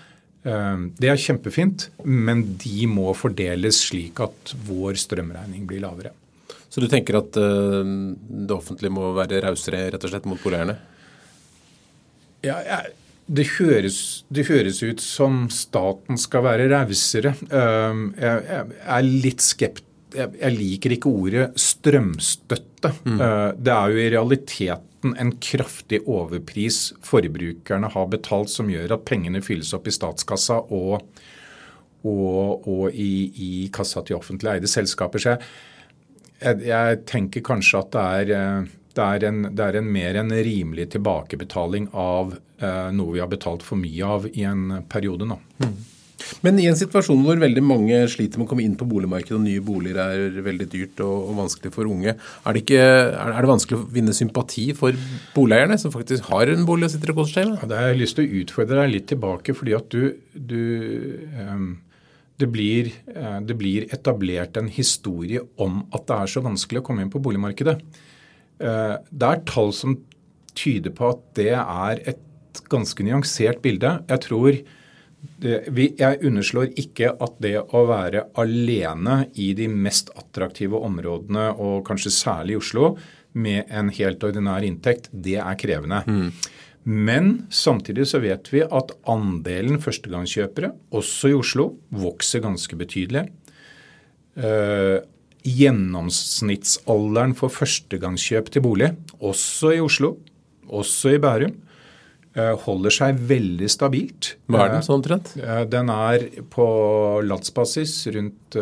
Eh, 0.49 0.87
det 1.01 1.13
er 1.13 1.21
kjempefint, 1.21 1.91
men 2.05 2.45
de 2.61 2.89
må 2.89 3.13
fordeles 3.17 3.83
slik 3.91 4.21
at 4.25 4.55
vår 4.69 4.97
strømregning 5.01 5.69
blir 5.69 5.85
lavere. 5.85 6.15
Så 6.69 6.81
du 6.85 6.89
tenker 6.89 7.21
at 7.21 7.37
eh, 7.41 7.93
det 8.49 8.57
offentlige 8.57 8.97
må 8.97 9.13
være 9.17 9.43
rausere 9.45 9.89
rett 9.93 10.05
og 10.05 10.15
slett 10.15 10.29
mot 10.29 10.41
boligeierne? 10.41 10.79
Ja, 12.47 12.59
jeg, 12.63 12.95
det, 13.29 13.45
høres, 13.59 13.99
det 14.33 14.47
høres, 14.49 14.81
ut 14.83 15.03
som 15.05 15.47
staten 15.53 16.19
skal 16.21 16.45
være 16.47 16.69
rausere. 16.73 17.35
Ehm, 17.51 18.11
jeg, 18.19 18.67
er 18.79 19.09
litt 19.09 19.45
skept... 19.45 19.85
Jeg, 20.17 20.53
liker 20.55 20.95
ikke 20.95 21.11
ordet 21.13 21.49
strømstøtte. 21.61 22.95
Mm. 23.05 23.19
Eh, 23.21 23.49
det 23.61 23.75
er 23.75 23.93
jo 23.93 24.01
i 24.01 24.13
realiteten 24.15 25.13
en 25.21 25.35
kraftig 25.43 26.01
overpris 26.09 26.95
forbrukerne 27.07 27.91
har 27.93 28.09
betalt, 28.11 28.51
som 28.51 28.71
gjør 28.73 28.97
at 28.97 29.05
pengene 29.07 29.43
fylles 29.45 29.75
opp 29.77 29.87
i 29.91 29.95
statskassa 29.95 30.57
og, 30.75 31.05
og, 32.09 32.65
og 32.65 32.97
i, 32.97 33.29
i, 33.29 33.51
kassa 33.75 34.03
til 34.07 34.17
offentlig 34.19 34.57
eide 34.57 34.71
selskaper. 34.71 35.23
Så 35.23 35.37
jeg, 35.37 36.65
jeg 36.71 37.03
tenker 37.11 37.45
kanskje 37.45 37.85
at 37.85 37.93
det 37.95 38.09
er 38.23 38.35
eh, 38.39 38.75
det 38.99 39.05
er, 39.07 39.29
en, 39.29 39.45
det 39.55 39.65
er 39.65 39.79
en 39.81 39.93
mer 39.95 40.19
enn 40.21 40.33
rimelig 40.33 40.89
tilbakebetaling 40.97 41.91
av 41.97 42.35
eh, 42.35 42.89
noe 42.95 43.15
vi 43.15 43.23
har 43.23 43.31
betalt 43.31 43.65
for 43.67 43.81
mye 43.81 44.17
av 44.17 44.27
i 44.33 44.45
en 44.49 44.83
periode 44.91 45.29
nå. 45.29 45.39
Mm. 45.63 45.79
Men 46.45 46.59
i 46.61 46.67
en 46.69 46.77
situasjon 46.77 47.21
hvor 47.25 47.39
veldig 47.41 47.63
mange 47.65 47.99
sliter 48.11 48.41
med 48.41 48.49
å 48.49 48.51
komme 48.51 48.65
inn 48.67 48.77
på 48.79 48.87
boligmarkedet, 48.91 49.37
og 49.39 49.45
nye 49.45 49.63
boliger 49.65 50.01
er 50.03 50.41
veldig 50.45 50.67
dyrt 50.71 51.03
og, 51.05 51.31
og 51.31 51.39
vanskelig 51.45 51.73
for 51.75 51.91
unge, 51.91 52.15
er 52.19 52.57
det, 52.57 52.63
ikke, 52.65 52.83
er, 52.83 53.39
det 53.39 53.51
vanskelig 53.53 53.79
å 53.79 53.89
vinne 53.95 54.15
sympati 54.17 54.67
for 54.79 54.99
boligeierne, 55.37 55.79
som 55.81 55.95
faktisk 55.95 56.29
har 56.33 56.51
en 56.53 56.67
bolig 56.69 56.89
og 56.89 56.95
sitter 56.95 57.15
og 57.15 57.23
koser 57.23 57.41
seg 57.41 57.53
med? 57.53 57.63
Ja, 57.63 57.71
det 57.71 57.81
har 57.81 57.93
jeg 57.93 58.01
lyst 58.03 58.19
til 58.19 58.27
å 58.27 58.43
utfordre 58.43 58.83
deg 58.83 58.95
litt 58.97 59.09
tilbake, 59.15 59.57
fordi 59.59 59.77
at 59.79 59.95
du, 59.95 60.03
du 60.35 60.63
um, 61.39 61.71
det 62.39 62.51
blir, 62.55 62.93
eh, 63.15 63.41
det 63.43 63.57
blir, 63.59 63.89
etablert 63.95 64.59
en 64.61 64.69
historie 64.71 65.43
om 65.59 65.81
at 65.91 66.07
det 66.07 66.19
er 66.19 66.31
så 66.35 66.45
vanskelig 66.45 66.83
å 66.83 66.87
komme 66.87 67.03
inn 67.03 67.11
på 67.11 67.23
boligmarkedet. 67.23 67.79
Eh, 68.59 68.97
det 69.11 69.31
er 69.31 69.45
tall 69.49 69.73
som 69.77 69.97
tyder 70.59 70.95
på 70.95 71.13
at 71.13 71.23
det 71.39 71.53
er 71.55 72.03
et 72.15 72.63
ganske 72.73 73.05
nyansert 73.07 73.63
bilde. 73.63 73.99
Jeg 74.11 74.25
tror 74.27 74.61
jeg 75.43 76.19
underslår 76.27 76.73
ikke 76.79 77.11
at 77.23 77.39
det 77.43 77.57
å 77.75 77.83
være 77.89 78.25
alene 78.39 79.25
i 79.39 79.51
de 79.59 79.67
mest 79.71 80.13
attraktive 80.19 80.79
områdene, 80.79 81.51
og 81.59 81.87
kanskje 81.87 82.15
særlig 82.15 82.55
i 82.57 82.61
Oslo, 82.61 82.93
med 83.39 83.69
en 83.71 83.91
helt 83.95 84.23
ordinær 84.25 84.65
inntekt, 84.67 85.11
det 85.13 85.37
er 85.43 85.59
krevende. 85.59 86.01
Mm. 86.07 86.31
Men 86.89 87.31
samtidig 87.53 88.07
så 88.09 88.23
vet 88.23 88.49
vi 88.53 88.63
at 88.65 88.95
andelen 89.11 89.79
førstegangskjøpere, 89.83 90.73
også 90.97 91.31
i 91.31 91.37
Oslo, 91.37 91.69
vokser 91.93 92.43
ganske 92.47 92.79
betydelig. 92.81 93.27
Uh, 94.39 95.03
gjennomsnittsalderen 95.47 97.35
for 97.39 97.53
førstegangskjøp 97.53 98.51
til 98.53 98.65
bolig, 98.65 98.93
også 99.21 99.75
i 99.77 99.81
Oslo, 99.83 100.17
også 100.69 101.15
i 101.15 101.23
Bærum, 101.23 101.55
eh, 102.35 102.55
holder 102.65 102.95
seg 102.95 103.23
veldig 103.31 103.71
stabilt. 103.71 104.35
Hva 104.51 104.67
er 104.67 104.77
den 104.77 104.87
sånn 104.87 104.99
omtrent? 105.01 105.33
Eh, 105.39 105.65
den 105.71 105.89
er 105.95 106.29
på 106.51 106.69
landsbasis 107.25 108.07
rundt 108.15 108.59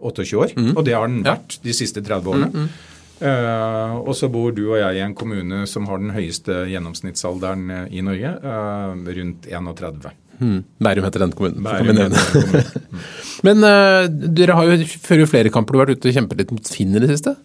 28 0.00 0.36
år. 0.40 0.56
Mm. 0.56 0.72
Og 0.76 0.82
det 0.84 0.94
har 0.96 1.08
den 1.08 1.22
vært 1.26 1.58
de 1.64 1.72
siste 1.76 2.02
30 2.04 2.28
årene. 2.34 2.50
Mm, 2.52 2.66
mm. 2.66 2.90
Uh, 3.24 3.94
og 4.02 4.10
så 4.18 4.26
bor 4.28 4.50
du 4.52 4.64
og 4.66 4.74
jeg 4.80 4.98
i 4.98 5.02
en 5.04 5.14
kommune 5.16 5.62
som 5.70 5.86
har 5.86 6.00
den 6.02 6.10
høyeste 6.12 6.64
gjennomsnittsalderen 6.68 7.70
i 7.94 8.02
Norge, 8.04 8.32
uh, 8.42 8.90
rundt 8.90 9.46
31. 9.46 10.10
Hmm. 10.40 10.64
Bærum 10.82 11.06
heter 11.06 11.22
den 11.22 11.32
kommunen. 11.38 11.62
Bærum 11.62 11.92
heter 11.94 12.10
den 12.10 12.18
kommunen. 12.34 13.06
Men 13.44 13.60
uh, 13.60 14.06
dere 14.08 14.56
har 14.56 14.70
jo 14.70 14.88
før 15.04 15.24
jo 15.24 15.30
flere 15.30 15.52
kamper. 15.52 15.74
Du 15.74 15.80
har 15.80 15.88
vært 15.88 16.00
ute 16.00 16.10
og 16.10 16.16
kjempet 16.18 16.40
litt 16.40 16.54
mot 16.54 16.70
Finn 16.70 16.96
i 16.96 17.02
det 17.02 17.10
siste? 17.12 17.36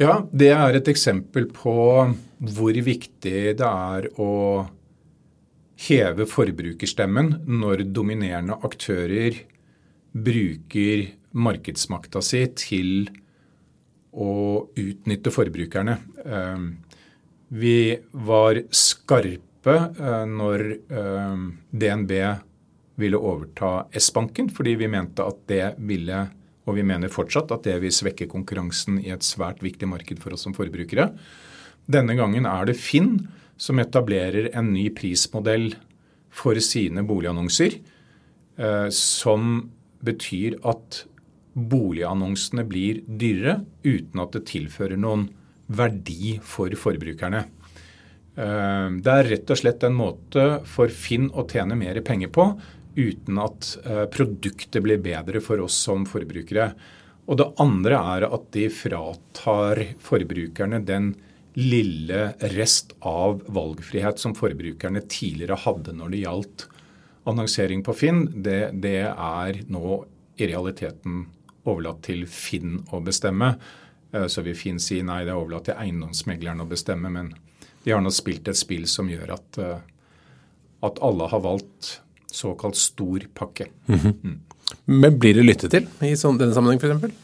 Ja, 0.00 0.24
det 0.34 0.50
er 0.50 0.74
et 0.74 0.88
eksempel 0.90 1.46
på 1.54 1.74
hvor 2.54 2.78
viktig 2.86 3.54
det 3.60 3.68
er 3.68 4.08
å 4.20 4.32
heve 5.86 6.26
forbrukerstemmen 6.30 7.30
når 7.46 7.84
dominerende 7.94 8.56
aktører 8.66 9.38
bruker 10.14 11.06
markedsmakta 11.34 12.22
si 12.22 12.42
til 12.58 12.90
å 14.14 14.34
utnytte 14.78 15.32
forbrukerne. 15.34 15.96
Eh, 16.26 16.66
vi 17.54 17.78
var 18.26 18.60
skarpe 18.74 19.78
eh, 19.78 20.26
når 20.30 20.66
DNB 21.70 22.12
ville 23.00 23.18
overta 23.18 23.86
S-banken, 23.98 24.50
fordi 24.54 24.76
vi 24.78 24.90
mente 24.90 25.24
at 25.26 25.40
det 25.50 25.74
ville, 25.82 26.26
og 26.64 26.76
vi 26.78 26.84
mener 26.86 27.12
fortsatt, 27.12 27.50
at 27.54 27.66
det 27.66 27.78
vil 27.82 27.94
svekke 27.94 28.28
konkurransen 28.30 29.00
i 29.02 29.10
et 29.14 29.26
svært 29.26 29.64
viktig 29.64 29.88
marked 29.90 30.22
for 30.22 30.36
oss 30.36 30.46
som 30.46 30.54
forbrukere. 30.56 31.10
Denne 31.90 32.16
gangen 32.16 32.46
er 32.48 32.68
det 32.68 32.78
Finn 32.80 33.26
som 33.60 33.80
etablerer 33.82 34.50
en 34.56 34.72
ny 34.74 34.88
prismodell 34.94 35.72
for 36.34 36.58
sine 36.62 37.04
boligannonser, 37.06 37.78
eh, 38.58 38.88
som 38.90 39.68
betyr 40.04 40.58
at 40.66 41.04
boligannonsene 41.54 42.64
blir 42.66 43.02
dyrere 43.06 43.60
uten 43.84 44.22
at 44.22 44.34
det 44.34 44.46
tilfører 44.50 44.98
noen 44.98 45.28
verdi 45.70 46.38
for 46.42 46.74
forbrukerne. 46.76 47.44
Eh, 48.34 48.88
det 48.98 49.12
er 49.12 49.30
rett 49.30 49.52
og 49.54 49.60
slett 49.60 49.86
en 49.86 49.96
måte 49.96 50.46
for 50.66 50.90
Finn 50.90 51.30
å 51.30 51.46
tjene 51.46 51.78
mer 51.78 52.00
penger 52.06 52.32
på 52.34 52.48
uten 52.96 53.38
at 53.42 53.70
eh, 53.84 54.04
produktet 54.12 54.82
blir 54.84 55.02
bedre 55.02 55.42
for 55.44 55.62
oss 55.64 55.76
som 55.86 56.06
forbrukere. 56.08 56.72
Og 57.24 57.38
det 57.40 57.50
andre 57.62 58.00
er 58.16 58.26
at 58.28 58.50
de 58.54 58.66
fratar 58.72 59.80
forbrukerne 60.04 60.82
den 60.84 61.14
lille 61.54 62.32
rest 62.56 62.92
av 63.06 63.44
valgfrihet 63.46 64.18
som 64.18 64.34
forbrukerne 64.36 65.04
tidligere 65.08 65.60
hadde 65.64 65.94
når 65.94 66.10
det 66.12 66.24
gjaldt 66.24 66.66
annonsering 67.30 67.84
på 67.86 67.94
Finn. 67.96 68.26
Det, 68.42 68.74
det 68.82 69.00
er 69.08 69.62
nå 69.72 70.02
i 70.36 70.50
realiteten 70.50 71.24
overlatt 71.64 72.02
til 72.04 72.26
Finn 72.28 72.82
å 72.92 73.00
bestemme. 73.04 73.54
Eh, 74.12 74.26
så 74.26 74.44
vil 74.44 74.58
Finn 74.58 74.82
si 74.82 75.00
nei, 75.02 75.22
det 75.24 75.32
er 75.32 75.40
overlatt 75.40 75.70
til 75.70 75.80
eiendomsmegleren 75.80 76.62
å 76.64 76.68
bestemme. 76.70 77.10
Men 77.12 77.32
de 77.84 77.94
har 77.94 78.02
nå 78.04 78.12
spilt 78.14 78.48
et 78.50 78.58
spill 78.58 78.86
som 78.90 79.08
gjør 79.10 79.36
at, 79.38 79.60
eh, 79.62 79.78
at 80.84 81.00
alle 81.04 81.30
har 81.32 81.44
valgt 81.44 81.98
såkalt 82.34 82.76
stor 82.76 83.26
pakke. 83.34 83.70
Mm 83.86 83.98
-hmm. 83.98 84.14
mm. 84.22 84.40
Men 84.84 85.18
blir 85.18 85.34
det 85.34 85.44
lyttet 85.44 85.70
til 85.70 85.86
i 86.02 86.16
sånn, 86.16 86.38
denne 86.38 86.54
sammenheng 86.54 86.80
f.eks.? 86.80 87.20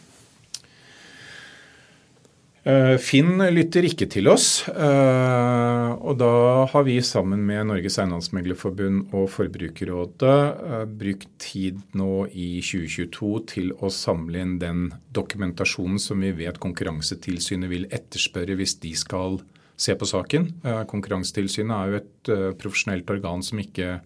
Uh, 2.60 2.98
Finn 3.00 3.40
lytter 3.54 3.86
ikke 3.88 4.04
til 4.12 4.28
oss. 4.28 4.66
Uh, 4.68 5.96
og 5.96 6.18
da 6.20 6.32
har 6.68 6.84
vi 6.84 6.98
sammen 7.04 7.40
med 7.48 7.70
Norges 7.70 7.96
Eiendomsmeglerforbund 8.02 9.14
og 9.16 9.30
Forbrukerrådet 9.32 10.34
uh, 10.60 10.84
brukt 10.84 11.30
tid 11.40 11.80
nå 11.96 12.26
i 12.28 12.60
2022 12.60 13.32
til 13.54 13.72
å 13.80 13.88
samle 13.94 14.44
inn 14.44 14.58
den 14.60 14.90
dokumentasjonen 15.16 15.96
som 16.02 16.20
vi 16.20 16.34
vet 16.42 16.60
Konkurransetilsynet 16.60 17.72
vil 17.72 17.88
etterspørre 17.88 18.58
hvis 18.60 18.76
de 18.84 18.92
skal 18.98 19.40
se 19.80 19.96
på 19.96 20.04
saken. 20.04 20.50
Konkurransetilsynet 20.90 21.72
er 21.72 21.88
jo 21.88 22.00
et 22.02 22.30
profesjonelt 22.60 23.08
organ 23.08 23.40
som 23.40 23.62
ikke 23.62 24.02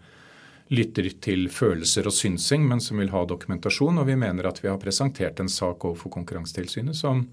lytter 0.72 1.10
til 1.22 1.48
følelser 1.52 2.08
og 2.08 2.14
synsing, 2.16 2.64
men 2.68 2.80
som 2.80 3.00
vil 3.00 3.12
ha 3.12 3.24
dokumentasjon. 3.28 4.00
Og 4.00 4.08
vi 4.08 4.16
mener 4.18 4.48
at 4.48 4.62
vi 4.62 4.70
har 4.70 4.80
presentert 4.80 5.40
en 5.42 5.50
sak 5.52 5.84
overfor 5.84 6.12
Konkurransetilsynet 6.14 6.96
som, 6.96 7.26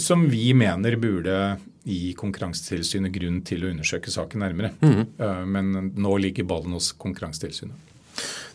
som 0.00 0.24
vi 0.30 0.52
mener 0.56 0.96
burde 1.00 1.58
gi 1.88 2.14
Konkurransetilsynet 2.16 3.12
grunn 3.14 3.42
til 3.48 3.64
å 3.64 3.72
undersøke 3.72 4.12
saken 4.12 4.44
nærmere. 4.44 4.72
Mm. 4.80 5.04
Men 5.48 5.92
nå 5.96 6.16
ligger 6.24 6.48
ballen 6.48 6.76
hos 6.76 6.92
Konkurransetilsynet. 6.96 7.88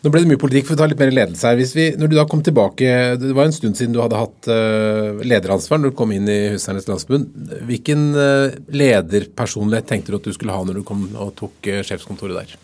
Nå 0.04 0.10
ble 0.12 0.20
det 0.20 0.28
mye 0.28 0.40
politikk, 0.40 0.66
for 0.68 0.76
å 0.76 0.80
ta 0.82 0.88
litt 0.90 1.00
mer 1.00 1.14
ledelse 1.14 1.48
her. 1.48 1.56
Vi, 1.56 1.86
når 1.96 2.10
du 2.12 2.16
da 2.18 2.26
kom 2.28 2.42
tilbake, 2.44 2.88
Det 3.20 3.32
var 3.32 3.48
en 3.48 3.56
stund 3.56 3.78
siden 3.78 3.94
du 3.94 4.02
hadde 4.02 4.20
hatt 4.20 4.48
uh, 4.52 5.22
lederansvar 5.24 5.80
når 5.80 5.94
du 5.94 5.96
kom 5.96 6.12
inn 6.12 6.28
i 6.28 6.40
Husherrenes 6.52 6.90
Landsforbund. 6.90 7.30
Hvilken 7.70 8.10
uh, 8.12 8.52
lederpersonlighet 8.68 9.88
tenkte 9.88 10.12
du 10.12 10.18
at 10.20 10.28
du 10.28 10.36
skulle 10.36 10.52
ha 10.52 10.60
når 10.60 10.82
du 10.82 10.84
kom 10.84 11.06
og 11.16 11.32
tok 11.40 11.72
sjefskontoret 11.88 12.42
der? 12.42 12.58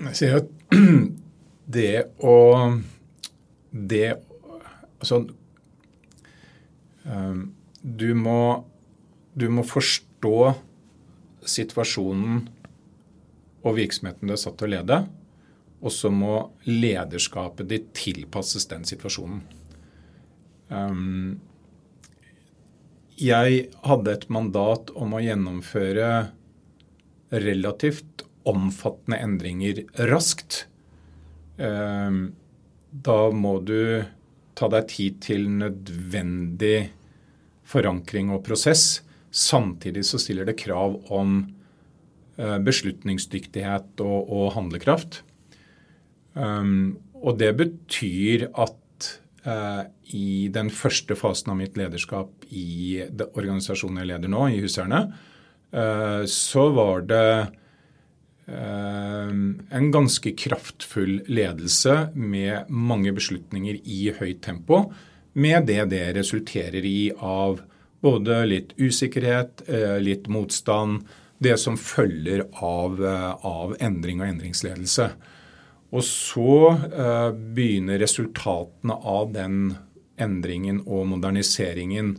Jeg 0.00 0.16
sier 0.16 0.38
at 0.40 0.48
det 1.76 1.94
å 2.24 2.36
Det 3.70 4.06
Altså 5.00 5.22
um, 7.04 7.42
du, 7.80 8.10
må, 8.12 8.64
du 9.32 9.46
må 9.48 9.62
forstå 9.64 10.34
situasjonen 11.48 12.42
og 13.64 13.76
virksomheten 13.78 14.28
du 14.28 14.34
er 14.34 14.40
satt 14.42 14.58
til 14.60 14.68
å 14.68 14.74
lede. 14.74 14.98
Og 15.80 15.94
så 15.96 16.10
må 16.12 16.34
lederskapet 16.68 17.70
ditt 17.70 17.88
tilpasses 17.96 18.68
den 18.68 18.84
situasjonen. 18.88 19.40
Um, 20.68 21.40
jeg 23.16 23.64
hadde 23.88 24.18
et 24.18 24.28
mandat 24.32 24.92
om 24.92 25.16
å 25.16 25.24
gjennomføre 25.24 26.10
relativt 27.32 28.26
omfattende 28.48 29.18
endringer 29.20 29.82
raskt. 30.10 30.64
Um, 31.60 32.32
da 32.90 33.30
må 33.30 33.58
du 33.62 34.02
ta 34.58 34.68
deg 34.72 34.88
tid 34.90 35.20
til 35.24 35.46
nødvendig 35.60 36.90
forankring 37.70 38.32
og 38.34 38.42
prosess. 38.46 39.00
Samtidig 39.30 40.04
så 40.08 40.18
stiller 40.20 40.48
det 40.48 40.58
krav 40.60 40.98
om 41.12 41.42
uh, 42.40 42.58
beslutningsdyktighet 42.64 44.02
og, 44.02 44.18
og 44.26 44.52
handlekraft. 44.56 45.22
Um, 46.34 46.98
og 47.20 47.38
det 47.40 47.52
betyr 47.58 48.48
at 48.50 49.08
uh, 49.46 49.84
i 50.10 50.48
den 50.52 50.70
første 50.74 51.16
fasen 51.18 51.52
av 51.52 51.60
mitt 51.60 51.78
lederskap 51.78 52.46
i 52.50 53.02
organisasjonen 53.28 54.02
jeg 54.02 54.12
leder 54.14 54.32
nå, 54.32 54.46
i 54.50 54.60
Huserne, 54.64 55.04
uh, 55.74 56.22
så 56.26 56.68
var 56.74 57.06
det 57.06 57.26
en 58.50 59.90
ganske 59.94 60.32
kraftfull 60.34 61.20
ledelse 61.30 61.94
med 62.14 62.70
mange 62.70 63.12
beslutninger 63.14 63.78
i 63.84 64.10
høyt 64.16 64.40
tempo, 64.42 64.88
med 65.32 65.68
det 65.70 65.84
det 65.92 66.04
resulterer 66.16 66.84
i 66.84 67.12
av 67.14 67.60
både 68.02 68.40
litt 68.50 68.72
usikkerhet, 68.80 69.62
litt 70.02 70.26
motstand, 70.32 71.04
det 71.38 71.54
som 71.62 71.78
følger 71.78 72.42
av, 72.58 72.98
av 73.46 73.76
endring 73.80 74.20
og 74.20 74.32
endringsledelse. 74.32 75.10
Og 75.90 76.04
så 76.06 76.56
eh, 76.70 77.30
begynner 77.34 77.98
resultatene 77.98 78.94
av 78.94 79.32
den 79.34 79.72
endringen 80.20 80.82
og 80.86 81.08
moderniseringen 81.10 82.12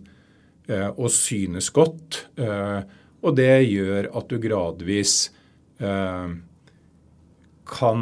eh, 0.67 0.89
å 0.91 1.11
synes 1.11 1.69
godt. 1.73 2.25
Eh, 2.35 2.81
og 3.21 3.37
det 3.37 3.53
gjør 3.69 4.09
at 4.17 4.27
du 4.31 4.41
gradvis 4.43 5.15
eh, 5.29 5.40
kan 7.71 8.01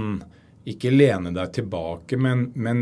ikke 0.70 0.92
lene 0.92 1.32
deg 1.36 1.54
tilbake, 1.56 2.18
men, 2.20 2.50
men, 2.60 2.82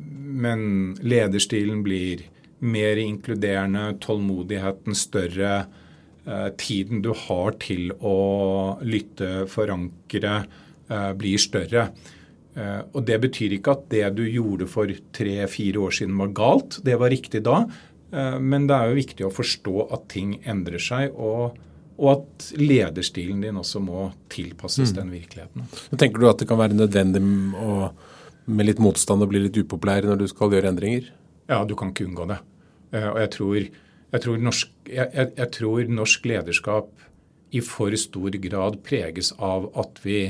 men 0.00 0.62
lederstilen 1.02 1.82
blir 1.84 2.24
mer 2.60 3.00
inkluderende, 3.00 3.98
tålmodigheten 4.00 4.96
større, 4.96 5.66
eh, 6.26 6.48
tiden 6.60 7.02
du 7.04 7.12
har 7.26 7.56
til 7.62 7.92
å 8.00 8.16
lytte, 8.84 9.46
forankre, 9.50 10.34
eh, 10.88 11.12
blir 11.20 11.38
større. 11.40 11.90
Eh, 12.56 12.82
og 12.92 13.06
Det 13.06 13.20
betyr 13.20 13.56
ikke 13.56 13.76
at 13.76 13.88
det 13.92 14.06
du 14.16 14.24
gjorde 14.26 14.68
for 14.68 14.90
tre-fire 15.12 15.78
år 15.78 15.94
siden 15.94 16.18
var 16.18 16.34
galt. 16.34 16.80
Det 16.84 16.98
var 16.98 17.10
riktig 17.10 17.42
da. 17.46 17.64
Eh, 18.12 18.38
men 18.38 18.66
det 18.66 18.76
er 18.76 18.90
jo 18.90 19.00
viktig 19.00 19.26
å 19.26 19.34
forstå 19.34 19.92
at 19.92 20.08
ting 20.08 20.40
endrer 20.44 20.82
seg, 20.82 21.14
og, 21.14 21.56
og 22.00 22.10
at 22.14 22.46
lederstilen 22.56 23.42
din 23.44 23.60
også 23.60 23.82
må 23.84 24.08
tilpasses 24.32 24.94
mm. 24.94 24.96
den 24.96 25.12
virkeligheten. 25.12 25.66
Tenker 26.00 26.22
du 26.22 26.30
at 26.30 26.40
det 26.40 26.48
kan 26.48 26.60
være 26.60 26.78
nødvendig 26.78 27.20
å, 27.60 27.90
med 28.48 28.70
litt 28.70 28.80
motstand 28.80 29.24
å 29.24 29.28
bli 29.28 29.44
litt 29.44 29.58
upopulær 29.60 30.08
når 30.08 30.22
du 30.22 30.26
skal 30.30 30.56
gjøre 30.56 30.72
endringer? 30.72 31.10
Ja, 31.50 31.60
du 31.68 31.76
kan 31.76 31.92
ikke 31.92 32.08
unngå 32.08 32.30
det. 32.30 32.40
Eh, 32.96 33.08
og 33.10 33.20
jeg 33.20 33.32
tror, 33.36 33.58
jeg 34.16 34.24
tror, 34.24 34.40
norsk, 34.48 34.72
jeg, 34.88 35.32
jeg 35.36 35.50
tror 35.58 35.92
norsk 36.00 36.30
lederskap 36.32 37.06
i 37.50 37.60
for 37.66 37.94
stor 37.98 38.36
grad 38.40 38.80
preges 38.86 39.34
av 39.36 39.68
at 39.78 40.00
vi 40.06 40.22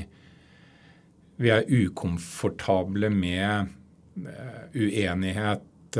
vi 1.40 1.48
er 1.48 1.68
ukomfortable 1.72 3.08
med 3.12 3.70
eh, 4.28 4.64
uenighet. 4.76 5.96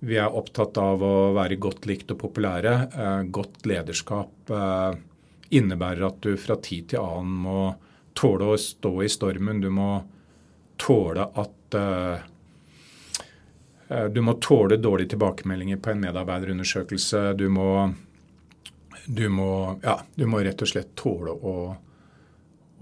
Eh, 0.00 0.06
vi 0.08 0.18
er 0.20 0.34
opptatt 0.34 0.78
av 0.80 1.02
å 1.02 1.32
være 1.36 1.56
godt 1.56 1.86
likt 1.86 2.12
og 2.14 2.20
populære. 2.24 2.74
Eh, 2.92 3.22
godt 3.30 3.66
lederskap 3.66 4.52
innebærer 5.54 6.06
at 6.08 6.20
du 6.24 6.36
fra 6.40 6.56
tid 6.56 6.88
til 6.90 7.00
annen 7.04 7.42
må 7.44 7.74
tåle 8.14 8.54
å 8.54 8.58
stå 8.58 9.02
i 9.04 9.10
stormen. 9.12 9.60
Du 9.60 9.70
må 9.70 10.02
tåle 10.80 11.28
at 11.34 11.76
du 14.10 14.20
må 14.24 14.34
tåle 14.42 14.78
dårlige 14.80 15.12
tilbakemeldinger 15.12 15.78
på 15.82 15.92
en 15.92 16.00
medarbeiderundersøkelse. 16.02 17.36
Du 17.38 17.46
må, 17.52 17.92
du 19.06 19.28
må, 19.30 19.78
ja, 19.84 19.98
du 20.16 20.24
må 20.26 20.40
rett 20.42 20.64
og 20.64 20.70
slett 20.70 20.94
tåle 20.98 21.34
å 21.34 21.54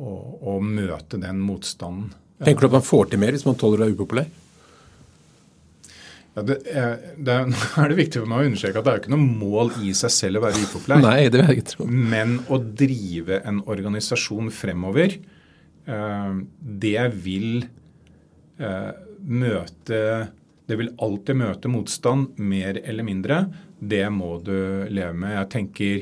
å, 0.02 0.58
møte 0.62 1.20
den 1.20 1.40
motstanden. 1.42 2.12
Tenker 2.42 2.66
du 2.66 2.70
at 2.72 2.78
man 2.80 2.86
får 2.86 3.12
til 3.12 3.22
mer 3.22 3.34
hvis 3.36 3.46
man 3.46 3.58
tåler 3.58 3.78
å 3.78 3.84
være 3.84 3.96
upopulær? 3.96 4.30
Ja, 6.32 6.42
det 6.48 6.56
er, 6.72 6.94
det 7.20 7.34
er, 7.34 7.50
er 7.82 7.92
det 7.92 7.98
viktig 7.98 8.22
for 8.22 8.30
meg 8.30 8.40
å 8.40 8.48
understreke 8.48 8.80
at 8.80 8.86
det 8.86 8.92
er 8.92 8.98
jo 8.98 9.02
ikke 9.04 9.14
noe 9.14 9.38
mål 9.44 9.72
i 9.84 9.92
seg 9.96 10.14
selv 10.14 10.40
å 10.40 10.44
være 10.46 10.64
upopulær. 10.64 11.02
Nei, 11.04 11.28
det 11.28 11.38
vil 11.38 11.44
jeg 11.44 11.60
ikke 11.60 11.72
tro. 11.74 11.88
Men 11.88 12.38
å 12.48 12.58
drive 12.82 13.40
en 13.48 13.60
organisasjon 13.72 14.48
fremover, 14.54 15.18
eh, 15.84 16.38
det 16.84 17.08
vil 17.24 17.66
eh, 18.58 18.92
møte 19.22 19.98
Det 20.70 20.76
vil 20.78 20.92
alltid 21.04 21.36
møte 21.36 21.68
motstand, 21.68 22.38
mer 22.38 22.78
eller 22.80 23.04
mindre. 23.04 23.38
Det 23.78 24.06
må 24.14 24.36
du 24.46 24.86
leve 24.88 25.12
med. 25.12 25.34
Jeg 25.34 25.48
tenker 25.52 25.96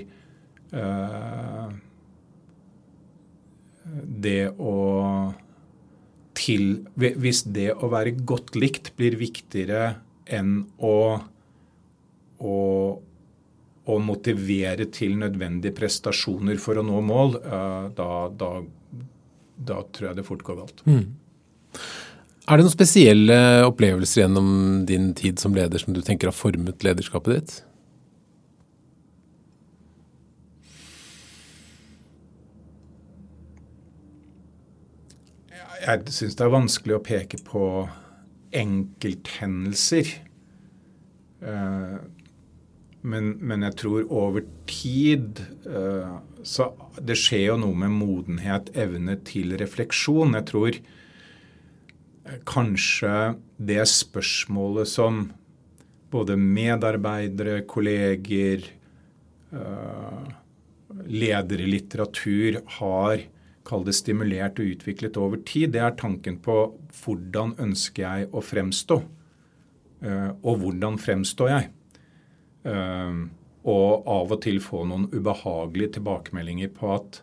eh, 0.78 1.72
det 4.26 4.52
å 4.60 4.76
til 6.36 6.84
Hvis 6.94 7.42
det 7.50 7.72
å 7.74 7.90
være 7.90 8.14
godt 8.14 8.54
likt 8.54 8.92
blir 9.00 9.16
viktigere 9.18 9.96
enn 10.32 10.52
å, 10.78 10.96
å, 12.40 12.56
å 13.86 13.98
motivere 14.04 14.86
til 14.94 15.16
nødvendige 15.20 15.76
prestasjoner 15.78 16.60
for 16.62 16.80
å 16.80 16.86
nå 16.86 17.00
mål, 17.06 17.40
eh, 17.40 17.88
da, 17.96 18.10
da, 18.42 18.52
da 19.70 19.80
tror 19.90 20.10
jeg 20.10 20.20
det 20.20 20.28
fort 20.28 20.44
går 20.46 20.62
galt. 20.62 20.84
Mm. 20.86 21.08
Er 22.50 22.58
det 22.58 22.66
noen 22.66 22.74
spesielle 22.74 23.40
opplevelser 23.68 24.24
gjennom 24.24 24.48
din 24.88 25.12
tid 25.18 25.38
som 25.38 25.54
leder 25.54 25.82
som 25.82 25.94
du 25.94 26.00
tenker 26.02 26.32
har 26.32 26.36
formet 26.36 26.86
lederskapet 26.86 27.36
ditt? 27.36 27.58
jeg 35.80 36.14
syns 36.14 36.36
det 36.36 36.44
er 36.44 36.52
vanskelig 36.52 36.96
å 36.96 37.04
peke 37.04 37.40
på 37.44 37.64
enkelthendelser. 38.52 40.08
Eh, 41.40 41.98
men, 43.00 43.30
men, 43.40 43.62
jeg 43.64 43.76
tror 43.80 44.10
over 44.12 44.44
tid 44.68 45.38
eh, 45.64 46.16
Så 46.44 46.66
det 47.00 47.16
skjer 47.16 47.46
jo 47.46 47.54
noe 47.62 47.78
med 47.80 47.94
modenhet, 47.96 48.68
evne 48.76 49.16
til 49.24 49.56
refleksjon. 49.60 50.36
Jeg 50.36 50.48
tror 50.50 50.72
eh, 50.76 52.40
kanskje 52.48 53.14
det 53.56 53.86
spørsmålet 53.88 54.90
som 54.90 55.28
både 56.10 56.34
medarbeidere, 56.34 57.60
kolleger, 57.70 58.64
ledere 61.06 61.62
i 61.62 61.68
litteratur 61.70 62.58
har 62.78 63.22
kall 63.70 63.86
det 63.86 63.94
stimulert 63.96 64.60
og 64.60 64.74
utviklet 64.74 65.18
over 65.20 65.40
tid, 65.46 65.72
det 65.74 65.82
er 65.86 65.96
tanken 65.98 66.40
på 66.42 66.58
hvordan 67.00 67.54
ønsker 67.62 68.04
jeg 68.04 68.30
å 68.34 68.42
fremstå? 68.44 69.00
Uh, 70.00 70.30
og 70.42 70.62
hvordan 70.62 70.98
fremstår 71.00 71.52
jeg? 71.52 71.70
Uh, 72.66 73.28
og 73.68 74.08
av 74.08 74.32
og 74.32 74.40
til 74.44 74.60
få 74.64 74.84
noen 74.88 75.08
ubehagelige 75.12 75.98
tilbakemeldinger 75.98 76.72
på 76.76 76.94
at 76.94 77.20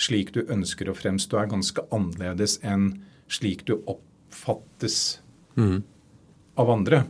slik 0.00 0.32
du 0.36 0.42
ønsker 0.48 0.88
å 0.88 0.96
fremstå, 0.96 1.38
er 1.40 1.50
ganske 1.50 1.84
annerledes 1.92 2.58
enn 2.66 2.92
slik 3.30 3.64
du 3.68 3.76
oppfattes 3.78 5.20
mm. 5.56 5.80
av 6.60 6.72
andre. 6.72 7.02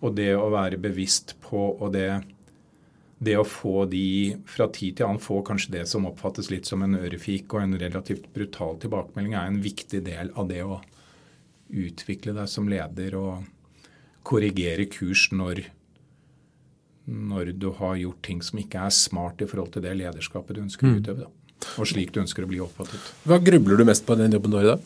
Og 0.00 0.14
det 0.16 0.32
å 0.36 0.48
være 0.52 0.80
bevisst 0.80 1.36
på 1.44 1.70
og 1.72 1.92
det, 1.96 2.22
det 3.20 3.34
å 3.36 3.44
få 3.44 3.84
de 3.90 4.36
fra 4.48 4.64
tid 4.72 4.96
til 4.96 5.04
annen 5.06 5.20
få 5.20 5.42
kanskje 5.44 5.74
det 5.74 5.82
som 5.90 6.06
oppfattes 6.08 6.48
litt 6.52 6.68
som 6.68 6.80
en 6.84 6.96
ørefik 6.96 7.52
og 7.52 7.62
en 7.66 7.76
relativt 7.80 8.30
brutal 8.32 8.78
tilbakemelding, 8.80 9.34
er 9.36 9.50
en 9.50 9.60
viktig 9.60 10.00
del 10.06 10.32
av 10.40 10.48
det 10.48 10.62
å 10.64 10.80
utvikle 11.68 12.32
deg 12.36 12.48
som 12.50 12.68
leder 12.70 13.16
og 13.20 13.44
korrigere 14.26 14.86
kurs 14.90 15.26
når, 15.36 15.66
når 17.04 17.52
du 17.60 17.68
har 17.76 18.00
gjort 18.00 18.22
ting 18.24 18.40
som 18.44 18.62
ikke 18.62 18.86
er 18.88 18.96
smart 18.96 19.44
i 19.44 19.48
forhold 19.50 19.76
til 19.76 19.84
det 19.84 19.92
lederskapet 20.00 20.56
du 20.56 20.64
ønsker 20.64 20.88
å 20.88 20.94
mm. 20.94 20.96
utøve. 21.02 21.26
Da. 21.26 21.30
Og 21.76 21.90
slik 21.92 22.14
du 22.14 22.22
ønsker 22.24 22.46
å 22.46 22.50
bli 22.50 22.62
oppfattet. 22.64 23.12
Hva 23.28 23.36
grubler 23.44 23.76
du 23.76 23.84
mest 23.84 24.08
på 24.08 24.16
i 24.16 24.22
den 24.22 24.32
jobben 24.38 24.56
du 24.56 24.58
har 24.62 24.64
i 24.64 24.72
dag? 24.72 24.80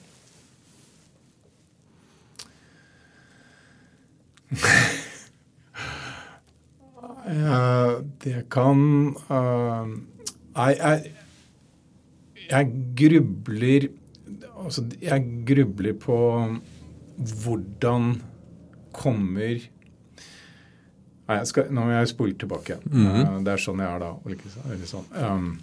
Uh, 7.25 8.03
det 8.21 8.43
kan 8.53 8.81
uh, 9.33 9.87
jeg, 10.53 10.77
jeg, 10.77 11.13
jeg, 12.51 12.73
grubler 13.01 13.87
Altså, 14.61 14.85
jeg 15.01 15.25
grubler 15.49 15.97
på 15.97 16.19
hvordan 17.17 18.11
kommer 18.93 19.65
Nei, 21.25 21.39
skal, 21.49 21.71
nå 21.73 21.87
må 21.87 21.95
jeg 21.95 22.11
spole 22.11 22.37
tilbake. 22.37 22.77
Mm 22.85 23.07
-hmm. 23.07 23.23
uh, 23.25 23.39
det 23.45 23.53
er 23.53 23.57
sånn 23.57 23.81
jeg 23.81 23.95
er 23.95 23.99
da. 23.99 24.11
Sånn. 24.85 25.07
Um, 25.17 25.59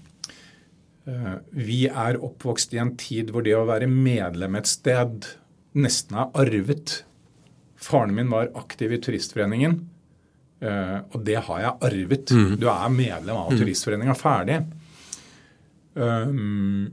vi 1.51 1.85
er 1.87 2.17
oppvokst 2.17 2.73
i 2.73 2.77
en 2.77 2.95
tid 2.97 3.29
hvor 3.29 3.43
det 3.45 3.53
å 3.55 3.65
være 3.65 3.87
medlem 3.87 4.55
et 4.55 4.67
sted 4.67 5.27
nesten 5.73 6.17
er 6.17 6.33
arvet. 6.33 7.05
Faren 7.75 8.15
min 8.15 8.29
var 8.29 8.49
aktiv 8.55 8.91
i 8.91 8.97
Turistforeningen. 8.97 9.89
Uh, 10.61 10.99
og 11.09 11.23
det 11.25 11.39
har 11.47 11.61
jeg 11.63 11.77
arvet. 11.87 12.33
Mm. 12.37 12.55
Du 12.61 12.67
er 12.69 12.93
medlem 12.93 13.37
av 13.37 13.49
mm. 13.51 13.61
Turistforeninga. 13.61 14.15
Ferdig. 14.17 14.59
Um, 15.93 16.91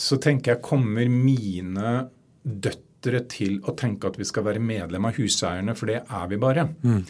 så 0.00 0.16
tenker 0.22 0.54
jeg 0.54 0.64
kommer 0.64 1.10
mine 1.12 1.96
døtre 2.42 3.24
til 3.28 3.58
å 3.68 3.74
tenke 3.76 4.08
at 4.08 4.16
vi 4.20 4.28
skal 4.28 4.46
være 4.46 4.62
medlem 4.62 5.08
av 5.08 5.18
huseierne, 5.18 5.74
for 5.76 5.90
det 5.90 6.00
er 6.04 6.30
vi 6.30 6.38
bare. 6.40 6.68
Mm. 6.84 7.02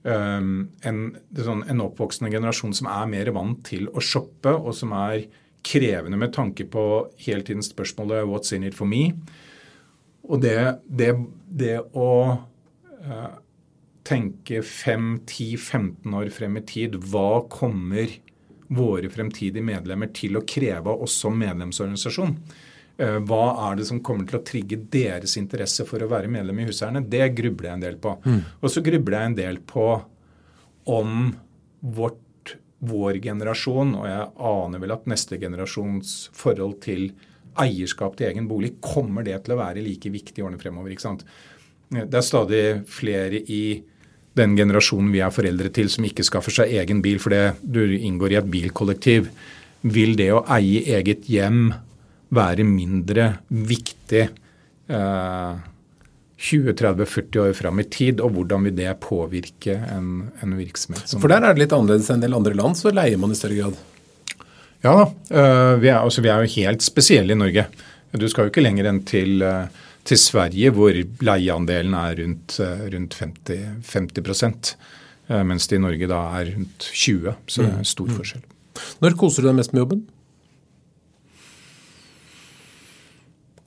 Um, 0.00 0.52
en, 0.86 1.00
sånn, 1.36 1.64
en, 1.68 1.82
oppvoksende 1.84 2.30
generasjon 2.32 2.72
som 2.76 2.88
er 2.88 3.10
mer 3.10 3.32
vant 3.36 3.58
til 3.66 3.88
å 3.92 4.00
shoppe, 4.04 4.52
og 4.54 4.72
som 4.76 4.94
er 4.96 5.26
krevende 5.66 6.16
med 6.20 6.32
tanke 6.32 6.64
på 6.72 6.84
hele 7.20 7.44
tiden 7.44 7.64
spørsmålet 7.64 8.24
'What's 8.24 8.54
in 8.56 8.64
it 8.64 8.74
for 8.74 8.88
me?' 8.88 9.12
Og 10.30 10.40
det, 10.40 10.80
det, 10.86 11.16
det 11.48 11.80
å 11.92 12.10
uh, 12.38 13.30
tenke 14.10 14.64
5-10-15 14.66 16.16
år 16.18 16.32
frem 16.34 16.58
i 16.58 16.64
tid. 16.66 16.98
Hva 17.12 17.44
kommer 17.50 18.10
våre 18.70 19.10
fremtidige 19.10 19.64
medlemmer 19.66 20.10
til 20.14 20.38
å 20.38 20.44
kreve 20.46 20.92
av 20.92 21.04
oss 21.06 21.16
som 21.22 21.38
medlemsorganisasjon? 21.38 22.34
Eh, 23.00 23.18
hva 23.26 23.44
er 23.68 23.78
det 23.78 23.86
som 23.88 24.02
kommer 24.04 24.26
til 24.28 24.40
å 24.40 24.46
trigge 24.46 24.80
deres 24.92 25.36
interesse 25.40 25.86
for 25.88 26.02
å 26.02 26.10
være 26.10 26.30
medlem 26.32 26.62
i 26.62 26.66
Huseierne? 26.68 27.04
Det 27.08 27.30
grubler 27.38 27.70
jeg 27.70 27.78
en 27.78 27.86
del 27.86 28.00
på. 28.02 28.16
Mm. 28.26 28.40
Og 28.60 28.72
så 28.72 28.82
grubler 28.84 29.16
jeg 29.16 29.30
en 29.30 29.38
del 29.38 29.60
på 29.72 29.86
om 30.90 31.30
vårt, 31.80 32.56
vår 32.80 33.20
generasjon, 33.24 33.94
og 33.98 34.08
jeg 34.08 34.26
aner 34.50 34.82
vel 34.82 34.96
at 34.96 35.08
neste 35.10 35.38
generasjons 35.40 36.16
forhold 36.36 36.80
til 36.84 37.10
eierskap 37.60 38.14
til 38.16 38.30
egen 38.30 38.46
bolig, 38.50 38.76
kommer 38.84 39.24
det 39.26 39.38
til 39.44 39.56
å 39.56 39.60
være 39.60 39.82
like 39.84 40.12
viktig 40.12 40.40
i 40.40 40.44
årene 40.46 40.60
fremover. 40.60 40.92
ikke 40.92 41.08
sant? 41.08 41.24
Det 41.90 42.14
er 42.14 42.24
stadig 42.24 42.64
flere 42.86 43.40
i 43.50 43.62
den 44.40 44.56
generasjonen 44.58 45.12
vi 45.12 45.22
er 45.24 45.32
foreldre 45.34 45.70
til 45.74 45.90
som 45.92 46.06
ikke 46.08 46.26
skaffer 46.26 46.60
seg 46.60 46.74
egen 46.80 47.02
bil 47.04 47.20
fordi 47.22 47.44
du 47.62 47.82
inngår 47.94 48.34
i 48.34 48.40
et 48.40 48.50
bilkollektiv. 48.50 49.30
Vil 49.86 50.16
det 50.18 50.30
å 50.34 50.44
eie 50.56 50.82
eget 50.98 51.28
hjem 51.30 51.70
være 52.34 52.64
mindre 52.66 53.32
viktig 53.48 54.26
eh, 54.26 55.54
20-30-40 56.40 57.38
år 57.42 57.52
fram 57.56 57.80
i 57.82 57.86
tid, 57.92 58.20
og 58.24 58.32
hvordan 58.36 58.64
vil 58.68 58.76
det 58.78 58.94
påvirke 59.04 59.76
en, 59.92 60.30
en 60.40 60.56
virksomhet? 60.56 61.12
For 61.20 61.28
der 61.28 61.44
er 61.44 61.52
det 61.52 61.66
litt 61.66 61.74
annerledes 61.76 62.08
enn 62.08 62.20
en 62.20 62.24
del 62.24 62.36
andre 62.38 62.56
land, 62.56 62.78
så 62.80 62.92
leier 62.94 63.20
man 63.20 63.34
i 63.34 63.38
større 63.38 63.58
grad? 63.58 63.80
Ja 64.80 64.94
da. 64.96 65.04
Eh, 65.28 65.74
vi, 65.82 65.90
er, 65.90 66.00
altså, 66.00 66.24
vi, 66.24 66.30
er, 66.32 66.40
jo 66.40 66.54
helt 66.64 66.84
spesielle 66.84 67.36
i 67.36 67.40
Norge. 67.40 67.66
Du 68.16 68.24
skal 68.30 68.46
jo 68.46 68.54
ikke 68.54 68.64
lenger 68.64 68.88
enn 68.90 69.02
til 69.06 69.44
uh, 69.44 69.68
til 70.10 70.18
Sverige, 70.18 70.72
hvor 70.74 70.96
leieandelen 71.22 71.94
er 71.94 72.16
rundt, 72.18 72.56
eh, 72.62 72.86
rundt 72.94 73.18
50, 73.20 73.82
50 73.86 74.76
eh, 75.30 75.44
mens 75.46 75.68
det 75.70 75.78
i 75.78 75.82
Norge 75.84 76.08
da 76.10 76.22
er 76.40 76.54
rundt 76.56 76.88
20 76.90 77.36
Så 77.46 77.62
det 77.62 77.74
er 77.78 77.86
stor 77.86 78.08
mm. 78.10 78.16
forskjell. 78.18 78.42
Når 79.04 79.16
koser 79.20 79.44
du 79.44 79.50
deg 79.50 79.60
mest 79.60 79.74
med 79.74 79.84
jobben? 79.84 80.02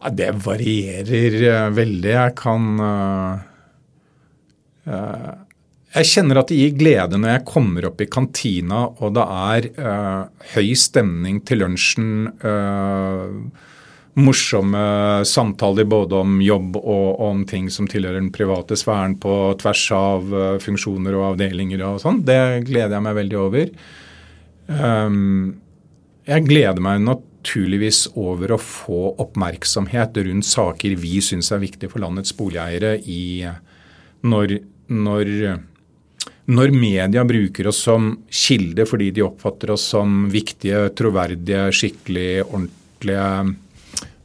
Ja, 0.02 0.12
det 0.12 0.30
varierer 0.44 1.40
eh, 1.48 1.72
veldig. 1.72 2.14
Jeg 2.18 2.36
kan 2.36 2.70
Jeg 5.94 6.08
kjenner 6.10 6.42
at 6.42 6.50
det 6.50 6.58
gir 6.60 6.74
glede 6.76 7.16
når 7.16 7.38
jeg 7.38 7.48
kommer 7.48 7.86
opp 7.88 8.02
i 8.04 8.10
kantina 8.12 8.82
og 8.98 9.14
det 9.16 9.24
er 9.24 9.68
høy 10.58 10.74
stemning 10.76 11.38
til 11.48 11.64
lunsjen. 11.64 12.10
Uh, 12.44 13.72
morsomme 14.14 15.26
samtaler 15.26 15.88
både 15.90 16.20
om 16.22 16.38
jobb 16.44 16.78
og 16.78 17.22
om 17.26 17.44
ting 17.50 17.70
som 17.74 17.88
tilhører 17.90 18.22
den 18.22 18.32
private 18.34 18.78
sfæren 18.78 19.16
på 19.22 19.34
tvers 19.62 19.84
av 19.98 20.34
uh, 20.34 20.44
funksjoner 20.62 21.18
og 21.18 21.32
avdelinger 21.32 21.82
og 21.88 22.02
sånn. 22.04 22.22
Det 22.26 22.38
gleder 22.68 22.98
jeg 22.98 23.06
meg 23.08 23.18
veldig 23.18 23.40
over. 23.42 23.74
Um, 24.70 25.56
jeg 26.30 26.46
gleder 26.46 26.84
meg 26.86 27.02
naturligvis 27.04 28.06
over 28.14 28.54
å 28.54 28.62
få 28.62 29.02
oppmerksomhet 29.24 30.22
rundt 30.30 30.48
saker 30.48 30.96
vi 31.02 31.18
syns 31.26 31.52
er 31.52 31.64
viktige 31.66 31.92
for 31.92 32.04
landets 32.06 32.36
boligeiere 32.38 32.96
i 33.02 33.44
når, 34.24 34.60
når 34.88 35.34
når 36.44 36.74
media 36.76 37.22
bruker 37.24 37.70
oss 37.72 37.78
som 37.86 38.10
kilde 38.28 38.84
fordi 38.88 39.10
de 39.16 39.24
oppfatter 39.24 39.72
oss 39.72 39.86
som 39.94 40.26
viktige, 40.32 40.90
troverdige, 40.96 41.70
skikkelig, 41.76 42.44
ordentlige 42.44 42.80
Eh, 43.04 43.44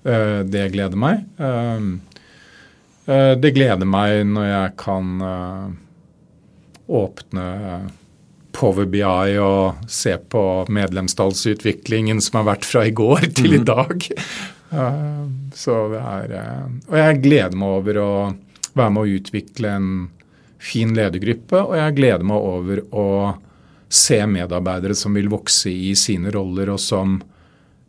det 0.03 0.69
gleder 0.75 0.99
meg. 0.99 1.25
Eh, 1.39 1.87
eh, 3.15 3.33
det 3.41 3.55
gleder 3.57 3.89
meg 3.89 4.25
når 4.29 4.51
jeg 4.51 4.75
kan 4.81 5.25
åpne 6.89 7.47
Power 8.59 8.87
BI 8.91 9.05
og 9.39 9.89
se 9.93 10.17
på 10.19 10.43
medlemstallsutviklingen 10.73 12.23
som 12.25 12.41
har 12.41 12.49
vært 12.55 12.67
fra 12.67 12.87
i 12.89 12.95
går 12.97 13.29
til 13.39 13.59
i 13.59 13.63
mm. 13.63 13.67
dag. 13.69 14.07
Så 15.57 15.75
det 15.93 16.01
er 16.01 16.33
Og 16.89 16.97
jeg 16.99 17.21
gleder 17.25 17.57
meg 17.57 17.77
over 17.79 18.01
å 18.03 18.13
være 18.77 18.95
med 18.95 19.03
å 19.03 19.19
utvikle 19.19 19.75
en 19.77 19.93
fin 20.59 20.91
ledergruppe, 20.95 21.61
og 21.61 21.77
jeg 21.79 21.97
gleder 21.97 22.27
meg 22.27 22.49
over 22.51 22.83
å 22.91 23.09
se 23.89 24.19
medarbeidere 24.29 24.97
som 24.99 25.15
vil 25.17 25.31
vokse 25.33 25.71
i 25.71 25.95
sine 25.97 26.33
roller, 26.35 26.75
og 26.75 26.81
som 26.83 27.19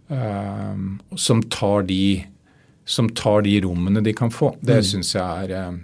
som 0.10 1.43
tar, 1.53 1.84
de, 1.86 2.26
som 2.86 3.10
tar 3.14 3.43
de 3.45 3.60
rommene 3.62 4.01
de 4.01 4.14
kan 4.18 4.32
få. 4.34 4.55
Det 4.62 4.80
mm. 4.80 4.88
syns 4.89 5.14
jeg 5.14 5.45
er 5.45 5.53
eh, 5.57 5.78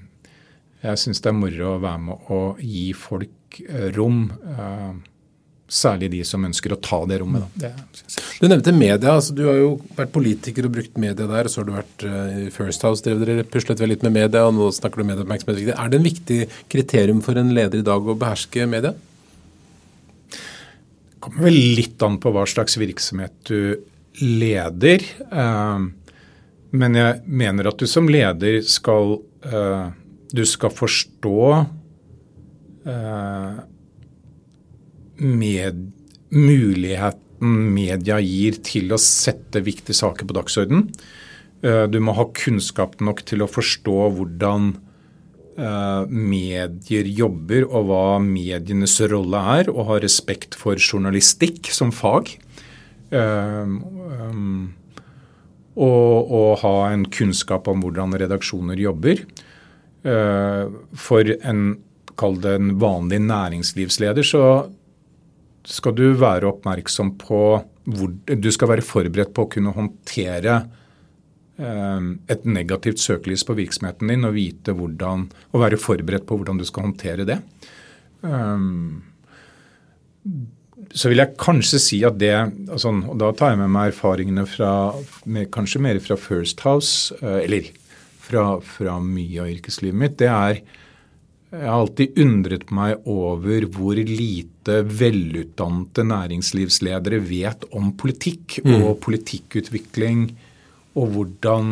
jeg 0.85 1.01
syns 1.01 1.21
det 1.23 1.31
er 1.31 1.37
moro 1.37 1.73
å 1.73 1.81
være 1.81 2.01
med 2.03 2.31
å 2.33 2.39
gi 2.61 2.87
folk 2.97 3.59
eh, 3.65 3.89
rom. 3.95 4.25
Ehm, 4.53 4.99
særlig 5.65 6.11
de 6.13 6.19
som 6.27 6.43
ønsker 6.45 6.75
å 6.75 6.77
ta 6.83 6.99
det 7.09 7.17
rommet. 7.23 7.47
Det, 7.57 7.71
du 8.37 8.45
nevnte 8.45 8.73
media. 8.75 9.15
altså 9.15 9.33
Du 9.33 9.47
har 9.47 9.57
jo 9.57 9.71
vært 9.97 10.11
politiker 10.13 10.67
og 10.67 10.75
brukt 10.75 10.99
media 11.01 11.25
der. 11.31 11.49
Så 11.49 11.61
har 11.61 11.67
du 11.67 11.73
vært 11.73 12.05
uh, 12.05 12.35
i 12.45 12.51
First 12.53 12.85
House, 12.85 13.01
drev 13.01 13.23
dere 13.23 13.47
puslet 13.49 13.81
vel 13.81 13.89
litt 13.95 14.05
med 14.05 14.13
media, 14.13 14.43
og 14.45 14.53
nå 14.59 14.69
snakker 14.75 15.01
du 15.01 15.07
om 15.07 15.09
medieoppmerksomhet. 15.09 15.73
Er 15.73 15.89
det 15.89 15.97
en 15.97 16.05
viktig 16.05 16.39
kriterium 16.69 17.23
for 17.25 17.41
en 17.41 17.49
leder 17.57 17.81
i 17.81 17.87
dag 17.87 18.05
å 18.05 18.17
beherske 18.21 18.69
media? 18.69 18.93
Det 20.29 21.17
kommer 21.25 21.49
vel 21.49 21.57
litt 21.79 22.05
an 22.05 22.21
på 22.21 22.29
hva 22.35 22.45
slags 22.45 22.77
virksomhet 22.77 23.33
du 23.49 23.57
leder. 24.21 25.03
Eh, 25.31 25.79
men 26.75 26.97
jeg 26.99 27.21
mener 27.25 27.69
at 27.69 27.79
du 27.79 27.87
som 27.89 28.09
leder 28.11 28.61
skal 28.67 29.19
eh, 29.45 29.91
Du 30.35 30.43
skal 30.49 30.73
forstå 30.73 31.41
eh, 32.89 33.59
med 35.21 35.83
muligheten 36.35 37.21
media 37.75 38.17
gir 38.23 38.57
til 38.65 38.91
å 38.95 38.97
sette 38.99 39.61
viktige 39.63 39.95
saker 39.95 40.25
på 40.25 40.35
dagsorden. 40.35 40.85
Du 41.61 41.97
må 42.03 42.13
ha 42.15 42.25
kunnskap 42.35 42.95
nok 43.03 43.21
til 43.27 43.43
å 43.43 43.49
forstå 43.49 43.95
hvordan 44.15 44.69
medier 46.09 47.09
jobber 47.11 47.67
og 47.67 47.89
hva 47.89 48.05
medienes 48.23 48.95
rolle 49.11 49.41
er, 49.59 49.69
og 49.71 49.91
ha 49.91 49.99
respekt 50.01 50.57
for 50.57 50.79
journalistikk 50.79 51.69
som 51.75 51.93
fag. 51.95 52.33
Um, 53.15 53.75
um, 54.19 54.73
og, 55.75 56.31
og, 56.31 56.49
ha 56.61 56.73
en 56.91 57.05
kunnskap 57.11 57.67
om 57.71 57.83
hvordan 57.83 58.15
redaksjoner 58.19 58.79
jobber. 58.79 59.21
Uh, 60.05 60.71
for 60.99 61.27
en, 61.35 61.67
kall 62.19 62.39
det 62.43 62.55
en 62.59 62.73
vanlig 62.81 63.21
næringslivsleder, 63.25 64.27
så 64.27 64.45
skal 65.65 65.95
du 65.97 66.09
være 66.19 66.51
oppmerksom 66.51 67.15
på 67.21 67.45
hvor 67.85 68.09
Du 68.25 68.47
skal 68.49 68.69
være 68.71 68.81
forberedt 68.81 69.33
på 69.37 69.43
å 69.45 69.49
kunne 69.53 69.71
håndtere 69.75 70.55
et 71.55 72.47
negativt 72.49 72.99
søkelys 72.99 73.45
på 73.45 73.53
virksomheten 73.55 74.09
din 74.09 74.25
og 74.27 74.33
vite 74.35 74.73
hvordan, 74.75 75.27
og 75.53 75.61
være 75.61 75.77
forberedt 75.79 76.25
på 76.27 76.35
hvordan 76.39 76.57
du 76.59 76.65
skal 76.65 76.87
håndtere 76.87 77.27
det. 77.29 77.37
Så 80.93 81.09
vil 81.11 81.21
jeg 81.23 81.37
kanskje 81.41 81.81
si 81.81 81.99
at 82.07 82.19
det 82.21 82.33
altså, 82.35 82.93
og 82.93 83.17
Da 83.21 83.31
tar 83.35 83.53
jeg 83.53 83.61
med 83.63 83.73
meg 83.73 83.93
erfaringene 83.93 84.45
fra 84.49 84.71
med, 85.25 85.49
kanskje 85.53 85.81
mer 85.81 85.99
fra 86.03 86.17
First 86.19 86.61
House, 86.67 87.15
eh, 87.21 87.43
eller 87.45 87.69
fra, 88.25 88.57
fra 88.61 88.99
mye 89.01 89.43
av 89.43 89.51
yrkeslivet 89.53 90.01
mitt. 90.01 90.17
det 90.21 90.31
er 90.31 90.61
jeg 91.55 91.69
har 91.69 91.81
alltid 91.85 92.17
undret 92.19 92.71
meg 92.73 93.05
over 93.07 93.67
hvor 93.71 93.95
lite 93.95 94.79
velutdannede 94.89 96.03
næringslivsledere 96.09 97.19
vet 97.23 97.63
om 97.77 97.93
politikk 97.95 98.59
mm. 98.65 98.73
og 98.81 98.99
politikkutvikling, 99.05 100.25
og 100.99 101.13
hvordan, 101.13 101.69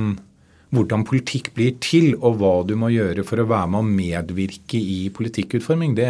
hvordan, 0.76 1.03
politikk 1.09 1.51
blir 1.57 1.76
til, 1.84 2.14
og 2.22 2.39
hva 2.39 2.53
du 2.68 2.76
må 2.80 2.93
gjøre 2.93 3.26
for 3.28 3.41
å 3.41 3.47
være 3.49 3.72
med 3.74 3.82
å 3.82 3.89
medvirke 3.89 4.80
i 4.80 4.99
politikkutforming. 5.16 5.97
Det, 5.99 6.09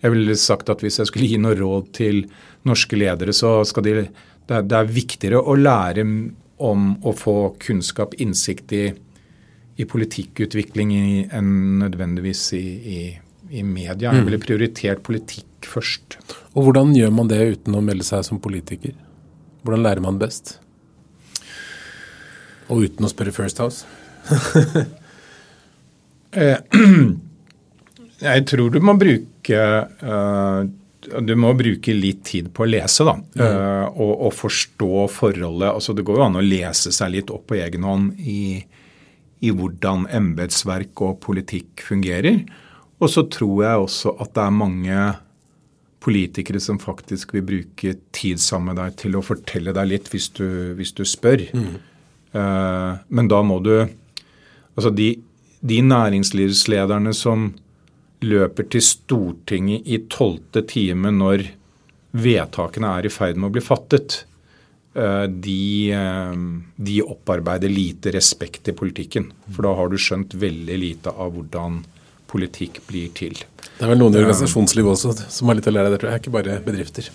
jeg 0.00 0.14
ville 0.14 0.34
sagt 0.38 0.70
at 0.72 0.80
Hvis 0.80 0.96
jeg 0.98 1.10
skulle 1.10 1.28
gi 1.28 1.38
noe 1.40 1.56
råd 1.58 1.90
til 1.96 2.22
norske 2.64 2.96
ledere, 2.96 3.34
så 3.36 3.60
skal 3.68 3.84
de, 3.84 3.94
det, 4.48 4.60
det 4.68 4.76
er 4.78 4.88
viktigere 4.88 5.40
å 5.40 5.56
lære 5.58 6.04
om 6.60 6.90
å 7.04 7.12
få 7.16 7.36
kunnskap, 7.60 8.16
innsikt 8.20 8.72
i 8.76 8.84
i 9.80 9.86
politikkutvikling 9.88 10.92
enn 11.32 11.52
nødvendigvis 11.80 12.42
i, 12.56 12.64
i, 12.96 12.98
i 13.50 13.62
media. 13.64 14.10
Jeg 14.10 14.20
mm. 14.20 14.26
ville 14.28 14.40
prioritert 14.42 15.02
politikk 15.06 15.68
først. 15.70 16.18
Og 16.52 16.66
Hvordan 16.66 16.92
gjør 16.96 17.14
man 17.16 17.30
det 17.30 17.40
uten 17.54 17.78
å 17.78 17.84
melde 17.84 18.06
seg 18.06 18.26
som 18.26 18.42
politiker? 18.42 18.92
Hvordan 19.64 19.84
lærer 19.86 20.04
man 20.04 20.20
best? 20.20 20.58
Og 22.70 22.84
uten 22.86 23.06
å 23.06 23.12
spørre 23.12 23.34
First 23.34 23.62
House? 23.62 23.86
Jeg 28.20 28.46
tror 28.50 28.70
du 28.72 28.80
må 28.84 28.94
bruke 29.00 29.60
uh, 30.04 30.62
du 31.00 31.32
må 31.38 31.54
bruke 31.56 31.94
litt 31.96 32.20
tid 32.28 32.50
på 32.52 32.66
å 32.66 32.68
lese 32.68 33.06
da, 33.08 33.14
mm. 33.16 33.40
uh, 33.40 33.86
og, 33.88 34.12
og, 34.26 34.34
forstå 34.36 35.06
forholdet. 35.08 35.70
altså 35.72 35.94
Det 35.96 36.04
går 36.06 36.20
jo 36.20 36.26
an 36.26 36.36
å 36.36 36.44
lese 36.44 36.92
seg 36.92 37.14
litt 37.14 37.32
opp 37.32 37.46
på 37.48 37.56
egen 37.56 37.86
hånd 37.88 38.20
i, 38.20 38.60
i 39.40 39.54
hvordan 39.54 40.04
embetsverk 40.12 41.00
og 41.06 41.16
politikk 41.24 41.86
fungerer. 41.86 42.42
Og 43.00 43.08
så 43.08 43.24
tror 43.32 43.64
jeg 43.64 43.86
også 43.86 44.14
at 44.20 44.34
det 44.36 44.44
er 44.44 44.58
mange 44.58 45.06
politikere 46.04 46.60
som 46.60 46.80
faktisk 46.80 47.34
vil 47.36 47.46
bruke 47.48 47.94
tid 48.16 48.40
sammen 48.40 48.74
med 48.74 48.80
deg 48.80 49.00
til 49.00 49.16
å 49.16 49.24
fortelle 49.24 49.72
deg 49.76 49.88
litt 49.88 50.12
hvis 50.12 50.28
du, 50.36 50.46
hvis 50.76 50.92
du 50.96 51.04
spør. 51.08 51.46
Mm. 51.56 51.72
Uh, 52.36 53.00
men 53.08 53.30
da 53.30 53.40
må 53.42 53.58
du 53.64 53.74
Altså 54.78 54.92
de, 54.94 55.08
de 55.66 55.80
næringslivslederne 55.82 57.10
som 57.12 57.48
løper 58.24 58.66
til 58.72 58.84
Stortinget 58.84 59.86
i 59.88 60.02
tolvte 60.12 60.62
time 60.68 61.12
når 61.14 61.46
vedtakene 62.10 62.96
er 62.98 63.06
i 63.06 63.12
ferd 63.12 63.38
med 63.38 63.48
å 63.48 63.54
bli 63.54 63.62
fattet, 63.64 64.24
Eh, 64.94 65.22
de, 65.22 65.92
eh, 65.92 66.34
de, 66.76 67.02
opparbeider 67.02 67.68
lite 67.68 68.10
respekt 68.10 68.68
i 68.68 68.72
politikken. 68.72 69.28
For 69.54 69.62
da 69.62 69.74
har 69.78 69.90
du 69.90 69.98
skjønt 70.00 70.34
veldig 70.34 70.78
lite 70.82 71.12
av 71.14 71.36
hvordan 71.36 71.84
politikk 72.30 72.80
blir 72.88 73.12
til. 73.14 73.38
Det 73.78 73.86
er 73.86 73.92
vel 73.92 74.00
noen 74.00 74.16
i 74.16 74.22
organisasjonslivet 74.22 74.90
også 74.90 75.14
som 75.30 75.50
har 75.50 75.58
litt 75.58 75.68
å 75.70 75.74
lære 75.74 75.90
av 75.90 75.94
det, 75.94 76.00
tror 76.02 76.10
jeg. 76.10 76.22
Ikke 76.24 76.34
bare 76.34 76.58
bedrifter. 76.64 77.10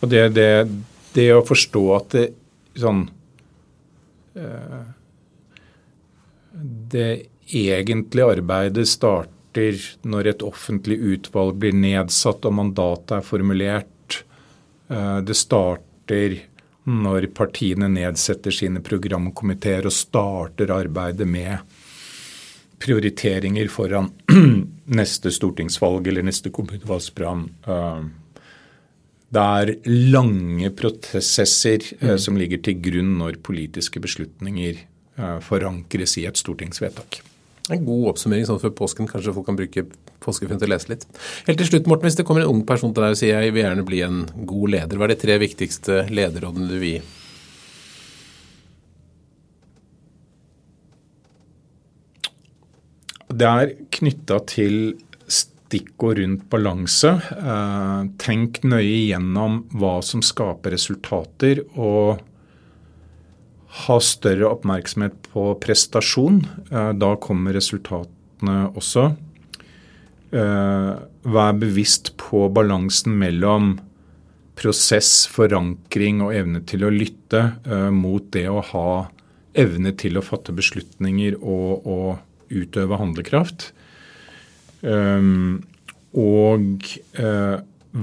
Og 0.00 0.08
det, 0.12 0.22
det, 0.36 0.48
det 1.12 1.28
å 1.36 1.44
forstå 1.44 1.84
at 1.98 2.16
det 2.16 2.24
sånn 2.80 3.04
eh, 4.40 4.80
Det 6.92 7.10
egentlige 7.52 8.38
arbeidet 8.38 8.86
starter 8.88 9.31
når 10.02 10.30
et 10.30 10.42
offentlig 10.46 10.96
utvalg 11.14 11.58
blir 11.60 11.76
nedsatt 11.76 12.46
og 12.48 12.54
mandatet 12.56 13.18
er 13.18 13.26
formulert. 13.26 14.22
Det 14.88 15.36
starter 15.36 16.38
når 16.88 17.28
partiene 17.36 17.88
nedsetter 17.92 18.54
sine 18.54 18.82
programkomiteer 18.84 19.86
og 19.86 19.94
starter 19.94 20.72
arbeidet 20.74 21.28
med 21.28 21.62
prioriteringer 22.82 23.70
foran 23.70 24.10
neste 24.98 25.30
stortingsvalg 25.30 26.08
eller 26.10 26.26
neste 26.26 26.50
kommunevalgsprogram. 26.54 27.46
Eh, 27.66 28.02
det 29.32 29.42
er 29.42 29.74
lange 30.12 30.72
prosesser 30.76 31.84
eh, 32.00 32.14
mm. 32.14 32.22
som 32.24 32.38
ligger 32.40 32.62
til 32.66 32.80
grunn 32.84 33.14
når 33.20 33.38
politiske 33.46 34.02
beslutninger 34.02 34.82
eh, 34.82 35.38
forankres 35.46 36.18
i 36.20 36.26
et 36.28 36.40
stortingsvedtak. 36.40 37.22
En 37.70 37.84
god 37.86 38.08
oppsummering 38.10 38.46
sånn 38.48 38.60
før 38.62 38.74
påsken. 38.74 39.06
Kanskje 39.10 39.34
folk 39.36 39.46
kan 39.46 39.58
bruke 39.58 39.84
påskeferien 40.22 40.58
til 40.58 40.70
å 40.70 40.74
lese 40.74 40.90
litt. 40.90 41.06
Helt 41.46 41.60
til 41.62 41.68
slutt, 41.68 41.86
Morten, 41.90 42.08
hvis 42.08 42.18
det 42.18 42.26
kommer 42.26 42.42
en 42.42 42.50
ung 42.50 42.64
person 42.66 42.94
til 42.94 43.04
deg 43.04 43.14
og 43.14 43.20
sier 43.20 43.38
jeg 43.38 43.54
vil 43.54 43.66
gjerne 43.66 43.86
bli 43.86 44.02
en 44.06 44.22
god 44.48 44.74
leder, 44.74 44.98
hva 44.98 45.06
er 45.06 45.14
de 45.14 45.20
tre 45.22 45.38
viktigste 45.42 46.06
lederrådene 46.10 46.70
du 46.70 46.78
vil 46.78 46.96
gi? 46.96 47.02
Det 53.32 53.48
er 53.48 53.70
knytta 53.96 54.42
til 54.50 54.76
stikkord 55.72 56.18
rundt 56.20 56.44
balanse. 56.52 57.14
Eh, 57.32 58.02
tenk 58.20 58.60
nøye 58.66 59.06
igjennom 59.06 59.62
hva 59.78 60.00
som 60.04 60.20
skaper 60.24 60.74
resultater, 60.76 61.62
og 61.80 62.20
ha 63.72 63.98
større 64.04 64.50
oppmerksomhet 64.52 65.14
på 65.32 65.46
prestasjon. 65.62 66.42
Eh, 66.70 66.90
da 66.98 67.14
kommer 67.20 67.56
resultatene 67.56 68.66
også. 68.76 69.06
Eh, 70.32 70.92
vær 71.36 71.56
bevisst 71.60 72.12
på 72.20 72.46
balansen 72.52 73.16
mellom 73.20 73.74
prosess, 74.60 75.24
forankring 75.32 76.20
og 76.24 76.34
evne 76.36 76.60
til 76.68 76.84
å 76.84 76.92
lytte 76.92 77.42
eh, 77.64 77.88
mot 77.94 78.28
det 78.36 78.46
å 78.52 78.60
ha 78.74 78.88
evne 79.58 79.92
til 79.96 80.16
å 80.16 80.24
fatte 80.24 80.52
beslutninger 80.56 81.38
og, 81.40 81.88
og 81.88 82.52
utøve 82.52 82.96
handlekraft. 83.00 83.70
Og 86.12 86.88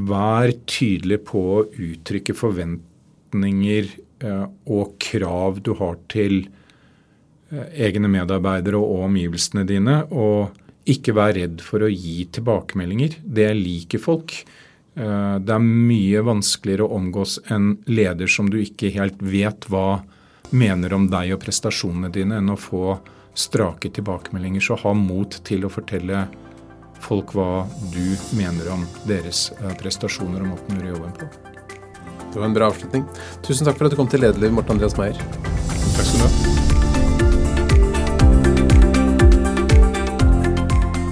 vær 0.10 0.54
tydelig 0.70 1.18
på 1.28 1.42
å 1.58 1.64
uttrykke 1.74 2.36
forventninger 2.38 3.90
og 4.22 4.98
krav 5.02 5.62
du 5.64 5.74
har 5.80 6.00
til 6.12 6.42
eh, 7.52 7.68
egne 7.88 8.12
medarbeidere 8.12 8.80
og 8.80 9.06
omgivelsene 9.08 9.66
dine. 9.68 10.02
Og 10.12 10.56
ikke 10.90 11.16
vær 11.18 11.36
redd 11.38 11.64
for 11.64 11.86
å 11.86 11.92
gi 11.92 12.24
tilbakemeldinger. 12.34 13.20
Det 13.24 13.50
liker 13.58 14.02
folk. 14.04 14.36
Eh, 14.96 15.36
det 15.40 15.56
er 15.56 15.70
mye 15.70 16.26
vanskeligere 16.28 16.88
å 16.88 17.00
omgås 17.00 17.40
en 17.54 17.78
leder 17.90 18.32
som 18.32 18.52
du 18.52 18.60
ikke 18.62 18.94
helt 18.98 19.22
vet 19.22 19.70
hva 19.72 20.02
mener 20.50 20.96
om 20.98 21.06
deg 21.12 21.36
og 21.36 21.44
prestasjonene 21.44 22.10
dine, 22.14 22.40
enn 22.42 22.54
å 22.54 22.58
få 22.60 22.98
strake 23.38 23.92
tilbakemeldinger. 23.94 24.64
Så 24.64 24.80
ha 24.82 24.96
mot 24.98 25.38
til 25.46 25.68
å 25.68 25.74
fortelle 25.74 26.26
folk 27.00 27.32
hva 27.38 27.64
du 27.94 28.08
mener 28.36 28.74
om 28.74 28.84
deres 29.08 29.48
prestasjoner 29.80 30.44
og 30.44 30.58
måten 30.58 30.76
du 30.76 30.90
gjør 30.90 30.98
jobben 30.98 31.16
på. 31.22 31.49
Det 32.34 32.40
var 32.40 32.46
en 32.50 32.58
bra 32.58 32.70
avslutning. 32.70 33.06
Tusen 33.46 33.68
takk 33.68 33.80
for 33.80 33.90
at 33.90 33.96
du 33.96 34.00
kom 34.00 34.10
til 34.12 34.24
Lederliv, 34.24 34.54
Morten 34.54 34.78
Andreas 34.78 34.98
Meyer. 35.00 35.18
Takk 35.18 36.06
skal 36.06 36.20
du 36.20 36.28
ha. 36.28 36.60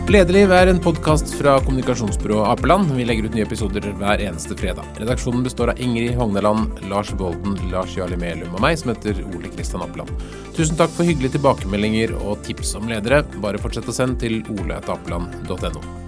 Lederliv 0.08 0.54
er 0.56 0.70
en 0.72 0.78
podkast 0.80 1.34
fra 1.36 1.58
kommunikasjonsbyrået 1.66 2.48
Apeland. 2.48 2.94
Vi 2.96 3.04
legger 3.04 3.28
ut 3.28 3.36
nye 3.36 3.44
episoder 3.44 3.90
hver 4.00 4.24
eneste 4.24 4.56
fredag. 4.56 4.88
Redaksjonen 5.02 5.44
består 5.44 5.74
av 5.74 5.82
Ingrid 5.84 6.16
Hogneland, 6.16 6.80
Lars 6.88 7.12
Bolden, 7.20 7.60
Lars 7.74 7.98
Jarli 7.98 8.16
Melum 8.22 8.56
og 8.56 8.64
meg, 8.64 8.80
som 8.80 8.94
heter 8.94 9.20
Ole 9.34 9.52
Kristian 9.52 9.84
Apeland. 9.84 10.16
Tusen 10.56 10.80
takk 10.80 10.96
for 10.96 11.04
hyggelige 11.04 11.36
tilbakemeldinger 11.36 12.16
og 12.22 12.40
tips 12.48 12.78
om 12.80 12.88
ledere. 12.88 13.26
Bare 13.44 13.60
fortsett 13.60 13.92
å 13.92 14.00
sende 14.00 14.24
til 14.24 14.46
oleatapeland.no. 14.56 16.07